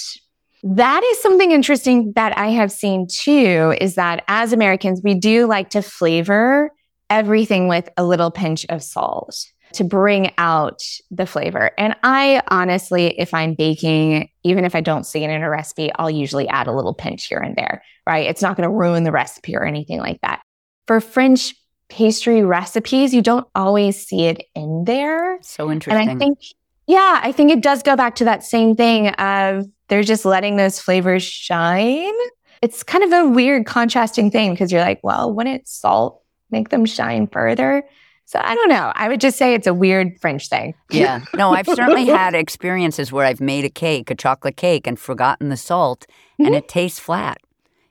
that 0.63 1.05
is 1.05 1.23
something 1.23 1.53
interesting 1.53 2.13
that 2.17 2.37
I 2.37 2.49
have 2.49 2.73
seen 2.73 3.07
too 3.07 3.75
is 3.81 3.95
that 3.95 4.25
as 4.29 4.53
Americans, 4.53 5.01
we 5.05 5.15
do 5.15 5.47
like 5.47 5.71
to 5.71 5.83
flavor 5.83 6.73
everything 7.11 7.69
with 7.69 7.89
a 7.97 8.05
little 8.05 8.31
pinch 8.31 8.67
of 8.69 8.83
salt 8.83 9.37
to 9.73 9.85
bring 9.85 10.33
out 10.39 10.83
the 11.11 11.27
flavor. 11.27 11.71
And 11.79 11.95
I 12.03 12.43
honestly, 12.49 13.19
if 13.19 13.35
I'm 13.35 13.55
baking, 13.55 14.29
even 14.45 14.65
if 14.65 14.75
I 14.75 14.81
don't 14.81 15.05
see 15.05 15.23
it 15.23 15.31
in 15.31 15.43
a 15.43 15.51
recipe, 15.51 15.91
I'll 15.97 16.11
usually 16.11 16.49
add 16.49 16.67
a 16.67 16.73
little 16.73 16.95
pinch 16.95 17.27
here 17.27 17.39
and 17.39 17.57
there, 17.57 17.83
right? 18.07 18.27
It's 18.27 18.43
not 18.43 18.57
going 18.57 18.69
to 18.69 18.75
ruin 18.75 19.05
the 19.05 19.13
recipe 19.13 19.57
or 19.57 19.65
anything 19.65 19.99
like 19.99 20.21
that. 20.23 20.43
For 20.87 21.01
French 21.01 21.55
pastry 21.89 22.43
recipes, 22.43 23.15
you 23.15 23.23
don't 23.23 23.47
always 23.55 23.97
see 24.07 24.25
it 24.25 24.45
in 24.55 24.85
there. 24.85 25.39
So 25.43 25.71
interesting. 25.71 26.09
And 26.09 26.11
I 26.11 26.17
think, 26.17 26.39
yeah, 26.87 27.21
I 27.23 27.33
think 27.33 27.51
it 27.51 27.63
does 27.63 27.83
go 27.83 27.97
back 27.97 28.17
to 28.17 28.25
that 28.25 28.43
same 28.45 28.77
thing 28.77 29.09
of 29.09 29.67
they're 29.89 30.03
just 30.03 30.25
letting 30.25 30.57
those 30.57 30.81
flavors 30.81 31.23
shine. 31.23 32.13
It's 32.61 32.83
kind 32.83 33.05
of 33.05 33.13
a 33.13 33.29
weird 33.29 33.67
contrasting 33.67 34.31
thing 34.31 34.53
because 34.53 34.73
you're 34.73 34.83
like, 34.83 35.01
well, 35.03 35.33
wouldn't 35.33 35.69
salt 35.69 36.23
make 36.51 36.71
them 36.71 36.85
shine 36.85 37.27
further? 37.27 37.85
So 38.29 38.39
I 38.45 38.55
don't 38.55 38.69
know. 38.69 38.93
I 38.95 39.09
would 39.09 39.23
just 39.23 39.39
say 39.39 39.55
it's 39.55 39.67
a 39.67 39.73
weird 39.73 40.21
French 40.21 40.49
thing. 40.49 40.75
Yeah. 40.91 41.21
No, 41.35 41.53
I've 41.53 41.67
certainly 41.67 42.05
had 42.05 42.35
experiences 42.35 43.11
where 43.11 43.25
I've 43.25 43.41
made 43.41 43.65
a 43.65 43.71
cake, 43.71 44.11
a 44.11 44.15
chocolate 44.15 44.57
cake, 44.57 44.87
and 44.87 44.99
forgotten 44.99 45.49
the 45.49 45.57
salt, 45.57 46.07
mm-hmm. 46.09 46.47
and 46.47 46.55
it 46.55 46.69
tastes 46.69 46.99
flat. 46.99 47.39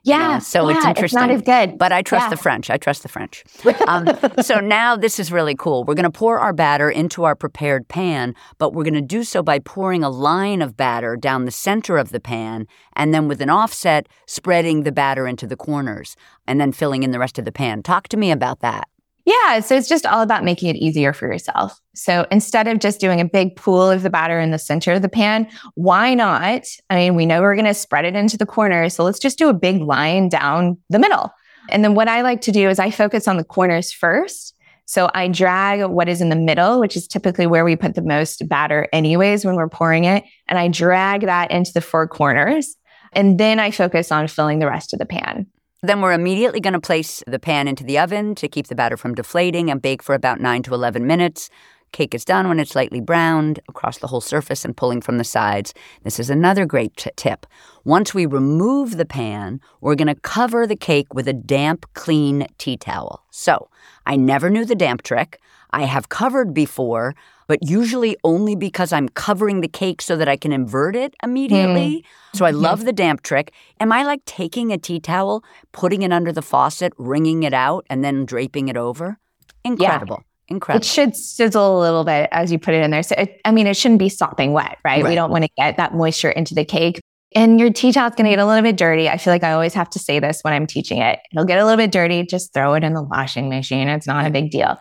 Yeah. 0.04 0.38
so 0.38 0.68
yeah, 0.68 0.76
it's 0.76 0.86
interesting. 0.86 1.18
It's 1.22 1.28
not 1.28 1.30
as 1.30 1.42
good. 1.42 1.76
But 1.76 1.90
I 1.90 2.02
trust 2.02 2.26
yeah. 2.26 2.30
the 2.30 2.36
French. 2.36 2.70
I 2.70 2.76
trust 2.76 3.02
the 3.02 3.08
French. 3.08 3.42
Um, 3.88 4.06
so 4.42 4.60
now 4.60 4.94
this 4.96 5.18
is 5.18 5.32
really 5.32 5.56
cool. 5.56 5.82
We're 5.84 5.94
going 5.94 6.04
to 6.04 6.10
pour 6.10 6.38
our 6.38 6.52
batter 6.52 6.88
into 6.88 7.24
our 7.24 7.34
prepared 7.34 7.88
pan, 7.88 8.34
but 8.58 8.72
we're 8.72 8.84
going 8.84 8.94
to 8.94 9.00
do 9.00 9.24
so 9.24 9.42
by 9.42 9.58
pouring 9.58 10.04
a 10.04 10.10
line 10.10 10.62
of 10.62 10.76
batter 10.76 11.16
down 11.16 11.46
the 11.46 11.50
center 11.50 11.96
of 11.96 12.10
the 12.10 12.20
pan, 12.20 12.68
and 12.94 13.12
then 13.12 13.26
with 13.26 13.40
an 13.40 13.50
offset, 13.50 14.08
spreading 14.26 14.84
the 14.84 14.92
batter 14.92 15.26
into 15.26 15.48
the 15.48 15.56
corners, 15.56 16.14
and 16.46 16.60
then 16.60 16.70
filling 16.70 17.02
in 17.02 17.10
the 17.10 17.18
rest 17.18 17.40
of 17.40 17.44
the 17.44 17.52
pan. 17.52 17.82
Talk 17.82 18.06
to 18.08 18.16
me 18.16 18.30
about 18.30 18.60
that. 18.60 18.88
Yeah. 19.28 19.60
So 19.60 19.76
it's 19.76 19.88
just 19.88 20.06
all 20.06 20.22
about 20.22 20.42
making 20.42 20.74
it 20.74 20.76
easier 20.76 21.12
for 21.12 21.30
yourself. 21.30 21.78
So 21.94 22.26
instead 22.30 22.66
of 22.66 22.78
just 22.78 22.98
doing 22.98 23.20
a 23.20 23.26
big 23.26 23.56
pool 23.56 23.90
of 23.90 24.02
the 24.02 24.08
batter 24.08 24.40
in 24.40 24.52
the 24.52 24.58
center 24.58 24.94
of 24.94 25.02
the 25.02 25.08
pan, 25.10 25.46
why 25.74 26.14
not? 26.14 26.62
I 26.88 26.96
mean, 26.96 27.14
we 27.14 27.26
know 27.26 27.42
we're 27.42 27.54
going 27.54 27.66
to 27.66 27.74
spread 27.74 28.06
it 28.06 28.16
into 28.16 28.38
the 28.38 28.46
corners. 28.46 28.94
So 28.94 29.04
let's 29.04 29.18
just 29.18 29.36
do 29.36 29.50
a 29.50 29.54
big 29.54 29.82
line 29.82 30.30
down 30.30 30.78
the 30.88 30.98
middle. 30.98 31.30
And 31.68 31.84
then 31.84 31.94
what 31.94 32.08
I 32.08 32.22
like 32.22 32.40
to 32.42 32.52
do 32.52 32.70
is 32.70 32.78
I 32.78 32.90
focus 32.90 33.28
on 33.28 33.36
the 33.36 33.44
corners 33.44 33.92
first. 33.92 34.54
So 34.86 35.10
I 35.12 35.28
drag 35.28 35.84
what 35.84 36.08
is 36.08 36.22
in 36.22 36.30
the 36.30 36.36
middle, 36.36 36.80
which 36.80 36.96
is 36.96 37.06
typically 37.06 37.46
where 37.46 37.66
we 37.66 37.76
put 37.76 37.96
the 37.96 38.00
most 38.00 38.48
batter 38.48 38.88
anyways 38.94 39.44
when 39.44 39.56
we're 39.56 39.68
pouring 39.68 40.04
it. 40.04 40.24
And 40.46 40.58
I 40.58 40.68
drag 40.68 41.26
that 41.26 41.50
into 41.50 41.74
the 41.74 41.82
four 41.82 42.08
corners. 42.08 42.76
And 43.12 43.38
then 43.38 43.60
I 43.60 43.72
focus 43.72 44.10
on 44.10 44.26
filling 44.26 44.58
the 44.58 44.68
rest 44.68 44.94
of 44.94 44.98
the 44.98 45.04
pan. 45.04 45.48
Then 45.80 46.00
we're 46.00 46.12
immediately 46.12 46.58
going 46.58 46.72
to 46.72 46.80
place 46.80 47.22
the 47.28 47.38
pan 47.38 47.68
into 47.68 47.84
the 47.84 48.00
oven 48.00 48.34
to 48.36 48.48
keep 48.48 48.66
the 48.66 48.74
batter 48.74 48.96
from 48.96 49.14
deflating 49.14 49.70
and 49.70 49.80
bake 49.80 50.02
for 50.02 50.14
about 50.16 50.40
9 50.40 50.64
to 50.64 50.74
11 50.74 51.06
minutes. 51.06 51.50
Cake 51.92 52.16
is 52.16 52.24
done 52.24 52.48
when 52.48 52.58
it's 52.58 52.74
lightly 52.74 53.00
browned 53.00 53.60
across 53.68 53.98
the 53.98 54.08
whole 54.08 54.20
surface 54.20 54.64
and 54.64 54.76
pulling 54.76 55.00
from 55.00 55.18
the 55.18 55.24
sides. 55.24 55.72
This 56.02 56.18
is 56.18 56.30
another 56.30 56.66
great 56.66 56.96
t- 56.96 57.10
tip. 57.14 57.46
Once 57.84 58.12
we 58.12 58.26
remove 58.26 58.96
the 58.96 59.06
pan, 59.06 59.60
we're 59.80 59.94
going 59.94 60.08
to 60.08 60.20
cover 60.20 60.66
the 60.66 60.76
cake 60.76 61.14
with 61.14 61.28
a 61.28 61.32
damp, 61.32 61.86
clean 61.94 62.48
tea 62.58 62.76
towel. 62.76 63.22
So, 63.30 63.70
I 64.04 64.16
never 64.16 64.50
knew 64.50 64.64
the 64.64 64.74
damp 64.74 65.02
trick. 65.02 65.40
I 65.70 65.84
have 65.84 66.08
covered 66.08 66.52
before, 66.52 67.14
but 67.48 67.58
usually 67.62 68.16
only 68.22 68.54
because 68.54 68.92
I'm 68.92 69.08
covering 69.08 69.62
the 69.62 69.68
cake 69.68 70.02
so 70.02 70.16
that 70.16 70.28
I 70.28 70.36
can 70.36 70.52
invert 70.52 70.94
it 70.94 71.14
immediately. 71.22 72.04
Mm. 72.34 72.38
So 72.38 72.44
I 72.44 72.50
love 72.50 72.84
the 72.84 72.92
damp 72.92 73.22
trick. 73.22 73.52
Am 73.80 73.90
I 73.90 74.04
like 74.04 74.24
taking 74.26 74.70
a 74.70 74.78
tea 74.78 75.00
towel, 75.00 75.42
putting 75.72 76.02
it 76.02 76.12
under 76.12 76.30
the 76.30 76.42
faucet, 76.42 76.92
wringing 76.98 77.42
it 77.42 77.54
out, 77.54 77.86
and 77.88 78.04
then 78.04 78.26
draping 78.26 78.68
it 78.68 78.76
over? 78.76 79.18
Incredible. 79.64 80.18
Yeah. 80.20 80.54
Incredible. 80.54 80.82
It 80.82 80.86
should 80.86 81.16
sizzle 81.16 81.78
a 81.78 81.80
little 81.80 82.04
bit 82.04 82.28
as 82.32 82.52
you 82.52 82.58
put 82.58 82.74
it 82.74 82.82
in 82.82 82.90
there. 82.90 83.02
So, 83.02 83.14
it, 83.18 83.40
I 83.44 83.50
mean, 83.50 83.66
it 83.66 83.76
shouldn't 83.76 83.98
be 83.98 84.08
sopping 84.08 84.52
wet, 84.52 84.78
right? 84.84 85.02
right? 85.02 85.04
We 85.04 85.14
don't 85.14 85.30
want 85.30 85.44
to 85.44 85.50
get 85.56 85.76
that 85.78 85.94
moisture 85.94 86.30
into 86.30 86.54
the 86.54 86.64
cake. 86.64 87.00
And 87.34 87.60
your 87.60 87.70
tea 87.70 87.92
towel's 87.92 88.14
going 88.14 88.24
to 88.24 88.30
get 88.30 88.38
a 88.38 88.46
little 88.46 88.62
bit 88.62 88.78
dirty. 88.78 89.08
I 89.08 89.18
feel 89.18 89.32
like 89.32 89.44
I 89.44 89.52
always 89.52 89.74
have 89.74 89.90
to 89.90 89.98
say 89.98 90.18
this 90.18 90.40
when 90.42 90.54
I'm 90.54 90.66
teaching 90.66 91.02
it. 91.02 91.18
It'll 91.32 91.44
get 91.44 91.58
a 91.58 91.64
little 91.64 91.76
bit 91.76 91.92
dirty. 91.92 92.22
Just 92.24 92.54
throw 92.54 92.72
it 92.74 92.84
in 92.84 92.94
the 92.94 93.02
washing 93.02 93.50
machine. 93.50 93.88
It's 93.88 94.06
not 94.06 94.26
a 94.26 94.30
big 94.30 94.50
deal. 94.50 94.78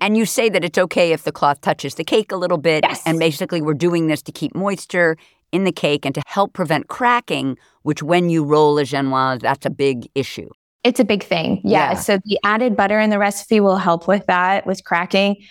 And 0.00 0.16
you 0.16 0.24
say 0.26 0.48
that 0.48 0.64
it's 0.64 0.78
okay 0.78 1.12
if 1.12 1.24
the 1.24 1.32
cloth 1.32 1.60
touches 1.60 1.94
the 1.94 2.04
cake 2.04 2.32
a 2.32 2.36
little 2.36 2.58
bit. 2.58 2.84
Yes. 2.88 3.02
And 3.06 3.18
basically, 3.18 3.60
we're 3.62 3.74
doing 3.74 4.06
this 4.06 4.22
to 4.22 4.32
keep 4.32 4.54
moisture 4.54 5.16
in 5.52 5.64
the 5.64 5.72
cake 5.72 6.04
and 6.04 6.14
to 6.14 6.22
help 6.26 6.52
prevent 6.52 6.88
cracking, 6.88 7.56
which 7.82 8.02
when 8.02 8.28
you 8.28 8.44
roll 8.44 8.78
a 8.78 8.82
genoise, 8.82 9.40
that's 9.40 9.66
a 9.66 9.70
big 9.70 10.08
issue. 10.14 10.50
It's 10.84 11.00
a 11.00 11.04
big 11.04 11.24
thing. 11.24 11.62
Yeah. 11.64 11.92
Yeah. 11.92 11.94
So 11.94 12.18
the 12.26 12.38
added 12.44 12.76
butter 12.76 13.00
in 13.00 13.08
the 13.08 13.18
recipe 13.18 13.58
will 13.58 13.78
help 13.78 14.06
with 14.06 14.26
that, 14.26 14.66
with 14.66 14.84
cracking. 14.84 15.42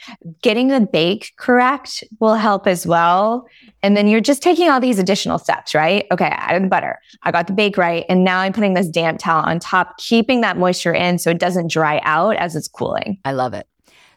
Getting 0.43 0.67
the 0.67 0.81
bake 0.81 1.33
correct 1.37 2.03
will 2.19 2.35
help 2.35 2.67
as 2.67 2.85
well. 2.85 3.47
And 3.81 3.97
then 3.97 4.07
you're 4.07 4.21
just 4.21 4.43
taking 4.43 4.69
all 4.69 4.79
these 4.79 4.99
additional 4.99 5.39
steps, 5.39 5.73
right? 5.73 6.05
Okay, 6.11 6.25
I 6.25 6.29
added 6.29 6.63
the 6.63 6.67
butter. 6.67 6.99
I 7.23 7.31
got 7.31 7.47
the 7.47 7.53
bake 7.53 7.77
right. 7.77 8.05
And 8.07 8.23
now 8.23 8.39
I'm 8.39 8.53
putting 8.53 8.75
this 8.75 8.87
damp 8.87 9.19
towel 9.19 9.43
on 9.43 9.59
top, 9.59 9.97
keeping 9.97 10.41
that 10.41 10.57
moisture 10.57 10.93
in 10.93 11.17
so 11.17 11.31
it 11.31 11.39
doesn't 11.39 11.71
dry 11.71 11.99
out 12.03 12.35
as 12.35 12.55
it's 12.55 12.67
cooling. 12.67 13.17
I 13.25 13.31
love 13.31 13.55
it. 13.55 13.67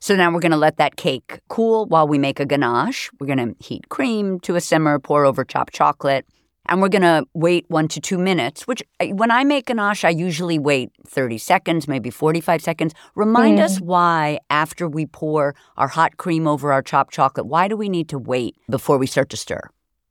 So 0.01 0.15
now 0.15 0.31
we're 0.31 0.41
going 0.41 0.53
to 0.53 0.59
let 0.59 0.77
that 0.77 0.97
cake 0.97 1.41
cool 1.49 1.87
while 1.87 2.07
we 2.07 2.19
make 2.19 2.39
a 2.39 2.45
ganache. 2.45 3.11
We're 3.19 3.27
going 3.27 3.55
to 3.55 3.65
heat 3.65 3.89
cream 3.89 4.39
to 4.41 4.55
a 4.55 4.61
simmer, 4.61 4.99
pour 4.99 5.25
over 5.25 5.45
chopped 5.45 5.73
chocolate, 5.73 6.27
and 6.69 6.81
we're 6.81 6.89
going 6.89 7.03
to 7.03 7.27
wait 7.35 7.65
one 7.69 7.89
to 7.89 8.01
two 8.01 8.19
minutes, 8.19 8.67
which 8.67 8.83
when 9.01 9.31
I 9.31 9.45
make 9.45 9.67
ganache, 9.67 10.05
I 10.05 10.11
usually 10.11 10.59
wait 10.59 10.91
30 11.07 11.39
seconds, 11.39 11.89
maybe 11.89 12.11
45 12.11 12.63
seconds. 12.63 12.95
Remind 13.15 13.61
us 13.61 13.79
mm. 13.79 13.83
why, 13.83 14.41
after 14.51 14.89
we 14.89 15.07
pour 15.07 15.55
our 15.77 15.89
hot 15.89 16.17
cream 16.17 16.47
over 16.47 16.73
our 16.73 16.83
chopped 16.83 17.13
chocolate, 17.13 17.47
why 17.47 17.69
do 17.69 17.77
we 17.77 17.89
need 17.89 18.09
to 18.11 18.19
wait 18.19 18.57
before 18.69 18.99
we 18.99 19.07
start 19.07 19.31
to 19.31 19.37
stir? 19.37 19.61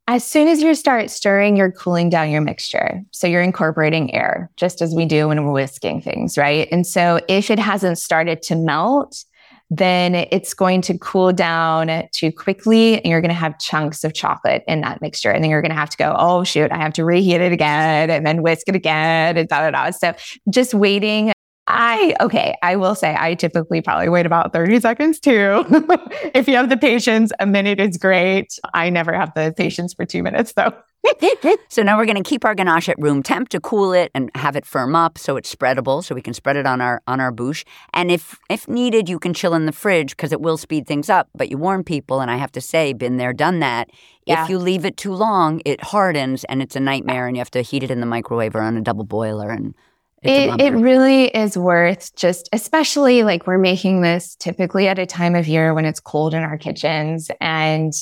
As 0.08 0.24
soon 0.24 0.46
as 0.46 0.62
you 0.62 0.72
start 0.76 1.10
stirring, 1.10 1.56
you're 1.56 1.72
cooling 1.72 2.10
down 2.10 2.30
your 2.30 2.40
mixture. 2.40 3.02
So 3.10 3.26
you're 3.26 3.42
incorporating 3.42 4.14
air, 4.14 4.50
just 4.56 4.80
as 4.80 4.94
we 4.94 5.04
do 5.04 5.28
when 5.28 5.44
we're 5.44 5.52
whisking 5.52 6.00
things, 6.00 6.38
right? 6.38 6.68
And 6.70 6.86
so 6.86 7.18
if 7.28 7.50
it 7.50 7.58
hasn't 7.58 7.98
started 7.98 8.40
to 8.42 8.54
melt, 8.54 9.24
then 9.70 10.14
it's 10.14 10.54
going 10.54 10.80
to 10.82 10.96
cool 10.98 11.32
down 11.32 12.08
too 12.12 12.30
quickly 12.30 12.96
and 12.96 13.06
you're 13.06 13.20
going 13.20 13.30
to 13.30 13.34
have 13.34 13.58
chunks 13.58 14.04
of 14.04 14.14
chocolate 14.14 14.62
in 14.68 14.80
that 14.82 15.00
mixture. 15.00 15.30
And 15.30 15.42
then 15.42 15.50
you're 15.50 15.62
going 15.62 15.70
to 15.70 15.76
have 15.76 15.90
to 15.90 15.96
go, 15.96 16.14
oh, 16.16 16.44
shoot, 16.44 16.70
I 16.70 16.76
have 16.76 16.92
to 16.94 17.04
reheat 17.04 17.40
it 17.40 17.52
again 17.52 18.10
and 18.10 18.24
then 18.24 18.42
whisk 18.42 18.68
it 18.68 18.76
again 18.76 19.36
and 19.36 19.48
da 19.48 19.68
da 19.68 19.70
da. 19.70 19.90
So 19.90 20.14
just 20.50 20.72
waiting. 20.72 21.32
I, 21.68 22.14
okay, 22.20 22.54
I 22.62 22.76
will 22.76 22.94
say 22.94 23.16
I 23.18 23.34
typically 23.34 23.80
probably 23.80 24.08
wait 24.08 24.24
about 24.24 24.52
30 24.52 24.78
seconds 24.78 25.18
too. 25.18 25.64
if 26.32 26.46
you 26.46 26.54
have 26.54 26.68
the 26.68 26.76
patience, 26.76 27.32
a 27.40 27.46
minute 27.46 27.80
is 27.80 27.98
great. 27.98 28.56
I 28.72 28.88
never 28.88 29.12
have 29.12 29.34
the 29.34 29.52
patience 29.56 29.92
for 29.92 30.04
two 30.04 30.22
minutes 30.22 30.52
though. 30.52 30.72
So 31.68 31.82
now 31.82 31.98
we're 31.98 32.06
going 32.06 32.22
to 32.22 32.28
keep 32.28 32.44
our 32.44 32.54
ganache 32.54 32.88
at 32.88 32.98
room 32.98 33.22
temp 33.22 33.48
to 33.50 33.60
cool 33.60 33.92
it 33.92 34.10
and 34.14 34.30
have 34.34 34.56
it 34.56 34.64
firm 34.64 34.94
up 34.94 35.18
so 35.18 35.36
it's 35.36 35.54
spreadable 35.54 36.02
so 36.02 36.14
we 36.14 36.22
can 36.22 36.34
spread 36.34 36.56
it 36.56 36.66
on 36.66 36.80
our 36.80 37.02
on 37.06 37.20
our 37.20 37.32
bûche. 37.32 37.64
And 37.92 38.10
if 38.10 38.38
if 38.48 38.68
needed, 38.68 39.08
you 39.08 39.18
can 39.18 39.34
chill 39.34 39.54
in 39.54 39.66
the 39.66 39.72
fridge 39.72 40.10
because 40.10 40.32
it 40.32 40.40
will 40.40 40.56
speed 40.56 40.86
things 40.86 41.10
up. 41.10 41.28
But 41.34 41.50
you 41.50 41.58
warn 41.58 41.84
people, 41.84 42.20
and 42.20 42.30
I 42.30 42.36
have 42.36 42.52
to 42.52 42.60
say, 42.60 42.92
been 42.92 43.16
there, 43.16 43.32
done 43.32 43.60
that. 43.60 43.90
Yeah. 44.26 44.42
If 44.42 44.50
you 44.50 44.58
leave 44.58 44.84
it 44.84 44.96
too 44.96 45.12
long, 45.14 45.60
it 45.64 45.82
hardens 45.82 46.44
and 46.44 46.62
it's 46.62 46.76
a 46.76 46.80
nightmare, 46.80 47.26
and 47.26 47.36
you 47.36 47.40
have 47.40 47.50
to 47.52 47.62
heat 47.62 47.82
it 47.82 47.90
in 47.90 48.00
the 48.00 48.06
microwave 48.06 48.54
or 48.54 48.60
on 48.60 48.76
a 48.76 48.80
double 48.80 49.04
boiler. 49.04 49.50
And 49.50 49.74
It, 50.22 50.60
it 50.60 50.70
really 50.72 51.26
is 51.26 51.56
worth 51.56 52.14
just, 52.16 52.48
especially 52.52 53.22
like 53.22 53.46
we're 53.46 53.58
making 53.58 54.00
this 54.00 54.34
typically 54.36 54.88
at 54.88 54.98
a 54.98 55.06
time 55.06 55.36
of 55.36 55.46
year 55.46 55.74
when 55.74 55.84
it's 55.84 56.00
cold 56.00 56.34
in 56.34 56.42
our 56.42 56.58
kitchens 56.58 57.30
and 57.40 57.92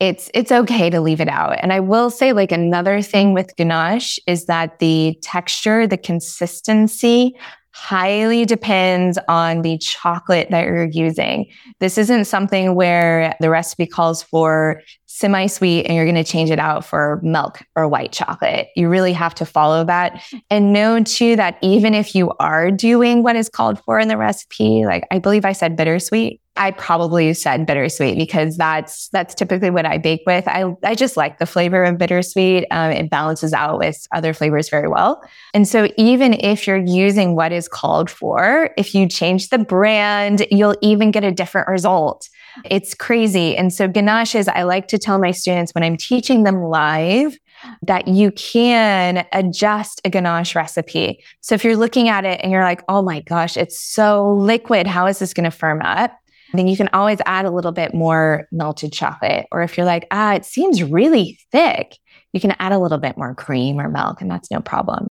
it's 0.00 0.30
it's 0.34 0.52
okay 0.52 0.90
to 0.90 1.00
leave 1.00 1.20
it 1.20 1.28
out. 1.28 1.58
And 1.60 1.72
I 1.72 1.80
will 1.80 2.10
say 2.10 2.32
like 2.32 2.52
another 2.52 3.00
thing 3.00 3.32
with 3.32 3.54
ganache 3.56 4.18
is 4.26 4.46
that 4.46 4.78
the 4.78 5.16
texture, 5.22 5.86
the 5.86 5.96
consistency 5.96 7.36
highly 7.74 8.44
depends 8.44 9.18
on 9.28 9.62
the 9.62 9.76
chocolate 9.78 10.48
that 10.50 10.64
you're 10.64 10.84
using. 10.84 11.46
This 11.80 11.98
isn't 11.98 12.26
something 12.26 12.76
where 12.76 13.34
the 13.40 13.50
recipe 13.50 13.86
calls 13.86 14.22
for 14.22 14.80
semi 15.14 15.46
sweet 15.46 15.86
and 15.86 15.94
you're 15.94 16.04
going 16.04 16.16
to 16.16 16.24
change 16.24 16.50
it 16.50 16.58
out 16.58 16.84
for 16.84 17.20
milk 17.22 17.62
or 17.76 17.86
white 17.86 18.10
chocolate. 18.10 18.70
You 18.74 18.88
really 18.88 19.12
have 19.12 19.32
to 19.36 19.46
follow 19.46 19.84
that. 19.84 20.20
And 20.50 20.72
know 20.72 21.04
too 21.04 21.36
that 21.36 21.56
even 21.62 21.94
if 21.94 22.16
you 22.16 22.32
are 22.40 22.72
doing 22.72 23.22
what 23.22 23.36
is 23.36 23.48
called 23.48 23.78
for 23.84 24.00
in 24.00 24.08
the 24.08 24.16
recipe, 24.16 24.84
like 24.84 25.06
I 25.12 25.20
believe 25.20 25.44
I 25.44 25.52
said 25.52 25.76
bittersweet, 25.76 26.40
I 26.56 26.72
probably 26.72 27.32
said 27.32 27.64
bittersweet 27.64 28.18
because 28.18 28.56
that's 28.56 29.08
that's 29.10 29.36
typically 29.36 29.70
what 29.70 29.86
I 29.86 29.98
bake 29.98 30.22
with. 30.26 30.48
I 30.48 30.74
I 30.82 30.96
just 30.96 31.16
like 31.16 31.38
the 31.38 31.46
flavor 31.46 31.84
of 31.84 31.96
bittersweet. 31.96 32.66
Um, 32.72 32.90
it 32.90 33.08
balances 33.08 33.52
out 33.52 33.78
with 33.78 34.08
other 34.12 34.34
flavors 34.34 34.68
very 34.68 34.88
well. 34.88 35.22
And 35.52 35.68
so 35.68 35.88
even 35.96 36.32
if 36.34 36.66
you're 36.66 36.76
using 36.76 37.36
what 37.36 37.52
is 37.52 37.68
called 37.68 38.10
for, 38.10 38.70
if 38.76 38.96
you 38.96 39.08
change 39.08 39.50
the 39.50 39.58
brand, 39.58 40.44
you'll 40.50 40.76
even 40.80 41.12
get 41.12 41.22
a 41.22 41.30
different 41.30 41.68
result. 41.68 42.28
It's 42.64 42.94
crazy. 42.94 43.56
And 43.56 43.72
so 43.72 43.88
ganaches, 43.88 44.48
I 44.48 44.62
like 44.62 44.88
to 44.88 44.98
tell 44.98 45.18
my 45.18 45.30
students 45.30 45.72
when 45.74 45.84
I'm 45.84 45.96
teaching 45.96 46.44
them 46.44 46.62
live 46.62 47.36
that 47.82 48.08
you 48.08 48.30
can 48.32 49.26
adjust 49.32 50.00
a 50.04 50.10
ganache 50.10 50.54
recipe. 50.54 51.22
So 51.40 51.54
if 51.54 51.64
you're 51.64 51.76
looking 51.76 52.08
at 52.08 52.24
it 52.24 52.40
and 52.42 52.52
you're 52.52 52.62
like, 52.62 52.82
oh 52.88 53.02
my 53.02 53.20
gosh, 53.20 53.56
it's 53.56 53.80
so 53.80 54.34
liquid, 54.34 54.86
how 54.86 55.06
is 55.06 55.18
this 55.18 55.34
going 55.34 55.44
to 55.44 55.50
firm 55.50 55.80
up? 55.82 56.12
Then 56.52 56.68
you 56.68 56.76
can 56.76 56.88
always 56.92 57.18
add 57.26 57.46
a 57.46 57.50
little 57.50 57.72
bit 57.72 57.94
more 57.94 58.46
melted 58.52 58.92
chocolate. 58.92 59.46
Or 59.50 59.62
if 59.62 59.76
you're 59.76 59.86
like, 59.86 60.06
ah, 60.10 60.34
it 60.34 60.44
seems 60.44 60.82
really 60.82 61.38
thick, 61.50 61.96
you 62.32 62.40
can 62.40 62.54
add 62.60 62.72
a 62.72 62.78
little 62.78 62.98
bit 62.98 63.16
more 63.16 63.34
cream 63.34 63.80
or 63.80 63.88
milk, 63.88 64.20
and 64.20 64.30
that's 64.30 64.50
no 64.50 64.60
problem. 64.60 65.08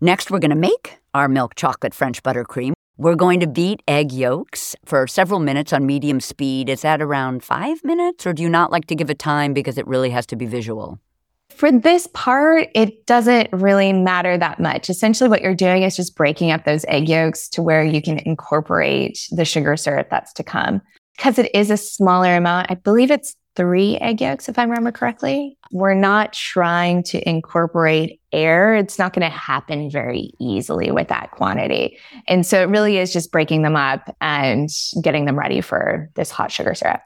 Next, 0.00 0.30
we're 0.30 0.40
going 0.40 0.50
to 0.50 0.56
make 0.56 0.98
our 1.14 1.28
milk 1.28 1.54
chocolate 1.54 1.94
French 1.94 2.22
buttercream. 2.22 2.72
We're 2.98 3.16
going 3.16 3.40
to 3.40 3.46
beat 3.46 3.82
egg 3.88 4.12
yolks 4.12 4.76
for 4.84 5.06
several 5.06 5.40
minutes 5.40 5.72
on 5.72 5.86
medium 5.86 6.20
speed. 6.20 6.68
Is 6.68 6.82
that 6.82 7.00
around 7.00 7.42
five 7.42 7.82
minutes, 7.82 8.26
or 8.26 8.34
do 8.34 8.42
you 8.42 8.50
not 8.50 8.70
like 8.70 8.86
to 8.86 8.94
give 8.94 9.08
a 9.08 9.14
time 9.14 9.54
because 9.54 9.78
it 9.78 9.86
really 9.86 10.10
has 10.10 10.26
to 10.26 10.36
be 10.36 10.44
visual? 10.44 11.00
For 11.48 11.72
this 11.72 12.06
part, 12.08 12.68
it 12.74 13.06
doesn't 13.06 13.48
really 13.52 13.92
matter 13.92 14.36
that 14.36 14.60
much. 14.60 14.90
Essentially, 14.90 15.30
what 15.30 15.40
you're 15.40 15.54
doing 15.54 15.82
is 15.84 15.96
just 15.96 16.16
breaking 16.16 16.50
up 16.50 16.64
those 16.64 16.84
egg 16.86 17.08
yolks 17.08 17.48
to 17.50 17.62
where 17.62 17.82
you 17.82 18.02
can 18.02 18.18
incorporate 18.20 19.18
the 19.30 19.44
sugar 19.44 19.76
syrup 19.76 20.08
that's 20.10 20.32
to 20.34 20.42
come. 20.42 20.82
Because 21.16 21.38
it 21.38 21.50
is 21.54 21.70
a 21.70 21.76
smaller 21.76 22.36
amount, 22.36 22.70
I 22.70 22.74
believe 22.74 23.10
it's 23.10 23.36
three 23.56 23.96
egg 23.98 24.20
yolks, 24.20 24.48
if 24.48 24.58
I 24.58 24.64
remember 24.64 24.92
correctly. 24.92 25.56
We're 25.70 25.94
not 25.94 26.32
trying 26.32 27.02
to 27.04 27.28
incorporate 27.28 28.20
air. 28.32 28.74
It's 28.74 28.98
not 28.98 29.12
going 29.12 29.28
to 29.28 29.36
happen 29.36 29.90
very 29.90 30.32
easily 30.40 30.90
with 30.90 31.08
that 31.08 31.30
quantity. 31.32 31.98
And 32.28 32.46
so 32.46 32.62
it 32.62 32.68
really 32.68 32.98
is 32.98 33.12
just 33.12 33.32
breaking 33.32 33.62
them 33.62 33.76
up 33.76 34.14
and 34.20 34.68
getting 35.02 35.24
them 35.26 35.38
ready 35.38 35.60
for 35.60 36.10
this 36.14 36.30
hot 36.30 36.50
sugar 36.50 36.74
syrup. 36.74 37.00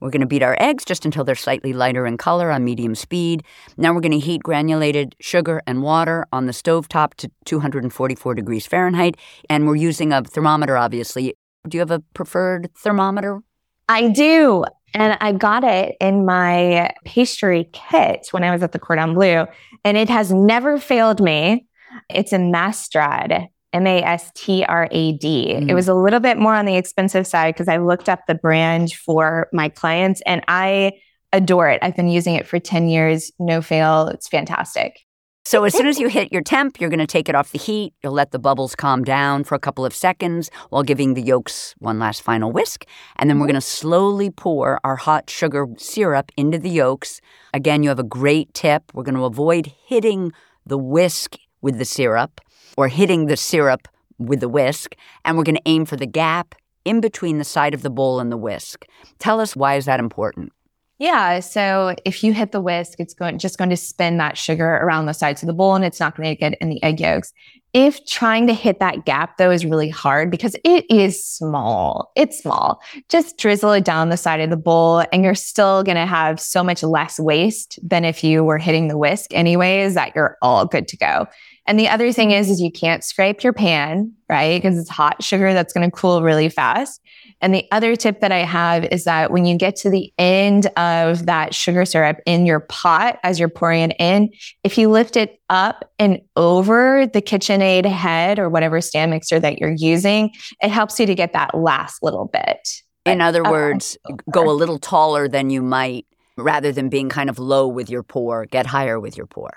We're 0.00 0.10
going 0.10 0.20
to 0.20 0.26
beat 0.26 0.42
our 0.42 0.56
eggs 0.60 0.84
just 0.84 1.04
until 1.06 1.24
they're 1.24 1.34
slightly 1.34 1.72
lighter 1.72 2.06
in 2.06 2.18
color 2.18 2.50
on 2.50 2.64
medium 2.64 2.94
speed. 2.94 3.42
Now 3.76 3.94
we're 3.94 4.00
going 4.00 4.12
to 4.12 4.18
heat 4.18 4.42
granulated 4.42 5.14
sugar 5.20 5.62
and 5.66 5.82
water 5.82 6.26
on 6.32 6.46
the 6.46 6.52
stovetop 6.52 7.14
to 7.14 7.30
244 7.46 8.34
degrees 8.34 8.66
Fahrenheit. 8.66 9.16
And 9.48 9.66
we're 9.66 9.76
using 9.76 10.12
a 10.12 10.22
thermometer, 10.22 10.76
obviously. 10.76 11.34
Do 11.66 11.78
you 11.78 11.80
have 11.80 11.90
a 11.90 12.00
preferred 12.12 12.70
thermometer? 12.76 13.40
I 13.88 14.08
do. 14.08 14.64
And 14.94 15.18
I 15.20 15.32
got 15.32 15.64
it 15.64 15.96
in 16.00 16.24
my 16.24 16.94
pastry 17.04 17.68
kit 17.72 18.28
when 18.30 18.44
I 18.44 18.52
was 18.52 18.62
at 18.62 18.72
the 18.72 18.78
Cordon 18.78 19.14
Bleu, 19.14 19.46
and 19.84 19.96
it 19.96 20.08
has 20.08 20.32
never 20.32 20.78
failed 20.78 21.20
me. 21.20 21.66
It's 22.08 22.32
a 22.32 22.38
Mastrad, 22.38 23.48
M 23.72 23.86
A 23.86 24.02
S 24.02 24.30
T 24.34 24.64
R 24.64 24.88
A 24.90 25.12
D. 25.12 25.54
Mm. 25.56 25.68
It 25.68 25.74
was 25.74 25.88
a 25.88 25.94
little 25.94 26.20
bit 26.20 26.38
more 26.38 26.54
on 26.54 26.64
the 26.64 26.76
expensive 26.76 27.26
side 27.26 27.54
because 27.54 27.68
I 27.68 27.78
looked 27.78 28.08
up 28.08 28.20
the 28.26 28.36
brand 28.36 28.92
for 28.92 29.48
my 29.52 29.68
clients 29.68 30.22
and 30.26 30.44
I 30.46 30.92
adore 31.32 31.68
it. 31.68 31.80
I've 31.82 31.96
been 31.96 32.08
using 32.08 32.36
it 32.36 32.46
for 32.46 32.60
10 32.60 32.88
years, 32.88 33.32
no 33.40 33.60
fail. 33.60 34.06
It's 34.08 34.28
fantastic. 34.28 35.03
So 35.46 35.64
as 35.64 35.74
soon 35.74 35.86
as 35.86 36.00
you 36.00 36.08
hit 36.08 36.32
your 36.32 36.40
temp, 36.40 36.80
you're 36.80 36.88
going 36.88 37.00
to 37.00 37.06
take 37.06 37.28
it 37.28 37.34
off 37.34 37.52
the 37.52 37.58
heat. 37.58 37.92
You'll 38.02 38.14
let 38.14 38.30
the 38.30 38.38
bubbles 38.38 38.74
calm 38.74 39.04
down 39.04 39.44
for 39.44 39.54
a 39.54 39.58
couple 39.58 39.84
of 39.84 39.94
seconds 39.94 40.50
while 40.70 40.82
giving 40.82 41.12
the 41.12 41.20
yolks 41.20 41.74
one 41.80 41.98
last 41.98 42.22
final 42.22 42.50
whisk. 42.50 42.86
And 43.16 43.28
then 43.28 43.38
we're 43.38 43.46
going 43.46 43.54
to 43.54 43.60
slowly 43.60 44.30
pour 44.30 44.80
our 44.84 44.96
hot 44.96 45.28
sugar 45.28 45.66
syrup 45.76 46.32
into 46.38 46.58
the 46.58 46.70
yolks. 46.70 47.20
Again, 47.52 47.82
you 47.82 47.90
have 47.90 47.98
a 47.98 48.04
great 48.04 48.54
tip. 48.54 48.84
We're 48.94 49.02
going 49.02 49.16
to 49.16 49.26
avoid 49.26 49.70
hitting 49.84 50.32
the 50.64 50.78
whisk 50.78 51.36
with 51.60 51.76
the 51.76 51.84
syrup 51.84 52.40
or 52.78 52.88
hitting 52.88 53.26
the 53.26 53.36
syrup 53.36 53.86
with 54.18 54.40
the 54.40 54.48
whisk. 54.48 54.96
And 55.26 55.36
we're 55.36 55.44
going 55.44 55.56
to 55.56 55.62
aim 55.66 55.84
for 55.84 55.96
the 55.96 56.06
gap 56.06 56.54
in 56.86 57.02
between 57.02 57.36
the 57.36 57.44
side 57.44 57.74
of 57.74 57.82
the 57.82 57.90
bowl 57.90 58.18
and 58.18 58.32
the 58.32 58.38
whisk. 58.38 58.86
Tell 59.18 59.40
us 59.40 59.54
why 59.54 59.74
is 59.74 59.84
that 59.84 60.00
important? 60.00 60.52
Yeah. 60.98 61.40
So 61.40 61.94
if 62.04 62.22
you 62.22 62.32
hit 62.32 62.52
the 62.52 62.60
whisk, 62.60 63.00
it's 63.00 63.14
going 63.14 63.38
just 63.38 63.58
going 63.58 63.70
to 63.70 63.76
spin 63.76 64.16
that 64.18 64.38
sugar 64.38 64.74
around 64.76 65.06
the 65.06 65.12
sides 65.12 65.42
of 65.42 65.48
the 65.48 65.52
bowl 65.52 65.74
and 65.74 65.84
it's 65.84 65.98
not 65.98 66.16
going 66.16 66.28
to 66.28 66.38
get 66.38 66.56
in 66.60 66.68
the 66.68 66.82
egg 66.82 67.00
yolks. 67.00 67.32
If 67.72 68.06
trying 68.06 68.46
to 68.46 68.54
hit 68.54 68.78
that 68.78 69.04
gap 69.04 69.36
though 69.36 69.50
is 69.50 69.66
really 69.66 69.88
hard 69.88 70.30
because 70.30 70.54
it 70.64 70.88
is 70.88 71.24
small, 71.24 72.12
it's 72.14 72.40
small. 72.40 72.80
Just 73.08 73.36
drizzle 73.36 73.72
it 73.72 73.84
down 73.84 74.10
the 74.10 74.16
side 74.16 74.38
of 74.38 74.50
the 74.50 74.56
bowl 74.56 75.04
and 75.12 75.24
you're 75.24 75.34
still 75.34 75.82
going 75.82 75.96
to 75.96 76.06
have 76.06 76.38
so 76.38 76.62
much 76.62 76.84
less 76.84 77.18
waste 77.18 77.80
than 77.82 78.04
if 78.04 78.22
you 78.22 78.44
were 78.44 78.58
hitting 78.58 78.86
the 78.86 78.96
whisk 78.96 79.34
anyways 79.34 79.94
that 79.94 80.12
you're 80.14 80.36
all 80.40 80.64
good 80.64 80.86
to 80.86 80.96
go. 80.96 81.26
And 81.66 81.78
the 81.78 81.88
other 81.88 82.12
thing 82.12 82.30
is, 82.30 82.50
is 82.50 82.60
you 82.60 82.70
can't 82.70 83.02
scrape 83.02 83.42
your 83.42 83.54
pan, 83.54 84.12
right? 84.28 84.60
Because 84.60 84.78
it's 84.78 84.90
hot 84.90 85.22
sugar 85.22 85.54
that's 85.54 85.72
going 85.72 85.88
to 85.88 85.96
cool 85.96 86.22
really 86.22 86.48
fast. 86.48 87.00
And 87.40 87.54
the 87.54 87.66
other 87.72 87.96
tip 87.96 88.20
that 88.20 88.32
I 88.32 88.40
have 88.40 88.84
is 88.84 89.04
that 89.04 89.30
when 89.30 89.46
you 89.46 89.56
get 89.56 89.76
to 89.76 89.90
the 89.90 90.12
end 90.18 90.66
of 90.76 91.26
that 91.26 91.54
sugar 91.54 91.84
syrup 91.84 92.18
in 92.26 92.44
your 92.46 92.60
pot 92.60 93.18
as 93.22 93.40
you're 93.40 93.48
pouring 93.48 93.90
it 93.90 93.96
in, 93.98 94.30
if 94.62 94.76
you 94.76 94.90
lift 94.90 95.16
it 95.16 95.40
up 95.48 95.90
and 95.98 96.20
over 96.36 97.06
the 97.06 97.22
KitchenAid 97.22 97.86
head 97.86 98.38
or 98.38 98.48
whatever 98.48 98.80
stand 98.80 99.10
mixer 99.10 99.40
that 99.40 99.58
you're 99.58 99.74
using, 99.76 100.32
it 100.62 100.70
helps 100.70 101.00
you 101.00 101.06
to 101.06 101.14
get 101.14 101.32
that 101.32 101.54
last 101.54 102.02
little 102.02 102.26
bit. 102.26 102.68
In 103.06 103.20
other 103.20 103.42
words, 103.42 103.98
go 104.30 104.50
a 104.50 104.52
little 104.52 104.78
taller 104.78 105.28
than 105.28 105.50
you 105.50 105.62
might 105.62 106.06
rather 106.36 106.72
than 106.72 106.88
being 106.88 107.08
kind 107.08 107.30
of 107.30 107.38
low 107.38 107.68
with 107.68 107.90
your 107.90 108.02
pour, 108.02 108.46
get 108.46 108.66
higher 108.66 108.98
with 108.98 109.16
your 109.16 109.26
pour. 109.26 109.50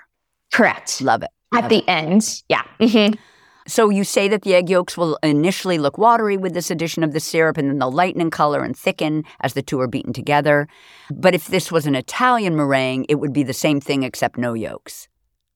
Correct. 0.52 1.00
Love 1.00 1.22
it. 1.22 1.30
At 1.52 1.68
the 1.68 1.86
end. 1.88 2.42
Yeah. 2.48 2.62
Mm-hmm. 2.80 3.14
So 3.66 3.90
you 3.90 4.02
say 4.02 4.28
that 4.28 4.42
the 4.42 4.54
egg 4.54 4.70
yolks 4.70 4.96
will 4.96 5.18
initially 5.22 5.76
look 5.76 5.98
watery 5.98 6.38
with 6.38 6.54
this 6.54 6.70
addition 6.70 7.04
of 7.04 7.12
the 7.12 7.20
syrup 7.20 7.58
and 7.58 7.68
then 7.68 7.78
they'll 7.78 7.92
lighten 7.92 8.22
in 8.22 8.30
color 8.30 8.64
and 8.64 8.74
thicken 8.74 9.24
as 9.40 9.52
the 9.52 9.60
two 9.60 9.78
are 9.78 9.86
beaten 9.86 10.14
together. 10.14 10.68
But 11.10 11.34
if 11.34 11.48
this 11.48 11.70
was 11.70 11.84
an 11.86 11.94
Italian 11.94 12.56
meringue, 12.56 13.04
it 13.10 13.16
would 13.16 13.34
be 13.34 13.42
the 13.42 13.52
same 13.52 13.78
thing 13.78 14.04
except 14.04 14.38
no 14.38 14.54
yolks. 14.54 15.08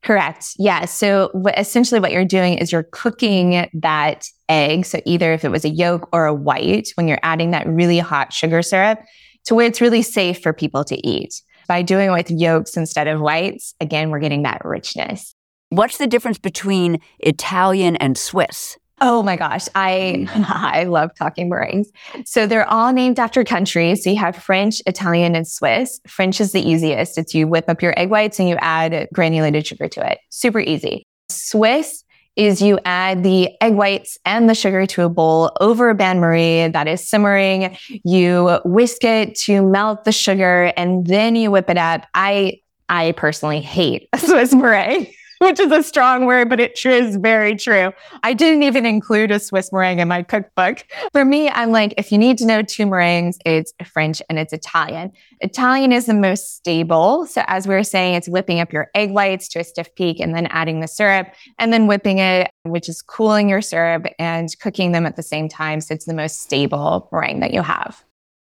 Correct. 0.02 0.56
Yeah. 0.58 0.84
So 0.84 1.30
what, 1.32 1.58
essentially 1.58 2.00
what 2.00 2.12
you're 2.12 2.24
doing 2.24 2.58
is 2.58 2.70
you're 2.70 2.82
cooking 2.82 3.66
that 3.72 4.26
egg. 4.48 4.84
So 4.84 5.00
either 5.06 5.32
if 5.32 5.44
it 5.44 5.50
was 5.50 5.64
a 5.64 5.70
yolk 5.70 6.08
or 6.12 6.26
a 6.26 6.34
white, 6.34 6.88
when 6.96 7.08
you're 7.08 7.20
adding 7.22 7.52
that 7.52 7.66
really 7.66 7.98
hot 7.98 8.32
sugar 8.32 8.62
syrup 8.62 8.98
to 9.44 9.54
where 9.54 9.66
it's 9.66 9.80
really 9.80 10.02
safe 10.02 10.42
for 10.42 10.52
people 10.52 10.84
to 10.84 11.06
eat. 11.06 11.40
By 11.66 11.80
doing 11.82 12.08
it 12.08 12.12
with 12.12 12.30
yolks 12.30 12.76
instead 12.76 13.06
of 13.06 13.20
whites, 13.20 13.74
again, 13.80 14.10
we're 14.10 14.18
getting 14.18 14.42
that 14.42 14.62
richness. 14.64 15.34
What's 15.72 15.96
the 15.96 16.06
difference 16.06 16.36
between 16.36 17.00
Italian 17.20 17.96
and 17.96 18.18
Swiss? 18.18 18.76
Oh 19.00 19.22
my 19.22 19.36
gosh, 19.36 19.68
I 19.74 20.26
I 20.46 20.84
love 20.84 21.14
talking 21.14 21.48
meringues. 21.48 21.90
So 22.26 22.46
they're 22.46 22.68
all 22.68 22.92
named 22.92 23.18
after 23.18 23.42
countries. 23.42 24.04
So 24.04 24.10
you 24.10 24.16
have 24.16 24.36
French, 24.36 24.82
Italian, 24.84 25.34
and 25.34 25.48
Swiss. 25.48 25.98
French 26.06 26.42
is 26.42 26.52
the 26.52 26.60
easiest. 26.60 27.16
It's 27.16 27.34
you 27.34 27.48
whip 27.48 27.70
up 27.70 27.80
your 27.80 27.98
egg 27.98 28.10
whites 28.10 28.38
and 28.38 28.50
you 28.50 28.56
add 28.60 29.08
granulated 29.14 29.66
sugar 29.66 29.88
to 29.88 30.12
it. 30.12 30.18
Super 30.28 30.60
easy. 30.60 31.04
Swiss 31.30 32.04
is 32.36 32.60
you 32.60 32.78
add 32.84 33.22
the 33.22 33.48
egg 33.62 33.72
whites 33.72 34.18
and 34.26 34.50
the 34.50 34.54
sugar 34.54 34.84
to 34.84 35.04
a 35.04 35.08
bowl 35.08 35.52
over 35.58 35.88
a 35.88 35.94
bain 35.94 36.20
marie 36.20 36.68
that 36.68 36.86
is 36.86 37.08
simmering. 37.08 37.78
You 38.04 38.60
whisk 38.66 39.04
it 39.04 39.36
to 39.46 39.62
melt 39.62 40.04
the 40.04 40.12
sugar 40.12 40.74
and 40.76 41.06
then 41.06 41.34
you 41.34 41.50
whip 41.50 41.70
it 41.70 41.78
up. 41.78 42.06
I 42.12 42.58
I 42.90 43.12
personally 43.12 43.62
hate 43.62 44.10
a 44.12 44.18
Swiss 44.18 44.52
meringue 44.52 45.06
which 45.42 45.58
is 45.58 45.72
a 45.72 45.82
strong 45.82 46.24
word, 46.24 46.48
but 46.48 46.60
it 46.60 46.84
is 46.86 47.16
very 47.16 47.56
true. 47.56 47.92
I 48.22 48.32
didn't 48.32 48.62
even 48.62 48.86
include 48.86 49.32
a 49.32 49.40
Swiss 49.40 49.72
meringue 49.72 49.98
in 49.98 50.06
my 50.06 50.22
cookbook. 50.22 50.84
For 51.12 51.24
me, 51.24 51.48
I'm 51.48 51.72
like, 51.72 51.94
if 51.96 52.12
you 52.12 52.18
need 52.18 52.38
to 52.38 52.46
know 52.46 52.62
two 52.62 52.86
meringues, 52.86 53.38
it's 53.44 53.72
French 53.84 54.22
and 54.28 54.38
it's 54.38 54.52
Italian. 54.52 55.10
Italian 55.40 55.90
is 55.90 56.06
the 56.06 56.14
most 56.14 56.54
stable. 56.54 57.26
So 57.26 57.42
as 57.48 57.66
we 57.66 57.74
were 57.74 57.82
saying, 57.82 58.14
it's 58.14 58.28
whipping 58.28 58.60
up 58.60 58.72
your 58.72 58.88
egg 58.94 59.10
whites 59.10 59.48
to 59.48 59.58
a 59.58 59.64
stiff 59.64 59.92
peak 59.96 60.20
and 60.20 60.32
then 60.32 60.46
adding 60.46 60.78
the 60.78 60.88
syrup 60.88 61.26
and 61.58 61.72
then 61.72 61.88
whipping 61.88 62.18
it, 62.18 62.50
which 62.62 62.88
is 62.88 63.02
cooling 63.02 63.48
your 63.48 63.62
syrup 63.62 64.06
and 64.20 64.48
cooking 64.60 64.92
them 64.92 65.06
at 65.06 65.16
the 65.16 65.22
same 65.24 65.48
time. 65.48 65.80
So 65.80 65.92
it's 65.94 66.04
the 66.04 66.14
most 66.14 66.40
stable 66.42 67.08
meringue 67.10 67.40
that 67.40 67.52
you 67.52 67.62
have. 67.62 68.04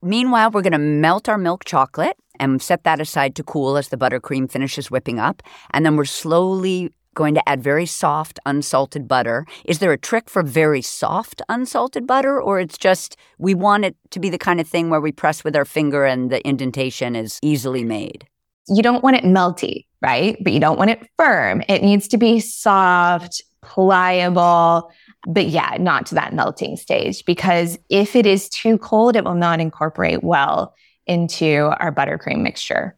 Meanwhile, 0.02 0.50
we're 0.50 0.62
going 0.62 0.72
to 0.72 0.78
melt 0.78 1.28
our 1.28 1.38
milk 1.38 1.64
chocolate 1.64 2.16
and 2.40 2.60
set 2.60 2.82
that 2.84 3.00
aside 3.00 3.36
to 3.36 3.44
cool 3.44 3.76
as 3.76 3.88
the 3.88 3.96
buttercream 3.96 4.50
finishes 4.50 4.90
whipping 4.90 5.20
up. 5.20 5.42
And 5.72 5.86
then 5.86 5.96
we're 5.96 6.04
slowly 6.06 6.92
going 7.14 7.34
to 7.34 7.48
add 7.48 7.62
very 7.62 7.86
soft, 7.86 8.38
unsalted 8.46 9.06
butter. 9.06 9.46
Is 9.64 9.78
there 9.78 9.92
a 9.92 9.98
trick 9.98 10.30
for 10.30 10.42
very 10.42 10.82
soft, 10.82 11.42
unsalted 11.48 12.06
butter, 12.06 12.40
or 12.40 12.60
it's 12.60 12.78
just 12.78 13.16
we 13.38 13.54
want 13.54 13.84
it 13.84 13.96
to 14.10 14.20
be 14.20 14.30
the 14.30 14.38
kind 14.38 14.60
of 14.60 14.68
thing 14.68 14.90
where 14.90 15.00
we 15.00 15.12
press 15.12 15.44
with 15.44 15.56
our 15.56 15.64
finger 15.64 16.04
and 16.04 16.30
the 16.30 16.46
indentation 16.46 17.16
is 17.16 17.38
easily 17.42 17.84
made? 17.84 18.26
You 18.68 18.82
don't 18.82 19.02
want 19.02 19.16
it 19.16 19.24
melty, 19.24 19.86
right? 20.00 20.36
But 20.42 20.52
you 20.52 20.60
don't 20.60 20.78
want 20.78 20.90
it 20.90 21.06
firm. 21.16 21.62
It 21.68 21.82
needs 21.82 22.06
to 22.08 22.16
be 22.16 22.38
soft, 22.38 23.42
pliable, 23.62 24.90
but 25.26 25.48
yeah, 25.48 25.76
not 25.78 26.06
to 26.06 26.14
that 26.14 26.32
melting 26.32 26.76
stage 26.76 27.24
because 27.24 27.78
if 27.88 28.16
it 28.16 28.26
is 28.26 28.48
too 28.48 28.78
cold, 28.78 29.16
it 29.16 29.24
will 29.24 29.34
not 29.34 29.60
incorporate 29.60 30.22
well 30.22 30.74
into 31.10 31.70
our 31.80 31.92
buttercream 31.92 32.40
mixture. 32.42 32.96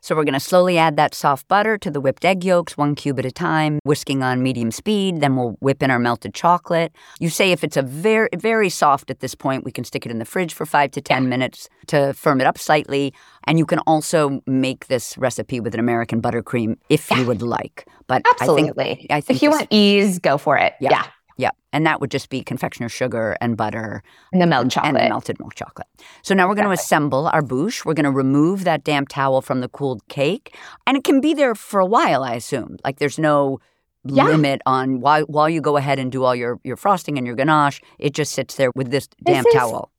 So 0.00 0.14
we're 0.14 0.24
going 0.24 0.34
to 0.34 0.40
slowly 0.40 0.76
add 0.76 0.96
that 0.98 1.14
soft 1.14 1.48
butter 1.48 1.78
to 1.78 1.90
the 1.90 1.98
whipped 1.98 2.26
egg 2.26 2.44
yolks, 2.44 2.76
one 2.76 2.94
cube 2.94 3.18
at 3.18 3.24
a 3.24 3.30
time, 3.30 3.78
whisking 3.84 4.22
on 4.22 4.42
medium 4.42 4.70
speed. 4.70 5.20
Then 5.22 5.34
we'll 5.34 5.56
whip 5.60 5.82
in 5.82 5.90
our 5.90 5.98
melted 5.98 6.34
chocolate. 6.34 6.92
You 7.20 7.30
say 7.30 7.52
if 7.52 7.64
it's 7.64 7.78
a 7.78 7.82
very, 7.82 8.28
very 8.36 8.68
soft 8.68 9.10
at 9.10 9.20
this 9.20 9.34
point, 9.34 9.64
we 9.64 9.72
can 9.72 9.82
stick 9.82 10.04
it 10.04 10.10
in 10.12 10.18
the 10.18 10.26
fridge 10.26 10.52
for 10.52 10.66
five 10.66 10.90
to 10.90 11.00
10 11.00 11.30
minutes 11.30 11.70
to 11.86 12.12
firm 12.12 12.38
it 12.42 12.46
up 12.46 12.58
slightly. 12.58 13.14
And 13.44 13.58
you 13.58 13.64
can 13.64 13.78
also 13.86 14.42
make 14.46 14.88
this 14.88 15.16
recipe 15.16 15.58
with 15.58 15.72
an 15.72 15.80
American 15.80 16.20
buttercream 16.20 16.76
if 16.90 17.10
Yeah. 17.10 17.20
you 17.20 17.26
would 17.26 17.40
like. 17.40 17.86
But 18.06 18.26
Absolutely. 18.38 18.90
I 18.90 18.94
think, 18.96 19.06
I 19.10 19.20
think 19.22 19.36
if 19.38 19.42
you 19.42 19.50
this- 19.52 19.58
want 19.60 19.68
ease, 19.70 20.18
go 20.18 20.36
for 20.36 20.58
it. 20.58 20.74
Yeah. 20.80 20.90
Yeah. 20.90 21.04
Yeah, 21.36 21.50
and 21.72 21.84
that 21.86 22.00
would 22.00 22.10
just 22.10 22.28
be 22.28 22.42
confectioner 22.42 22.88
sugar 22.88 23.36
and 23.40 23.56
butter 23.56 24.02
And 24.32 24.40
the 24.40 24.46
milk 24.46 24.70
chocolate. 24.70 24.96
and 24.96 25.08
melted 25.08 25.40
milk 25.40 25.54
chocolate. 25.54 25.88
So 26.22 26.34
now 26.34 26.48
we're 26.48 26.54
going 26.54 26.66
to 26.66 26.72
assemble 26.72 27.26
our 27.28 27.42
bûche. 27.42 27.84
We're 27.84 27.94
going 27.94 28.04
to 28.04 28.10
remove 28.10 28.64
that 28.64 28.84
damp 28.84 29.08
towel 29.08 29.42
from 29.42 29.60
the 29.60 29.68
cooled 29.68 30.06
cake, 30.08 30.54
and 30.86 30.96
it 30.96 31.02
can 31.04 31.20
be 31.20 31.34
there 31.34 31.54
for 31.54 31.80
a 31.80 31.86
while. 31.86 32.22
I 32.22 32.34
assume, 32.34 32.76
like 32.84 32.98
there's 32.98 33.18
no 33.18 33.58
Yeah. 34.06 34.24
limit 34.24 34.60
on 34.66 35.00
while 35.00 35.22
while 35.22 35.48
you 35.48 35.60
go 35.62 35.76
ahead 35.78 35.98
and 35.98 36.12
do 36.12 36.24
all 36.24 36.34
your 36.36 36.60
your 36.62 36.76
frosting 36.76 37.16
and 37.18 37.26
your 37.26 37.36
ganache. 37.36 37.80
It 37.98 38.12
just 38.12 38.32
sits 38.32 38.54
there 38.56 38.70
with 38.74 38.90
this 38.90 39.08
This 39.24 39.34
damp 39.34 39.46
is- 39.48 39.54
towel. 39.54 39.90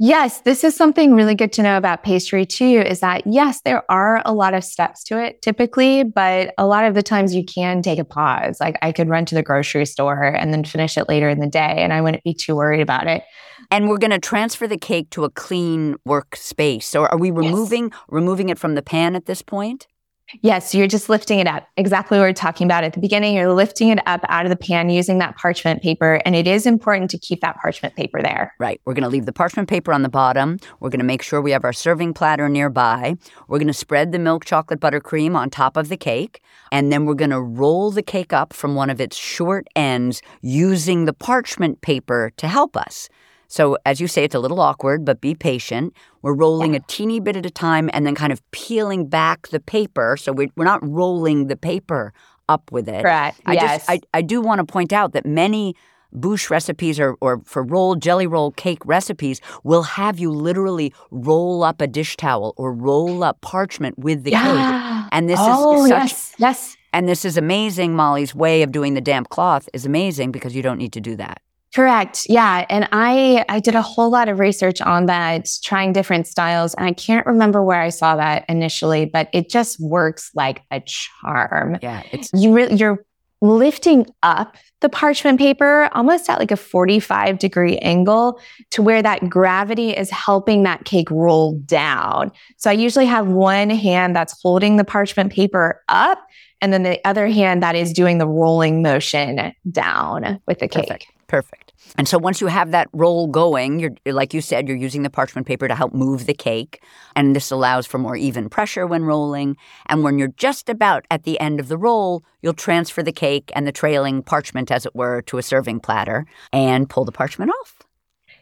Yes, 0.00 0.42
this 0.42 0.62
is 0.62 0.76
something 0.76 1.14
really 1.14 1.34
good 1.34 1.52
to 1.54 1.62
know 1.62 1.76
about 1.76 2.04
pastry 2.04 2.46
too 2.46 2.84
is 2.86 3.00
that 3.00 3.26
yes, 3.26 3.62
there 3.62 3.82
are 3.90 4.22
a 4.24 4.32
lot 4.32 4.54
of 4.54 4.62
steps 4.62 5.02
to 5.04 5.20
it 5.20 5.42
typically, 5.42 6.04
but 6.04 6.54
a 6.56 6.66
lot 6.66 6.84
of 6.84 6.94
the 6.94 7.02
times 7.02 7.34
you 7.34 7.44
can 7.44 7.82
take 7.82 7.98
a 7.98 8.04
pause. 8.04 8.60
Like 8.60 8.76
I 8.80 8.92
could 8.92 9.08
run 9.08 9.24
to 9.24 9.34
the 9.34 9.42
grocery 9.42 9.86
store 9.86 10.22
and 10.22 10.52
then 10.52 10.62
finish 10.62 10.96
it 10.96 11.08
later 11.08 11.28
in 11.28 11.40
the 11.40 11.48
day 11.48 11.78
and 11.78 11.92
I 11.92 12.00
wouldn't 12.00 12.22
be 12.22 12.32
too 12.32 12.54
worried 12.54 12.80
about 12.80 13.08
it. 13.08 13.24
And 13.72 13.88
we're 13.88 13.98
going 13.98 14.12
to 14.12 14.20
transfer 14.20 14.68
the 14.68 14.78
cake 14.78 15.10
to 15.10 15.24
a 15.24 15.30
clean 15.30 15.96
workspace. 16.06 16.84
So 16.84 17.06
are 17.06 17.18
we 17.18 17.32
removing 17.32 17.90
removing 18.08 18.50
it 18.50 18.58
from 18.58 18.76
the 18.76 18.82
pan 18.82 19.16
at 19.16 19.26
this 19.26 19.42
point? 19.42 19.88
Yes, 20.42 20.74
you're 20.74 20.86
just 20.86 21.08
lifting 21.08 21.38
it 21.38 21.46
up. 21.46 21.66
Exactly 21.76 22.18
what 22.18 22.24
we 22.24 22.30
are 22.30 22.34
talking 22.34 22.66
about 22.66 22.84
at 22.84 22.92
the 22.92 23.00
beginning. 23.00 23.34
You're 23.34 23.52
lifting 23.52 23.88
it 23.88 23.98
up 24.06 24.20
out 24.28 24.44
of 24.44 24.50
the 24.50 24.56
pan 24.56 24.90
using 24.90 25.18
that 25.18 25.36
parchment 25.36 25.82
paper. 25.82 26.20
And 26.26 26.36
it 26.36 26.46
is 26.46 26.66
important 26.66 27.10
to 27.12 27.18
keep 27.18 27.40
that 27.40 27.56
parchment 27.56 27.96
paper 27.96 28.20
there. 28.20 28.54
Right. 28.58 28.80
We're 28.84 28.92
going 28.92 29.04
to 29.04 29.08
leave 29.08 29.24
the 29.24 29.32
parchment 29.32 29.68
paper 29.68 29.92
on 29.92 30.02
the 30.02 30.08
bottom. 30.10 30.58
We're 30.80 30.90
going 30.90 31.00
to 31.00 31.04
make 31.04 31.22
sure 31.22 31.40
we 31.40 31.52
have 31.52 31.64
our 31.64 31.72
serving 31.72 32.12
platter 32.12 32.48
nearby. 32.48 33.16
We're 33.48 33.58
going 33.58 33.68
to 33.68 33.72
spread 33.72 34.12
the 34.12 34.18
milk 34.18 34.44
chocolate 34.44 34.80
buttercream 34.80 35.34
on 35.34 35.48
top 35.48 35.76
of 35.78 35.88
the 35.88 35.96
cake. 35.96 36.42
And 36.70 36.92
then 36.92 37.06
we're 37.06 37.14
going 37.14 37.30
to 37.30 37.40
roll 37.40 37.90
the 37.90 38.02
cake 38.02 38.32
up 38.34 38.52
from 38.52 38.74
one 38.74 38.90
of 38.90 39.00
its 39.00 39.16
short 39.16 39.66
ends 39.74 40.20
using 40.42 41.06
the 41.06 41.14
parchment 41.14 41.80
paper 41.80 42.32
to 42.36 42.48
help 42.48 42.76
us. 42.76 43.08
So, 43.48 43.78
as 43.86 44.00
you 44.00 44.06
say, 44.06 44.24
it's 44.24 44.34
a 44.34 44.38
little 44.38 44.60
awkward, 44.60 45.04
but 45.04 45.20
be 45.20 45.34
patient. 45.34 45.94
We're 46.22 46.34
rolling 46.34 46.76
a 46.76 46.80
teeny 46.80 47.18
bit 47.18 47.34
at 47.34 47.46
a 47.46 47.50
time 47.50 47.88
and 47.94 48.06
then 48.06 48.14
kind 48.14 48.32
of 48.32 48.42
peeling 48.50 49.08
back 49.08 49.48
the 49.48 49.58
paper. 49.58 50.16
So, 50.18 50.32
we- 50.32 50.52
we're 50.54 50.64
not 50.64 50.86
rolling 50.86 51.46
the 51.46 51.56
paper 51.56 52.12
up 52.48 52.70
with 52.70 52.88
it. 52.88 53.02
Correct. 53.02 53.40
I 53.46 53.54
yes. 53.54 53.78
just 53.86 53.90
I, 53.90 54.00
I 54.14 54.22
do 54.22 54.40
want 54.40 54.58
to 54.60 54.70
point 54.70 54.92
out 54.92 55.12
that 55.12 55.26
many 55.26 55.74
bûche 56.14 56.48
recipes 56.50 56.98
or, 56.98 57.16
or 57.20 57.42
for 57.44 57.62
roll 57.62 57.94
jelly 57.94 58.26
roll 58.26 58.50
cake 58.52 58.78
recipes 58.86 59.40
will 59.62 59.82
have 59.82 60.18
you 60.18 60.30
literally 60.30 60.92
roll 61.10 61.62
up 61.62 61.80
a 61.82 61.86
dish 61.86 62.16
towel 62.16 62.54
or 62.56 62.72
roll 62.72 63.22
up 63.22 63.40
parchment 63.42 63.98
with 63.98 64.24
the 64.24 64.30
cake. 64.30 65.08
And 65.12 65.28
this 65.28 65.38
oh, 65.40 65.84
is 65.84 65.88
such 65.90 66.00
yes. 66.00 66.34
Yes. 66.38 66.76
and 66.92 67.08
this 67.08 67.24
is 67.24 67.36
amazing. 67.36 67.94
Molly's 67.94 68.34
way 68.34 68.62
of 68.62 68.72
doing 68.72 68.94
the 68.94 69.00
damp 69.00 69.28
cloth 69.28 69.68
is 69.72 69.84
amazing 69.84 70.32
because 70.32 70.54
you 70.54 70.62
don't 70.62 70.78
need 70.78 70.92
to 70.94 71.00
do 71.00 71.16
that. 71.16 71.42
Correct. 71.78 72.26
Yeah. 72.28 72.66
And 72.68 72.88
I 72.90 73.44
I 73.48 73.60
did 73.60 73.76
a 73.76 73.82
whole 73.82 74.10
lot 74.10 74.28
of 74.28 74.40
research 74.40 74.80
on 74.80 75.06
that, 75.06 75.48
trying 75.62 75.92
different 75.92 76.26
styles. 76.26 76.74
And 76.74 76.84
I 76.84 76.92
can't 76.92 77.24
remember 77.24 77.62
where 77.62 77.80
I 77.80 77.90
saw 77.90 78.16
that 78.16 78.44
initially, 78.48 79.04
but 79.04 79.28
it 79.32 79.48
just 79.48 79.78
works 79.78 80.32
like 80.34 80.62
a 80.72 80.80
charm. 80.80 81.78
Yeah, 81.80 82.02
it's 82.10 82.30
You 82.34 82.52
re- 82.52 82.74
you're 82.74 83.04
lifting 83.40 84.06
up 84.24 84.56
the 84.80 84.88
parchment 84.88 85.38
paper 85.38 85.88
almost 85.92 86.28
at 86.28 86.40
like 86.40 86.50
a 86.50 86.56
45 86.56 87.38
degree 87.38 87.78
angle 87.78 88.40
to 88.70 88.82
where 88.82 89.00
that 89.00 89.30
gravity 89.30 89.90
is 89.90 90.10
helping 90.10 90.64
that 90.64 90.84
cake 90.84 91.08
roll 91.12 91.60
down. 91.60 92.32
So 92.56 92.70
I 92.70 92.72
usually 92.72 93.06
have 93.06 93.28
one 93.28 93.70
hand 93.70 94.16
that's 94.16 94.34
holding 94.42 94.78
the 94.78 94.84
parchment 94.84 95.32
paper 95.32 95.80
up 95.88 96.18
and 96.60 96.72
then 96.72 96.82
the 96.82 97.00
other 97.06 97.28
hand 97.28 97.62
that 97.62 97.76
is 97.76 97.92
doing 97.92 98.18
the 98.18 98.26
rolling 98.26 98.82
motion 98.82 99.52
down 99.70 100.40
with 100.48 100.58
the 100.58 100.66
cake. 100.66 100.88
perfect. 100.88 101.06
Perfect. 101.28 101.74
And 101.96 102.08
so 102.08 102.18
once 102.18 102.40
you 102.40 102.46
have 102.48 102.70
that 102.72 102.88
roll 102.92 103.26
going, 103.26 103.78
you're 103.80 103.92
like 104.06 104.32
you 104.34 104.40
said, 104.40 104.66
you're 104.66 104.76
using 104.76 105.02
the 105.02 105.10
parchment 105.10 105.46
paper 105.46 105.68
to 105.68 105.74
help 105.74 105.92
move 105.92 106.24
the 106.26 106.34
cake, 106.34 106.82
and 107.14 107.36
this 107.36 107.50
allows 107.50 107.86
for 107.86 107.98
more 107.98 108.16
even 108.16 108.48
pressure 108.48 108.86
when 108.86 109.04
rolling. 109.04 109.56
And 109.86 110.02
when 110.02 110.18
you're 110.18 110.32
just 110.36 110.68
about 110.70 111.04
at 111.10 111.24
the 111.24 111.38
end 111.38 111.60
of 111.60 111.68
the 111.68 111.76
roll, 111.78 112.22
you'll 112.42 112.54
transfer 112.54 113.02
the 113.02 113.12
cake 113.12 113.52
and 113.54 113.66
the 113.66 113.72
trailing 113.72 114.22
parchment, 114.22 114.70
as 114.70 114.86
it 114.86 114.94
were, 114.96 115.22
to 115.22 115.38
a 115.38 115.42
serving 115.42 115.80
platter 115.80 116.26
and 116.52 116.88
pull 116.88 117.04
the 117.04 117.12
parchment 117.12 117.52
off. 117.60 117.78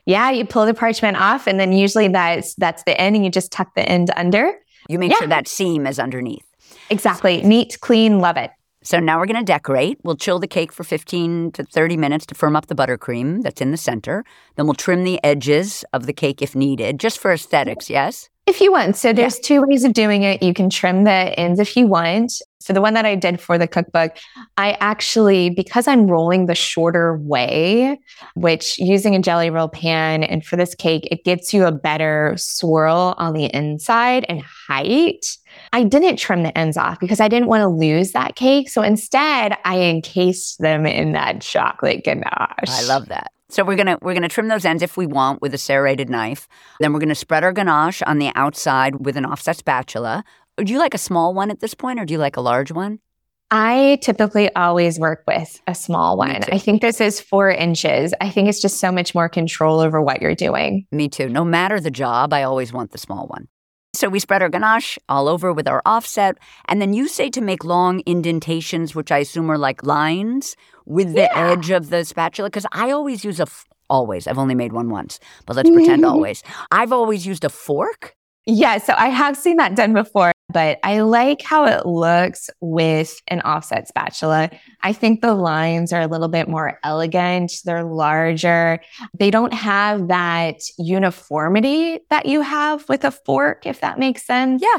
Yeah, 0.07 0.31
you 0.31 0.47
pull 0.47 0.65
the 0.65 0.75
parchment 0.75 1.17
off, 1.17 1.49
and 1.49 1.59
then 1.59 1.73
usually 1.73 2.07
that's 2.09 2.55
that's 2.55 2.85
the 2.85 2.99
end, 3.01 3.17
and 3.17 3.25
you 3.25 3.31
just 3.33 3.51
tuck 3.51 3.75
the 3.75 3.87
end 3.89 4.11
under. 4.17 4.53
You 4.89 5.01
make 5.01 5.11
Yeah. 5.11 5.19
sure 5.19 5.29
that 5.29 5.49
seam 5.49 5.87
is 5.89 5.99
underneath. 5.99 6.47
Exactly. 6.89 7.43
Neat, 7.43 7.79
clean, 7.81 8.21
love 8.21 8.37
it. 8.37 8.53
So 8.87 9.01
now 9.01 9.19
we're 9.19 9.27
going 9.27 9.45
to 9.45 9.45
decorate. 9.45 9.99
We'll 10.05 10.17
chill 10.17 10.39
the 10.39 10.47
cake 10.47 10.71
for 10.71 10.85
15 10.85 11.51
to 11.53 11.65
30 11.65 11.97
minutes 11.97 12.25
to 12.27 12.37
firm 12.37 12.55
up 12.55 12.69
the 12.69 12.77
buttercream 12.77 13.43
that's 13.43 13.61
in 13.61 13.73
the 13.73 13.77
center. 13.77 14.25
Then 14.55 14.67
we'll 14.67 14.75
trim 14.75 15.03
the 15.03 15.19
edges 15.25 15.85
of 15.93 16.07
the 16.07 16.13
cake 16.13 16.41
if 16.41 16.55
needed, 16.55 17.01
just 17.01 17.19
for 17.19 17.33
aesthetics, 17.33 17.91
yes? 17.91 18.31
If 18.47 18.61
you 18.61 18.71
want. 18.71 18.95
So 18.95 19.13
there's 19.13 19.41
two 19.41 19.61
ways 19.67 19.83
of 19.83 19.93
doing 19.93 20.23
it. 20.23 20.41
You 20.41 20.55
can 20.55 20.71
trim 20.71 21.03
the 21.03 21.11
ends 21.11 21.59
if 21.59 21.77
you 21.77 21.89
want. 21.89 22.33
So 22.67 22.73
the 22.73 22.81
one 22.81 22.95
that 22.95 23.07
I 23.07 23.15
did 23.15 23.41
for 23.41 23.59
the 23.59 23.69
cookbook, 23.69 24.17
I 24.57 24.73
actually, 24.81 25.51
because 25.51 25.87
I'm 25.87 26.09
rolling 26.09 26.47
the 26.47 26.57
shorter 26.57 27.17
way, 27.19 28.01
which 28.35 28.77
using 28.77 29.15
a 29.15 29.23
jelly 29.23 29.51
roll 29.51 29.69
pan 29.69 30.25
and 30.25 30.45
for 30.45 30.57
this 30.57 30.75
cake, 30.75 31.07
it 31.13 31.23
gets 31.23 31.55
you 31.55 31.65
a 31.65 31.71
better 31.71 32.35
swirl 32.37 33.15
on 33.19 33.35
the 33.35 33.45
inside 33.55 34.27
and 34.29 34.43
height. 34.43 35.25
I 35.73 35.85
didn't 35.85 36.17
trim 36.17 36.43
the 36.43 36.59
ends 36.59 36.77
off 36.77 36.99
because 36.99 37.21
I 37.21 37.29
didn't 37.29 37.47
want 37.47 37.63
to 37.63 37.69
lose 37.69 38.11
that 38.13 38.35
cake. 38.35 38.69
So 38.69 38.83
instead, 38.83 39.57
I 39.65 39.79
encased 39.83 40.59
them 40.59 40.87
in 40.87 41.13
that 41.13 41.43
chocolate 41.43 42.03
ganache. 42.03 42.69
I 42.69 42.83
love 42.83 43.07
that. 43.07 43.31
So 43.49 43.65
we're 43.65 43.77
gonna 43.77 43.97
we're 44.03 44.15
gonna 44.15 44.29
trim 44.29 44.49
those 44.49 44.65
ends 44.65 44.83
if 44.83 44.97
we 44.97 45.07
want 45.07 45.41
with 45.41 45.55
a 45.55 45.59
serrated 45.59 46.11
knife. 46.11 46.49
Then 46.81 46.93
we're 46.93 46.99
gonna 46.99 47.15
spread 47.15 47.45
our 47.45 47.53
ganache 47.53 48.03
on 48.03 48.19
the 48.19 48.33
outside 48.35 49.07
with 49.07 49.17
an 49.17 49.25
offset 49.25 49.57
spatula. 49.57 50.25
Do 50.63 50.73
you 50.73 50.79
like 50.79 50.95
a 50.95 50.99
small 50.99 51.35
one 51.35 51.51
at 51.51 51.61
this 51.61 51.75
point, 51.75 52.01
or 52.01 52.05
do 52.05 52.13
you 52.15 52.19
like 52.19 52.37
a 52.37 52.41
large 52.41 52.73
one? 52.73 52.99
I 53.51 53.99
typically 54.03 54.53
always 54.57 54.99
work 54.99 55.23
with 55.29 55.61
a 55.69 55.75
small 55.75 56.17
one. 56.17 56.43
I 56.51 56.59
think 56.59 56.81
this 56.83 57.01
is 57.01 57.21
four 57.21 57.49
inches. 57.51 58.13
I 58.21 58.31
think 58.31 58.49
it's 58.49 58.61
just 58.61 58.81
so 58.81 58.91
much 58.91 59.15
more 59.15 59.29
control 59.29 59.79
over 59.81 60.03
what 60.03 60.21
you're 60.21 60.35
doing. 60.35 60.87
Me 60.91 61.09
too. 61.09 61.29
No 61.29 61.45
matter 61.45 61.79
the 61.79 61.91
job, 61.91 62.33
I 62.33 62.43
always 62.43 62.73
want 62.73 62.91
the 62.91 62.99
small 62.99 63.27
one. 63.29 63.47
So 63.95 64.09
we 64.09 64.19
spread 64.19 64.43
our 64.43 64.49
ganache 64.49 64.99
all 65.09 65.29
over 65.29 65.53
with 65.53 65.69
our 65.69 65.81
offset, 65.87 66.39
and 66.69 66.83
then 66.83 66.93
you 66.93 67.07
say 67.07 67.31
to 67.31 67.41
make 67.41 67.65
long 67.65 68.01
indentations, 68.07 68.95
which 68.95 69.13
I 69.13 69.19
assume 69.19 69.51
are 69.51 69.59
like 69.59 69.85
lines 69.85 70.57
with 70.87 71.13
the 71.15 71.23
Yeah. 71.33 71.51
edge 71.53 71.71
of 71.71 71.91
the 71.91 72.05
spatula. 72.05 72.49
Because 72.51 72.67
I 72.73 72.91
always 72.91 73.25
use 73.25 73.39
a 73.39 73.45
f- 73.45 73.65
always. 73.89 74.27
I've 74.27 74.39
only 74.39 74.55
made 74.57 74.73
one 74.73 74.91
once, 74.91 75.21
but 75.47 75.55
let's 75.55 75.71
pretend 75.71 76.05
always. 76.13 76.43
I've 76.73 76.93
always 76.93 77.27
used 77.27 77.45
a 77.45 77.49
fork. 77.49 78.15
Yeah, 78.45 78.79
so 78.79 78.93
I 78.97 79.09
have 79.09 79.37
seen 79.37 79.57
that 79.57 79.75
done 79.77 79.93
before, 79.93 80.33
but 80.49 80.79
I 80.85 81.01
like 81.01 81.43
how 81.43 81.67
it 81.67 81.87
looks 81.87 82.49
with 82.61 83.21
an 83.29 83.41
offset 83.41 83.89
spatula. 83.89 84.51
I 84.83 84.93
think 84.93 85.21
the 85.21 85.35
lines 85.35 85.93
are 85.93 86.01
a 86.01 86.07
little 86.07 86.29
bit 86.29 86.49
more 86.49 86.79
elegant, 86.85 87.53
they're 87.65 87.85
larger. 87.85 88.81
They 89.19 89.31
don't 89.31 89.53
have 89.53 90.09
that 90.09 90.61
uniformity 90.79 92.01
that 92.11 92.27
you 92.27 92.43
have 92.43 92.89
with 92.89 93.05
a 93.05 93.11
fork, 93.11 93.67
if 93.67 93.81
that 93.81 93.99
makes 93.99 94.25
sense. 94.25 94.63
Yeah. 94.63 94.79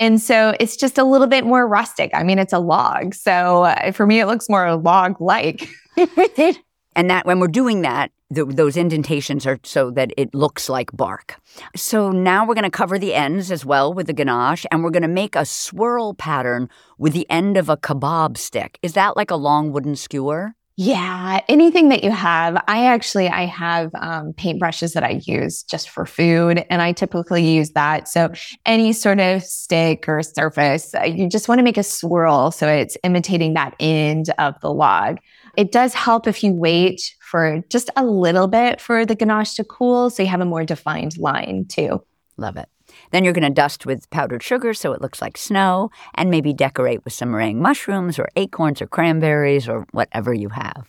And 0.00 0.20
so 0.20 0.54
it's 0.60 0.76
just 0.76 0.98
a 0.98 1.04
little 1.04 1.26
bit 1.26 1.44
more 1.44 1.66
rustic. 1.66 2.10
I 2.14 2.22
mean, 2.22 2.38
it's 2.38 2.52
a 2.52 2.58
log. 2.58 3.14
So 3.14 3.64
uh, 3.64 3.92
for 3.92 4.06
me, 4.06 4.20
it 4.20 4.26
looks 4.26 4.48
more 4.48 4.76
log 4.76 5.20
like. 5.20 5.68
And 6.96 7.10
that 7.10 7.26
when 7.26 7.40
we're 7.40 7.48
doing 7.48 7.82
that, 7.82 8.10
th 8.34 8.46
those 8.48 8.76
indentations 8.76 9.46
are 9.46 9.58
so 9.62 9.90
that 9.90 10.10
it 10.16 10.34
looks 10.34 10.68
like 10.68 10.90
bark. 10.92 11.36
So 11.76 12.10
now 12.10 12.46
we're 12.46 12.54
going 12.54 12.70
to 12.72 12.78
cover 12.82 12.98
the 12.98 13.14
ends 13.14 13.50
as 13.50 13.64
well 13.64 13.94
with 13.94 14.06
the 14.06 14.12
ganache, 14.12 14.66
and 14.70 14.82
we're 14.82 14.96
going 14.98 15.02
to 15.02 15.08
make 15.22 15.36
a 15.36 15.44
swirl 15.44 16.14
pattern 16.14 16.68
with 16.98 17.12
the 17.12 17.28
end 17.30 17.56
of 17.56 17.68
a 17.68 17.76
kebab 17.76 18.36
stick. 18.36 18.78
Is 18.82 18.92
that 18.94 19.16
like 19.16 19.30
a 19.30 19.36
long 19.36 19.72
wooden 19.72 19.96
skewer? 19.96 20.54
Yeah, 20.80 21.40
anything 21.48 21.88
that 21.88 22.04
you 22.04 22.12
have. 22.12 22.62
I 22.68 22.86
actually 22.86 23.28
I 23.28 23.46
have 23.46 23.90
um, 23.96 24.32
paintbrushes 24.34 24.92
that 24.92 25.02
I 25.02 25.20
use 25.24 25.64
just 25.64 25.90
for 25.90 26.06
food, 26.06 26.64
and 26.70 26.80
I 26.80 26.92
typically 26.92 27.44
use 27.44 27.70
that. 27.70 28.06
So 28.06 28.30
any 28.64 28.92
sort 28.92 29.18
of 29.18 29.42
stick 29.42 30.04
or 30.06 30.22
surface, 30.22 30.94
uh, 30.94 31.02
you 31.02 31.28
just 31.28 31.48
want 31.48 31.58
to 31.58 31.64
make 31.64 31.78
a 31.78 31.82
swirl 31.82 32.52
so 32.52 32.68
it's 32.68 32.96
imitating 33.02 33.54
that 33.54 33.74
end 33.80 34.30
of 34.38 34.54
the 34.60 34.72
log. 34.72 35.18
It 35.58 35.72
does 35.72 35.92
help 35.92 36.28
if 36.28 36.44
you 36.44 36.52
wait 36.52 37.00
for 37.20 37.64
just 37.68 37.90
a 37.96 38.04
little 38.04 38.46
bit 38.46 38.80
for 38.80 39.04
the 39.04 39.16
ganache 39.16 39.54
to 39.54 39.64
cool, 39.64 40.08
so 40.08 40.22
you 40.22 40.28
have 40.28 40.40
a 40.40 40.44
more 40.44 40.64
defined 40.64 41.18
line 41.18 41.66
too. 41.68 42.00
Love 42.36 42.56
it. 42.56 42.68
Then 43.10 43.24
you're 43.24 43.32
going 43.32 43.42
to 43.42 43.50
dust 43.50 43.84
with 43.84 44.08
powdered 44.10 44.44
sugar 44.44 44.72
so 44.72 44.92
it 44.92 45.02
looks 45.02 45.20
like 45.20 45.36
snow, 45.36 45.90
and 46.14 46.30
maybe 46.30 46.52
decorate 46.52 47.04
with 47.04 47.12
some 47.12 47.32
meringue 47.32 47.60
mushrooms 47.60 48.20
or 48.20 48.28
acorns 48.36 48.80
or 48.80 48.86
cranberries 48.86 49.68
or 49.68 49.84
whatever 49.90 50.32
you 50.32 50.48
have. 50.50 50.86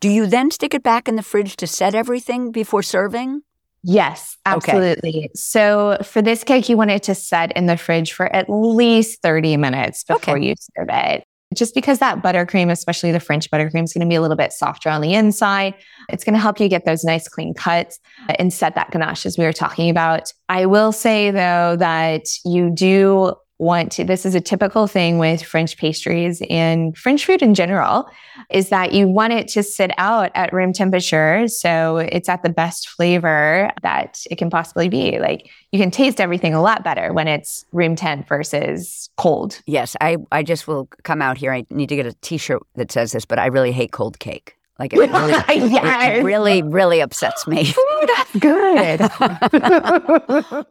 Do 0.00 0.10
you 0.10 0.26
then 0.26 0.50
stick 0.50 0.74
it 0.74 0.82
back 0.82 1.08
in 1.08 1.16
the 1.16 1.22
fridge 1.22 1.56
to 1.56 1.66
set 1.66 1.94
everything 1.94 2.52
before 2.52 2.82
serving? 2.82 3.40
Yes, 3.82 4.36
absolutely. 4.44 5.16
Okay. 5.16 5.30
So 5.34 5.96
for 6.04 6.20
this 6.20 6.44
cake, 6.44 6.68
you 6.68 6.76
want 6.76 6.90
it 6.90 7.04
to 7.04 7.14
set 7.14 7.52
in 7.56 7.64
the 7.64 7.78
fridge 7.78 8.12
for 8.12 8.26
at 8.26 8.50
least 8.50 9.22
30 9.22 9.56
minutes 9.56 10.04
before 10.04 10.36
Okay. 10.36 10.46
you 10.48 10.54
serve 10.76 10.88
it. 10.90 11.24
Just 11.54 11.74
because 11.74 11.98
that 11.98 12.22
buttercream, 12.22 12.70
especially 12.70 13.10
the 13.10 13.18
French 13.18 13.50
buttercream, 13.50 13.82
is 13.82 13.92
going 13.92 14.06
to 14.06 14.08
be 14.08 14.14
a 14.14 14.20
little 14.20 14.36
bit 14.36 14.52
softer 14.52 14.88
on 14.88 15.00
the 15.00 15.14
inside. 15.14 15.74
It's 16.08 16.22
going 16.22 16.34
to 16.34 16.40
help 16.40 16.60
you 16.60 16.68
get 16.68 16.84
those 16.84 17.02
nice 17.02 17.26
clean 17.26 17.54
cuts 17.54 17.98
and 18.38 18.52
set 18.52 18.76
that 18.76 18.92
ganache 18.92 19.26
as 19.26 19.36
we 19.36 19.44
were 19.44 19.52
talking 19.52 19.90
about. 19.90 20.32
I 20.48 20.66
will 20.66 20.92
say 20.92 21.32
though 21.32 21.76
that 21.76 22.26
you 22.44 22.70
do 22.70 23.34
want 23.60 23.92
to, 23.92 24.04
this 24.04 24.24
is 24.24 24.34
a 24.34 24.40
typical 24.40 24.86
thing 24.86 25.18
with 25.18 25.42
French 25.42 25.76
pastries 25.76 26.42
and 26.48 26.96
French 26.96 27.26
food 27.26 27.42
in 27.42 27.54
general, 27.54 28.10
is 28.48 28.70
that 28.70 28.92
you 28.92 29.06
want 29.06 29.34
it 29.34 29.46
to 29.48 29.62
sit 29.62 29.90
out 29.98 30.30
at 30.34 30.52
room 30.52 30.72
temperature. 30.72 31.46
So 31.46 31.98
it's 31.98 32.28
at 32.28 32.42
the 32.42 32.48
best 32.48 32.88
flavor 32.88 33.70
that 33.82 34.18
it 34.30 34.36
can 34.38 34.48
possibly 34.50 34.88
be. 34.88 35.18
Like 35.18 35.50
you 35.72 35.78
can 35.78 35.90
taste 35.90 36.20
everything 36.20 36.54
a 36.54 36.62
lot 36.62 36.82
better 36.82 37.12
when 37.12 37.28
it's 37.28 37.66
room 37.72 37.96
temp 37.96 38.26
versus 38.26 39.10
cold. 39.18 39.60
Yes, 39.66 39.94
I, 40.00 40.16
I 40.32 40.42
just 40.42 40.66
will 40.66 40.86
come 41.04 41.20
out 41.20 41.36
here. 41.36 41.52
I 41.52 41.66
need 41.70 41.90
to 41.90 41.96
get 41.96 42.06
a 42.06 42.14
t 42.22 42.38
shirt 42.38 42.62
that 42.76 42.90
says 42.90 43.12
this, 43.12 43.26
but 43.26 43.38
I 43.38 43.46
really 43.46 43.72
hate 43.72 43.92
cold 43.92 44.18
cake. 44.18 44.56
Like 44.78 44.94
it 44.94 44.98
really, 44.98 45.32
it 45.48 45.70
Yes. 45.70 46.24
really, 46.24 46.62
really 46.62 47.00
upsets 47.00 47.46
me. 47.46 47.74
Ooh, 47.78 48.06
that's 48.16 48.36
good. 48.38 49.00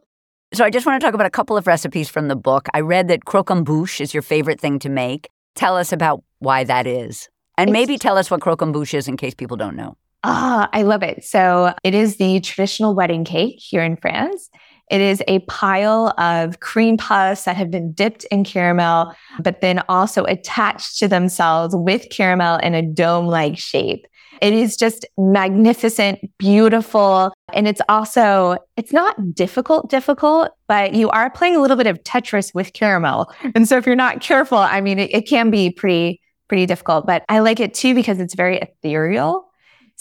So 0.52 0.64
I 0.64 0.70
just 0.70 0.84
want 0.84 1.00
to 1.00 1.04
talk 1.06 1.14
about 1.14 1.28
a 1.28 1.30
couple 1.30 1.56
of 1.56 1.68
recipes 1.68 2.08
from 2.08 2.26
the 2.26 2.34
book. 2.34 2.66
I 2.74 2.80
read 2.80 3.06
that 3.06 3.24
croquembouche 3.24 4.00
is 4.00 4.12
your 4.12 4.22
favorite 4.22 4.60
thing 4.60 4.80
to 4.80 4.88
make. 4.88 5.28
Tell 5.54 5.76
us 5.76 5.92
about 5.92 6.24
why 6.40 6.64
that 6.64 6.88
is. 6.88 7.28
And 7.56 7.70
It's- 7.70 7.72
maybe 7.80 7.98
tell 7.98 8.18
us 8.18 8.32
what 8.32 8.40
croquembouche 8.40 8.94
is 8.94 9.06
in 9.06 9.16
case 9.16 9.32
people 9.32 9.56
don't 9.56 9.76
know. 9.76 9.96
Ah, 10.24 10.68
I 10.72 10.82
love 10.82 11.04
it. 11.04 11.24
So 11.24 11.72
it 11.84 11.94
is 11.94 12.16
the 12.16 12.40
traditional 12.40 12.96
wedding 12.96 13.24
cake 13.24 13.58
here 13.60 13.82
in 13.82 13.96
France. 13.96 14.50
It 14.90 15.00
is 15.00 15.22
a 15.28 15.38
pile 15.40 16.12
of 16.18 16.58
cream 16.58 16.96
puffs 16.96 17.44
that 17.44 17.56
have 17.56 17.70
been 17.70 17.92
dipped 17.92 18.24
in 18.24 18.42
caramel, 18.42 19.14
but 19.38 19.60
then 19.60 19.82
also 19.88 20.24
attached 20.24 20.98
to 20.98 21.06
themselves 21.06 21.76
with 21.76 22.10
caramel 22.10 22.56
in 22.56 22.74
a 22.74 22.82
dome 22.82 23.28
like 23.28 23.56
shape. 23.56 24.04
It 24.40 24.52
is 24.52 24.76
just 24.76 25.06
magnificent, 25.18 26.18
beautiful. 26.38 27.32
And 27.52 27.68
it's 27.68 27.80
also, 27.88 28.56
it's 28.76 28.92
not 28.92 29.34
difficult, 29.34 29.90
difficult, 29.90 30.50
but 30.68 30.94
you 30.94 31.10
are 31.10 31.30
playing 31.30 31.56
a 31.56 31.60
little 31.60 31.76
bit 31.76 31.86
of 31.86 32.02
Tetris 32.02 32.54
with 32.54 32.72
caramel. 32.72 33.32
And 33.54 33.68
so 33.68 33.76
if 33.76 33.86
you're 33.86 33.96
not 33.96 34.20
careful, 34.20 34.58
I 34.58 34.80
mean, 34.80 34.98
it, 34.98 35.14
it 35.14 35.28
can 35.28 35.50
be 35.50 35.70
pretty, 35.70 36.20
pretty 36.48 36.66
difficult, 36.66 37.06
but 37.06 37.24
I 37.28 37.40
like 37.40 37.60
it 37.60 37.74
too 37.74 37.94
because 37.94 38.20
it's 38.20 38.34
very 38.34 38.58
ethereal. 38.58 39.46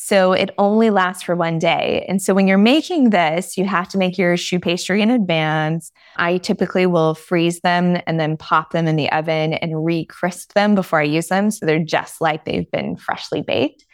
So 0.01 0.31
it 0.31 0.51
only 0.57 0.91
lasts 0.91 1.23
for 1.23 1.35
one 1.35 1.59
day. 1.59 2.05
And 2.07 2.21
so 2.21 2.33
when 2.33 2.47
you're 2.47 2.57
making 2.57 3.09
this, 3.09 3.57
you 3.57 3.65
have 3.65 3.89
to 3.89 3.97
make 3.97 4.17
your 4.17 4.37
choux 4.37 4.57
pastry 4.57 5.01
in 5.01 5.09
advance. 5.09 5.91
I 6.15 6.37
typically 6.37 6.85
will 6.85 7.15
freeze 7.15 7.59
them 7.59 7.97
and 8.07 8.17
then 8.17 8.37
pop 8.37 8.71
them 8.71 8.87
in 8.87 8.95
the 8.95 9.11
oven 9.11 9.55
and 9.55 9.83
re-crisp 9.83 10.53
them 10.53 10.73
before 10.73 11.01
I 11.01 11.03
use 11.03 11.27
them. 11.27 11.51
So 11.51 11.65
they're 11.65 11.83
just 11.83 12.21
like 12.21 12.45
they've 12.45 12.71
been 12.71 12.95
freshly 12.95 13.41
baked. 13.41 13.85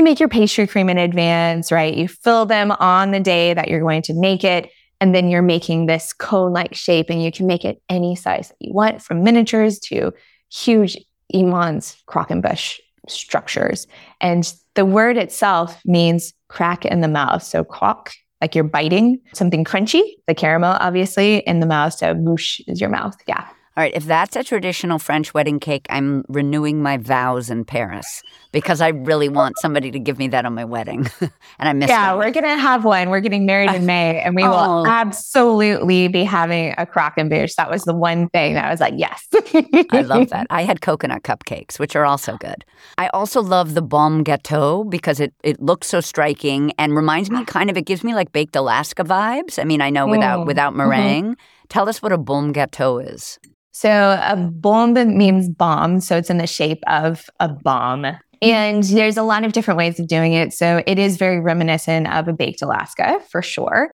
You 0.00 0.04
make 0.04 0.18
your 0.18 0.30
pastry 0.30 0.66
cream 0.66 0.88
in 0.88 0.96
advance, 0.96 1.70
right? 1.70 1.94
You 1.94 2.08
fill 2.08 2.46
them 2.46 2.70
on 2.70 3.10
the 3.10 3.20
day 3.20 3.52
that 3.52 3.68
you're 3.68 3.82
going 3.82 4.00
to 4.00 4.14
make 4.14 4.44
it. 4.44 4.70
And 4.98 5.14
then 5.14 5.28
you're 5.28 5.42
making 5.42 5.84
this 5.84 6.14
cone 6.14 6.54
like 6.54 6.74
shape, 6.74 7.10
and 7.10 7.22
you 7.22 7.30
can 7.30 7.46
make 7.46 7.66
it 7.66 7.82
any 7.90 8.16
size 8.16 8.48
that 8.48 8.56
you 8.60 8.72
want 8.72 9.02
from 9.02 9.22
miniatures 9.22 9.78
to 9.80 10.14
huge 10.50 10.96
immense 11.28 12.02
croquembouche 12.06 12.80
structures. 13.08 13.86
And 14.22 14.50
the 14.74 14.86
word 14.86 15.18
itself 15.18 15.78
means 15.84 16.32
crack 16.48 16.86
in 16.86 17.02
the 17.02 17.06
mouth. 17.06 17.42
So 17.42 17.62
croque, 17.62 18.12
like 18.40 18.54
you're 18.54 18.64
biting 18.64 19.20
something 19.34 19.66
crunchy, 19.66 20.00
the 20.26 20.34
caramel, 20.34 20.78
obviously, 20.80 21.40
in 21.40 21.60
the 21.60 21.66
mouth. 21.66 21.92
So 21.92 22.14
bouche 22.14 22.62
is 22.66 22.80
your 22.80 22.88
mouth. 22.88 23.16
Yeah. 23.28 23.46
All 23.80 23.84
right, 23.84 23.96
if 23.96 24.04
that's 24.04 24.36
a 24.36 24.44
traditional 24.44 24.98
French 24.98 25.32
wedding 25.32 25.58
cake, 25.58 25.86
I'm 25.88 26.22
renewing 26.28 26.82
my 26.82 26.98
vows 26.98 27.48
in 27.48 27.64
Paris 27.64 28.22
because 28.52 28.82
I 28.82 28.88
really 28.88 29.30
want 29.30 29.56
somebody 29.58 29.90
to 29.90 29.98
give 29.98 30.18
me 30.18 30.28
that 30.28 30.44
on 30.44 30.54
my 30.54 30.66
wedding. 30.66 31.08
and 31.20 31.30
I 31.66 31.72
miss 31.72 31.88
Yeah, 31.88 32.14
we're 32.14 32.30
going 32.30 32.44
to 32.44 32.58
have 32.58 32.84
one. 32.84 33.08
We're 33.08 33.20
getting 33.20 33.46
married 33.46 33.70
in 33.70 33.86
May 33.86 34.20
and 34.20 34.36
we 34.36 34.42
will 34.42 34.52
oh. 34.52 34.84
absolutely 34.86 36.08
be 36.08 36.24
having 36.24 36.74
a 36.76 36.84
croquembouche. 36.84 37.54
That 37.54 37.70
was 37.70 37.84
the 37.84 37.94
one 37.94 38.28
thing 38.28 38.52
that 38.52 38.66
I 38.66 38.70
was 38.70 38.80
like, 38.80 38.92
yes. 38.98 39.26
I 39.32 40.02
love 40.02 40.28
that. 40.28 40.46
I 40.50 40.64
had 40.64 40.82
coconut 40.82 41.22
cupcakes, 41.22 41.78
which 41.78 41.96
are 41.96 42.04
also 42.04 42.36
good. 42.36 42.66
I 42.98 43.08
also 43.14 43.40
love 43.40 43.72
the 43.72 43.80
bombe 43.80 44.26
gâteau 44.26 44.90
because 44.90 45.20
it, 45.20 45.32
it 45.42 45.58
looks 45.58 45.86
so 45.86 46.02
striking 46.02 46.74
and 46.76 46.94
reminds 46.94 47.30
me 47.30 47.46
kind 47.46 47.70
of, 47.70 47.78
it 47.78 47.86
gives 47.86 48.04
me 48.04 48.14
like 48.14 48.30
baked 48.30 48.56
Alaska 48.56 49.04
vibes. 49.04 49.58
I 49.58 49.64
mean, 49.64 49.80
I 49.80 49.88
know 49.88 50.06
without, 50.06 50.40
mm. 50.40 50.46
without 50.46 50.74
mm-hmm. 50.74 50.88
meringue. 50.90 51.30
Mm-hmm. 51.30 51.66
Tell 51.70 51.88
us 51.88 52.02
what 52.02 52.12
a 52.12 52.18
bombe 52.18 52.52
gâteau 52.52 53.02
is. 53.02 53.38
So 53.72 53.90
a 54.22 54.36
bomb 54.36 54.94
means 54.94 55.48
bomb. 55.48 56.00
So 56.00 56.16
it's 56.16 56.30
in 56.30 56.38
the 56.38 56.46
shape 56.46 56.82
of 56.86 57.28
a 57.38 57.48
bomb. 57.48 58.06
And 58.42 58.82
there's 58.82 59.16
a 59.16 59.22
lot 59.22 59.44
of 59.44 59.52
different 59.52 59.78
ways 59.78 60.00
of 60.00 60.08
doing 60.08 60.32
it. 60.32 60.52
So 60.52 60.82
it 60.86 60.98
is 60.98 61.18
very 61.18 61.40
reminiscent 61.40 62.10
of 62.10 62.26
a 62.26 62.32
baked 62.32 62.62
Alaska 62.62 63.20
for 63.30 63.42
sure. 63.42 63.90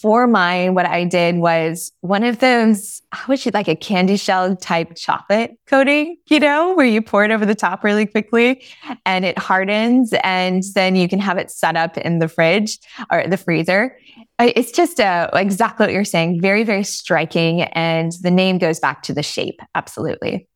For 0.00 0.26
mine, 0.26 0.74
what 0.74 0.86
I 0.86 1.04
did 1.04 1.36
was 1.36 1.92
one 2.00 2.22
of 2.22 2.38
those, 2.40 3.00
how 3.12 3.28
would 3.28 3.44
you 3.44 3.50
like 3.54 3.68
a 3.68 3.76
candy 3.76 4.16
shell 4.16 4.54
type 4.56 4.94
chocolate 4.94 5.58
coating, 5.66 6.16
you 6.28 6.38
know, 6.38 6.74
where 6.74 6.86
you 6.86 7.00
pour 7.00 7.24
it 7.24 7.30
over 7.30 7.46
the 7.46 7.54
top 7.54 7.82
really 7.82 8.04
quickly 8.04 8.62
and 9.06 9.24
it 9.24 9.38
hardens 9.38 10.12
and 10.22 10.62
then 10.74 10.96
you 10.96 11.08
can 11.08 11.18
have 11.18 11.38
it 11.38 11.50
set 11.50 11.76
up 11.76 11.96
in 11.96 12.18
the 12.18 12.28
fridge 12.28 12.78
or 13.10 13.26
the 13.26 13.36
freezer. 13.36 13.96
It's 14.38 14.70
just 14.70 15.00
uh, 15.00 15.30
exactly 15.32 15.86
what 15.86 15.92
you're 15.92 16.04
saying. 16.04 16.42
Very, 16.42 16.62
very 16.62 16.84
striking. 16.84 17.62
And 17.62 18.12
the 18.20 18.30
name 18.30 18.58
goes 18.58 18.78
back 18.78 19.02
to 19.04 19.14
the 19.14 19.22
shape. 19.22 19.60
Absolutely. 19.74 20.46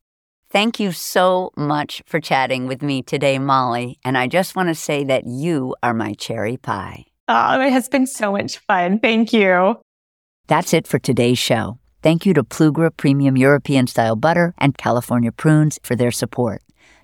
Thank 0.50 0.80
you 0.80 0.92
so 0.92 1.52
much 1.56 2.02
for 2.06 2.20
chatting 2.20 2.66
with 2.66 2.82
me 2.82 3.02
today, 3.02 3.38
Molly. 3.38 4.00
And 4.04 4.18
I 4.18 4.26
just 4.26 4.56
want 4.56 4.68
to 4.68 4.74
say 4.74 5.04
that 5.04 5.26
you 5.26 5.76
are 5.82 5.94
my 5.94 6.12
cherry 6.14 6.56
pie. 6.56 7.09
Oh, 7.32 7.60
it 7.60 7.72
has 7.72 7.88
been 7.88 8.08
so 8.08 8.32
much 8.32 8.58
fun. 8.58 8.98
Thank 8.98 9.32
you. 9.32 9.76
That's 10.48 10.74
it 10.74 10.88
for 10.88 10.98
today's 10.98 11.38
show. 11.38 11.78
Thank 12.02 12.26
you 12.26 12.34
to 12.34 12.42
Plugra 12.42 12.90
Premium 12.96 13.36
European 13.36 13.86
Style 13.86 14.16
Butter 14.16 14.52
and 14.58 14.76
California 14.76 15.30
Prunes 15.30 15.78
for 15.84 15.94
their 15.94 16.10
support. 16.10 16.60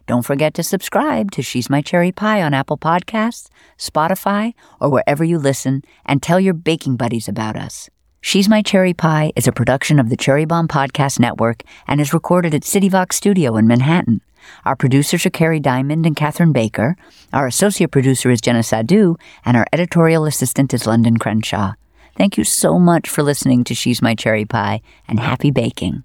Don't 0.09 0.27
forget 0.27 0.53
to 0.55 0.65
subscribe 0.65 1.31
to 1.31 1.43
She's 1.43 1.71
My 1.71 1.81
Cherry 1.81 2.11
Pie 2.11 2.43
on 2.43 2.55
Apple 2.55 2.77
Podcasts, 2.77 3.49
Spotify, 3.79 4.55
or 4.81 4.91
wherever 4.91 5.23
you 5.23 5.39
listen, 5.39 5.83
and 6.05 6.21
tell 6.21 6.41
your 6.41 6.55
baking 6.55 6.97
buddies 6.97 7.29
about 7.29 7.55
us. 7.55 7.89
She's 8.21 8.49
My 8.49 8.63
Cherry 8.63 8.95
Pie 8.95 9.33
is 9.37 9.47
a 9.47 9.53
production 9.53 10.01
of 10.01 10.09
the 10.11 10.17
Cherry 10.17 10.45
Bombe 10.45 10.67
Podcast 10.67 11.21
Network 11.21 11.63
and 11.87 12.01
is 12.01 12.13
recorded 12.13 12.53
at 12.53 12.63
CityVox 12.63 13.13
Studio 13.13 13.57
in 13.57 13.69
Manhattan. 13.69 14.23
Our 14.65 14.77
producers 14.77 15.27
are 15.27 15.31
Kerry 15.31 15.61
Diamond 15.61 16.07
and 16.07 16.17
Catherine 16.17 16.53
Baker. 16.53 16.97
Our 17.33 17.47
associate 17.47 17.91
producer 17.91 18.31
is 18.31 18.41
Jenna 18.41 18.63
Sadhu, 18.63 19.17
and 19.45 19.57
our 19.57 19.67
editorial 19.73 20.25
assistant 20.25 20.73
is 20.73 20.85
Londyn 20.85 21.19
Crenshaw. 21.19 21.75
Thank 22.17 22.39
you 22.39 22.45
so 22.45 22.79
much 22.79 23.09
for 23.09 23.23
listening 23.23 23.65
to 23.65 23.75
She's 23.75 24.01
My 24.01 24.15
Cherry 24.15 24.47
Pie, 24.47 24.81
and 25.07 25.21
happy 25.21 25.51
baking. 25.51 26.03